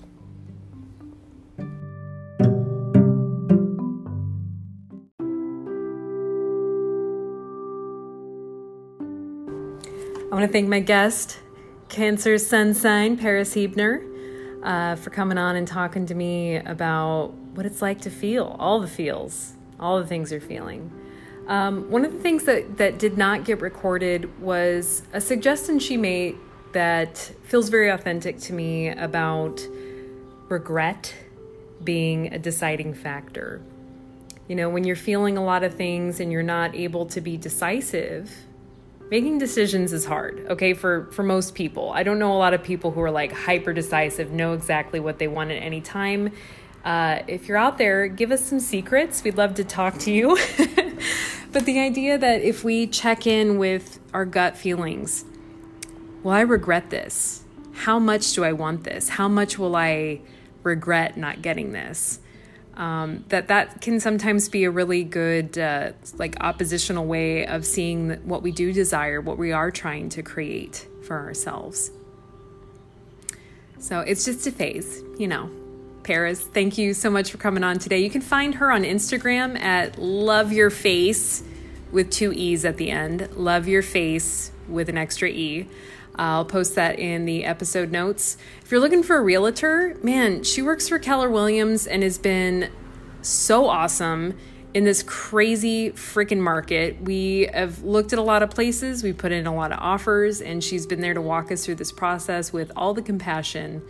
I 10.32 10.34
want 10.34 10.46
to 10.46 10.52
thank 10.52 10.68
my 10.68 10.78
guest, 10.78 11.40
Cancer 11.88 12.38
Sun 12.38 12.74
Sign, 12.74 13.18
Paress 13.18 13.54
Huebner, 13.54 14.06
uh, 14.62 14.96
for 14.96 15.10
coming 15.10 15.38
on 15.38 15.56
and 15.56 15.66
talking 15.66 16.06
to 16.06 16.14
me 16.14 16.56
about 16.56 17.32
what 17.54 17.66
it's 17.66 17.80
like 17.80 18.00
to 18.02 18.10
feel 18.10 18.56
all 18.58 18.80
the 18.80 18.88
feels 18.88 19.54
all 19.80 19.98
the 19.98 20.06
things 20.06 20.30
you're 20.30 20.40
feeling. 20.40 20.92
Um, 21.48 21.90
one 21.90 22.04
of 22.04 22.12
the 22.12 22.20
things 22.20 22.44
that, 22.44 22.76
that 22.76 22.98
did 22.98 23.18
not 23.18 23.44
get 23.44 23.60
recorded 23.60 24.40
was 24.40 25.02
a 25.12 25.20
suggestion 25.20 25.78
she 25.80 25.96
made 25.96 26.36
that 26.72 27.16
feels 27.42 27.68
very 27.70 27.88
authentic 27.88 28.38
to 28.40 28.52
me 28.52 28.88
about 28.88 29.66
regret 30.48 31.12
being 31.82 32.32
a 32.32 32.38
deciding 32.38 32.94
factor. 32.94 33.60
You 34.46 34.54
know, 34.54 34.68
when 34.68 34.84
you're 34.84 34.96
feeling 34.96 35.36
a 35.36 35.44
lot 35.44 35.64
of 35.64 35.74
things 35.74 36.20
and 36.20 36.30
you're 36.30 36.42
not 36.42 36.74
able 36.74 37.06
to 37.06 37.20
be 37.20 37.36
decisive, 37.36 38.30
making 39.10 39.38
decisions 39.38 39.92
is 39.92 40.04
hard, 40.04 40.46
okay, 40.48 40.72
for, 40.72 41.06
for 41.12 41.22
most 41.22 41.54
people. 41.54 41.90
I 41.90 42.02
don't 42.02 42.18
know 42.18 42.32
a 42.32 42.38
lot 42.38 42.54
of 42.54 42.62
people 42.62 42.92
who 42.92 43.00
are 43.00 43.10
like 43.10 43.32
hyper 43.32 43.72
decisive, 43.72 44.30
know 44.30 44.52
exactly 44.52 45.00
what 45.00 45.18
they 45.18 45.28
want 45.28 45.50
at 45.50 45.56
any 45.56 45.80
time. 45.80 46.32
Uh, 46.84 47.22
if 47.26 47.48
you're 47.48 47.58
out 47.58 47.76
there, 47.76 48.06
give 48.06 48.30
us 48.30 48.44
some 48.44 48.60
secrets. 48.60 49.22
We'd 49.22 49.36
love 49.36 49.54
to 49.54 49.64
talk 49.64 49.98
to 49.98 50.12
you. 50.12 50.38
but 51.52 51.64
the 51.66 51.80
idea 51.80 52.16
that 52.16 52.40
if 52.42 52.64
we 52.64 52.86
check 52.86 53.26
in 53.26 53.58
with 53.58 53.98
our 54.14 54.24
gut 54.24 54.56
feelings, 54.56 55.24
will 56.22 56.32
I 56.32 56.40
regret 56.40 56.90
this? 56.90 57.44
How 57.72 57.98
much 57.98 58.32
do 58.32 58.44
I 58.44 58.52
want 58.52 58.84
this? 58.84 59.10
How 59.10 59.28
much 59.28 59.58
will 59.58 59.76
I 59.76 60.20
regret 60.62 61.16
not 61.16 61.42
getting 61.42 61.72
this? 61.72 62.20
Um, 62.80 63.26
that 63.28 63.48
that 63.48 63.82
can 63.82 64.00
sometimes 64.00 64.48
be 64.48 64.64
a 64.64 64.70
really 64.70 65.04
good 65.04 65.58
uh, 65.58 65.92
like 66.16 66.36
oppositional 66.40 67.04
way 67.04 67.46
of 67.46 67.66
seeing 67.66 68.12
what 68.26 68.42
we 68.42 68.52
do 68.52 68.72
desire, 68.72 69.20
what 69.20 69.36
we 69.36 69.52
are 69.52 69.70
trying 69.70 70.08
to 70.08 70.22
create 70.22 70.88
for 71.06 71.18
ourselves. 71.18 71.90
So 73.78 74.00
it's 74.00 74.24
just 74.24 74.46
a 74.46 74.50
phase, 74.50 75.02
you 75.18 75.28
know. 75.28 75.50
Paress, 76.04 76.38
thank 76.38 76.78
you 76.78 76.94
so 76.94 77.10
much 77.10 77.30
for 77.30 77.36
coming 77.36 77.62
on 77.62 77.78
today. 77.78 77.98
You 77.98 78.08
can 78.08 78.22
find 78.22 78.54
her 78.54 78.72
on 78.72 78.84
Instagram 78.84 79.60
at 79.60 79.98
Love 79.98 80.50
Your 80.50 80.70
Face 80.70 81.42
with 81.92 82.10
two 82.10 82.32
E's 82.32 82.64
at 82.64 82.78
the 82.78 82.90
end. 82.90 83.28
Love 83.36 83.68
Your 83.68 83.82
Face 83.82 84.52
with 84.68 84.88
an 84.88 84.96
extra 84.96 85.28
E. 85.28 85.68
I'll 86.16 86.44
post 86.44 86.74
that 86.74 86.98
in 86.98 87.24
the 87.24 87.44
episode 87.44 87.90
notes. 87.90 88.36
If 88.62 88.70
you're 88.70 88.80
looking 88.80 89.02
for 89.02 89.16
a 89.16 89.22
realtor, 89.22 89.96
man, 90.02 90.42
she 90.42 90.62
works 90.62 90.88
for 90.88 90.98
Keller 90.98 91.30
Williams 91.30 91.86
and 91.86 92.02
has 92.02 92.18
been 92.18 92.70
so 93.22 93.66
awesome 93.66 94.36
in 94.72 94.84
this 94.84 95.02
crazy 95.02 95.90
freaking 95.90 96.38
market. 96.38 97.00
We 97.02 97.48
have 97.52 97.82
looked 97.82 98.12
at 98.12 98.18
a 98.18 98.22
lot 98.22 98.42
of 98.42 98.50
places, 98.50 99.02
we 99.02 99.12
put 99.12 99.32
in 99.32 99.46
a 99.46 99.54
lot 99.54 99.72
of 99.72 99.78
offers, 99.80 100.40
and 100.40 100.62
she's 100.62 100.86
been 100.86 101.00
there 101.00 101.14
to 101.14 101.20
walk 101.20 101.50
us 101.50 101.64
through 101.64 101.76
this 101.76 101.92
process 101.92 102.52
with 102.52 102.70
all 102.76 102.94
the 102.94 103.02
compassion 103.02 103.82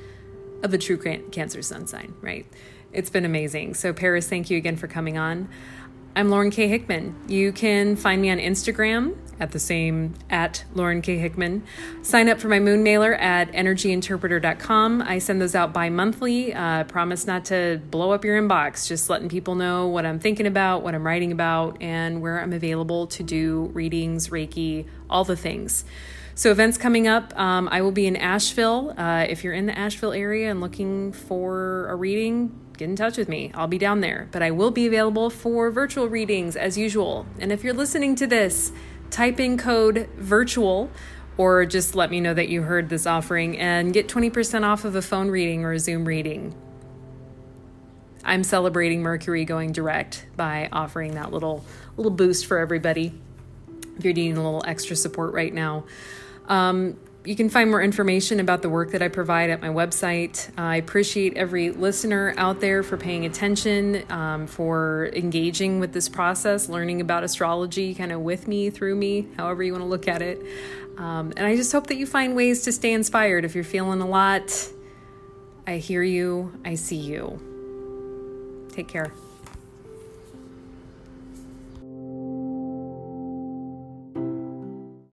of 0.63 0.73
a 0.73 0.79
true 0.79 0.99
cancer 0.99 1.63
sun 1.63 1.87
sign, 1.87 2.15
right? 2.21 2.47
It's 2.93 3.11
been 3.11 3.25
amazing. 3.25 3.75
So, 3.75 3.93
Paress, 3.93 4.29
thank 4.29 4.51
you 4.51 4.59
again 4.59 4.77
for 4.77 4.87
coming 4.89 5.17
on. 5.17 5.49
I'm 6.17 6.29
Lauren 6.29 6.51
K. 6.51 6.67
Hickman. 6.67 7.15
You 7.29 7.53
can 7.53 7.95
find 7.95 8.21
me 8.21 8.31
on 8.31 8.39
Instagram 8.39 9.17
at 9.41 9.53
the 9.53 9.59
same 9.59 10.15
at 10.29 10.65
Lauren 10.75 11.03
K. 11.03 11.19
Hickman. 11.19 11.65
Sign 12.03 12.29
up 12.29 12.39
for 12.39 12.49
my 12.49 12.61
moon 12.61 12.83
mailer 12.83 13.15
at 13.15 13.51
energyinterpreter.com. 13.53 15.03
I 15.03 15.19
send 15.19 15.41
those 15.41 15.55
out 15.55 15.73
bi 15.73 15.89
monthly. 15.89 16.55
Uh, 16.55 16.85
promise 16.85 17.27
not 17.27 17.47
to 17.47 17.81
blow 17.91 18.13
up 18.13 18.25
your 18.25 18.41
inbox, 18.41 18.87
just 18.87 19.11
letting 19.11 19.29
people 19.29 19.55
know 19.55 19.89
what 19.89 20.07
I'm 20.07 20.21
thinking 20.21 20.47
about, 20.47 20.83
what 20.83 20.95
I'm 20.95 21.05
writing 21.05 21.33
about, 21.33 21.81
and 21.81 22.21
where 22.21 22.41
I'm 22.41 22.53
available 22.53 23.07
to 23.09 23.23
do 23.23 23.71
readings, 23.73 24.29
Reiki, 24.29 24.87
all 25.09 25.25
the 25.25 25.37
things. 25.37 25.85
So, 26.35 26.51
events 26.51 26.79
coming 26.79 27.07
up. 27.07 27.39
Um, 27.39 27.69
I 27.71 27.83
will 27.83 27.93
be 27.93 28.07
in 28.07 28.17
Asheville. 28.17 28.95
Uh, 28.97 29.27
if 29.29 29.45
you're 29.45 29.53
in 29.53 29.67
the 29.67 29.77
Asheville 29.79 30.13
area 30.13 30.51
and 30.51 30.61
looking 30.61 31.13
for 31.13 31.89
a 31.89 31.97
reading, 31.97 32.59
get 32.79 32.89
in 32.89 32.97
touch 32.97 33.19
with 33.19 33.29
me. 33.29 33.51
I'll 33.53 33.67
be 33.67 33.77
down 33.77 34.01
there, 34.01 34.27
but 34.33 34.43
I 34.43 34.51
will 34.51 34.71
be 34.71 34.87
available 34.87 35.29
for 35.29 35.71
virtual 35.71 36.09
readings 36.09 36.57
as 36.57 36.79
usual. 36.79 37.27
And 37.39 37.53
if 37.53 37.63
you're 37.63 37.75
listening 37.75 38.15
to 38.17 38.27
this, 38.27 38.73
type 39.11 39.41
in 39.41 39.59
code 39.59 40.09
virtual 40.17 40.91
or 41.37 41.65
just 41.65 41.95
let 41.95 42.11
me 42.11 42.21
know 42.21 42.35
that 42.35 42.49
you 42.49 42.63
heard 42.63 42.89
this 42.89 43.07
offering 43.07 43.59
and 43.59 43.93
get 43.93 44.09
20% 44.09 44.63
off 44.65 44.85
of 44.85 44.95
a 44.95 45.03
phone 45.03 45.31
reading 45.31 45.65
or 45.65 45.73
a 45.73 45.79
Zoom 45.79 46.05
reading. 46.05 46.55
I'm 48.25 48.45
celebrating 48.45 49.03
Mercury 49.03 49.45
going 49.45 49.73
direct 49.73 50.27
by 50.37 50.69
offering 50.71 51.15
that 51.15 51.33
little 51.33 51.65
little 51.97 52.13
boost 52.13 52.47
for 52.47 52.59
everybody. 52.59 53.15
If 53.97 54.05
you're 54.05 54.15
needing 54.15 54.37
a 54.37 54.45
little 54.45 54.63
extra 54.67 54.95
support 54.97 55.33
right 55.33 55.53
now, 55.53 55.85
um, 56.47 56.99
you 57.25 57.37
can 57.37 57.51
find 57.51 57.71
more 57.71 57.83
information 57.83 58.41
about 58.41 58.63
the 58.63 58.71
work 58.71 58.93
that 58.93 59.03
I 59.03 59.09
provide 59.09 59.51
at 59.51 59.61
my 59.61 59.69
website. 59.69 60.51
I 60.59 60.77
appreciate 60.77 61.37
every 61.37 61.71
listener 61.71 62.35
out 62.39 62.61
there 62.61 62.83
for 62.83 62.97
paying 62.97 63.27
attention, 63.27 64.11
um, 64.11 64.47
for 64.47 65.11
engaging 65.15 65.81
with 65.81 65.93
this 65.93 66.09
process, 66.09 66.69
learning 66.69 67.01
about 67.01 67.23
astrology 67.23 67.95
kind 67.95 68.11
of 68.11 68.21
with 68.21 68.49
me, 68.49 68.71
through 68.71 68.97
me, 68.97 69.27
however 69.37 69.63
you 69.63 69.73
want 69.73 69.83
to 69.83 69.89
look 69.89 70.09
at 70.09 70.23
it. 70.23 70.43
Um, 70.97 71.33
and 71.37 71.47
I 71.47 71.57
just 71.57 71.73
hope 71.73 71.89
that 71.89 71.97
you 71.97 72.07
find 72.07 72.35
ways 72.35 72.63
to 72.63 72.73
stay 72.73 72.93
inspired. 72.93 73.45
If 73.45 73.55
you're 73.55 73.65
feeling 73.65 74.01
a 74.01 74.09
lot, 74.09 74.69
I 75.67 75.77
hear 75.77 76.03
you, 76.03 76.53
I 76.65 76.75
see 76.75 76.97
you. 76.97 77.39
Take 78.73 78.89
care. 78.89 79.13